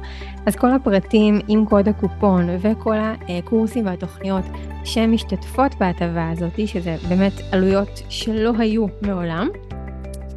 אז 0.46 0.56
כל 0.56 0.72
הפרטים 0.72 1.40
עם 1.48 1.66
קוד 1.66 1.88
הקופון 1.88 2.50
וכל 2.60 2.96
הקורסים 3.30 3.86
והתוכניות 3.86 4.46
שמשתתפות 4.84 5.76
בהטבה 5.80 6.30
הזאת, 6.30 6.68
שזה 6.68 6.96
באמת 7.10 7.34
עלויות 7.52 8.02
שלא 8.10 8.52
היו 8.58 8.86
מעולם, 9.02 9.48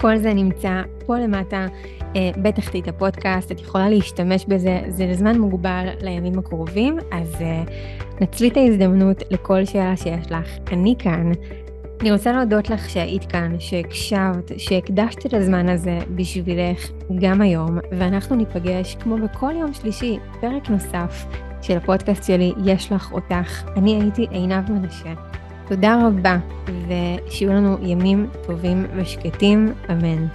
כל 0.01 0.17
זה 0.17 0.35
נמצא 0.35 0.83
פה 1.07 1.19
למטה 1.19 1.67
אה, 2.17 2.31
בתחתית 2.43 2.89
הפודקאסט, 2.89 3.53
את 3.53 3.61
יכולה 3.61 3.89
להשתמש 3.89 4.45
בזה, 4.49 4.81
זה 4.89 5.07
לזמן 5.07 5.39
מוגבל 5.39 5.89
לימים 6.01 6.39
הקרובים, 6.39 6.99
אז 7.13 7.35
אה, 7.41 7.63
נצלי 8.21 8.49
את 8.49 8.57
ההזדמנות 8.57 9.23
לכל 9.31 9.65
שאלה 9.65 9.97
שיש 9.97 10.31
לך. 10.31 10.49
אני 10.73 10.95
כאן. 10.99 11.33
אני 12.01 12.13
רוצה 12.13 12.33
להודות 12.33 12.71
לך 12.71 12.91
שהיית 12.91 13.25
כאן, 13.25 13.57
שהקשבת, 13.59 14.53
שהקדשת 14.57 15.27
את 15.27 15.35
הזמן 15.35 15.69
הזה 15.69 15.99
בשבילך 16.15 16.91
גם 17.21 17.41
היום, 17.41 17.79
ואנחנו 17.99 18.37
ניפגש 18.37 18.95
כמו 19.01 19.17
בכל 19.17 19.53
יום 19.61 19.75
שלישי, 19.75 20.19
פרק 20.41 20.71
נוסף 20.71 21.27
של 21.63 21.77
הפודקאסט 21.77 22.25
שלי, 22.25 22.53
יש 22.65 22.93
לך 22.93 23.13
אותך. 23.13 23.69
אני 23.77 24.03
הייתי 24.03 24.27
עינב 24.31 24.73
מנשה. 24.73 25.15
תודה 25.69 26.07
רבה, 26.07 26.39
ושיהיו 26.67 27.53
לנו 27.53 27.77
ימים 27.83 28.31
טובים 28.47 28.87
ושקטים, 28.97 29.73
אמן. 29.91 30.27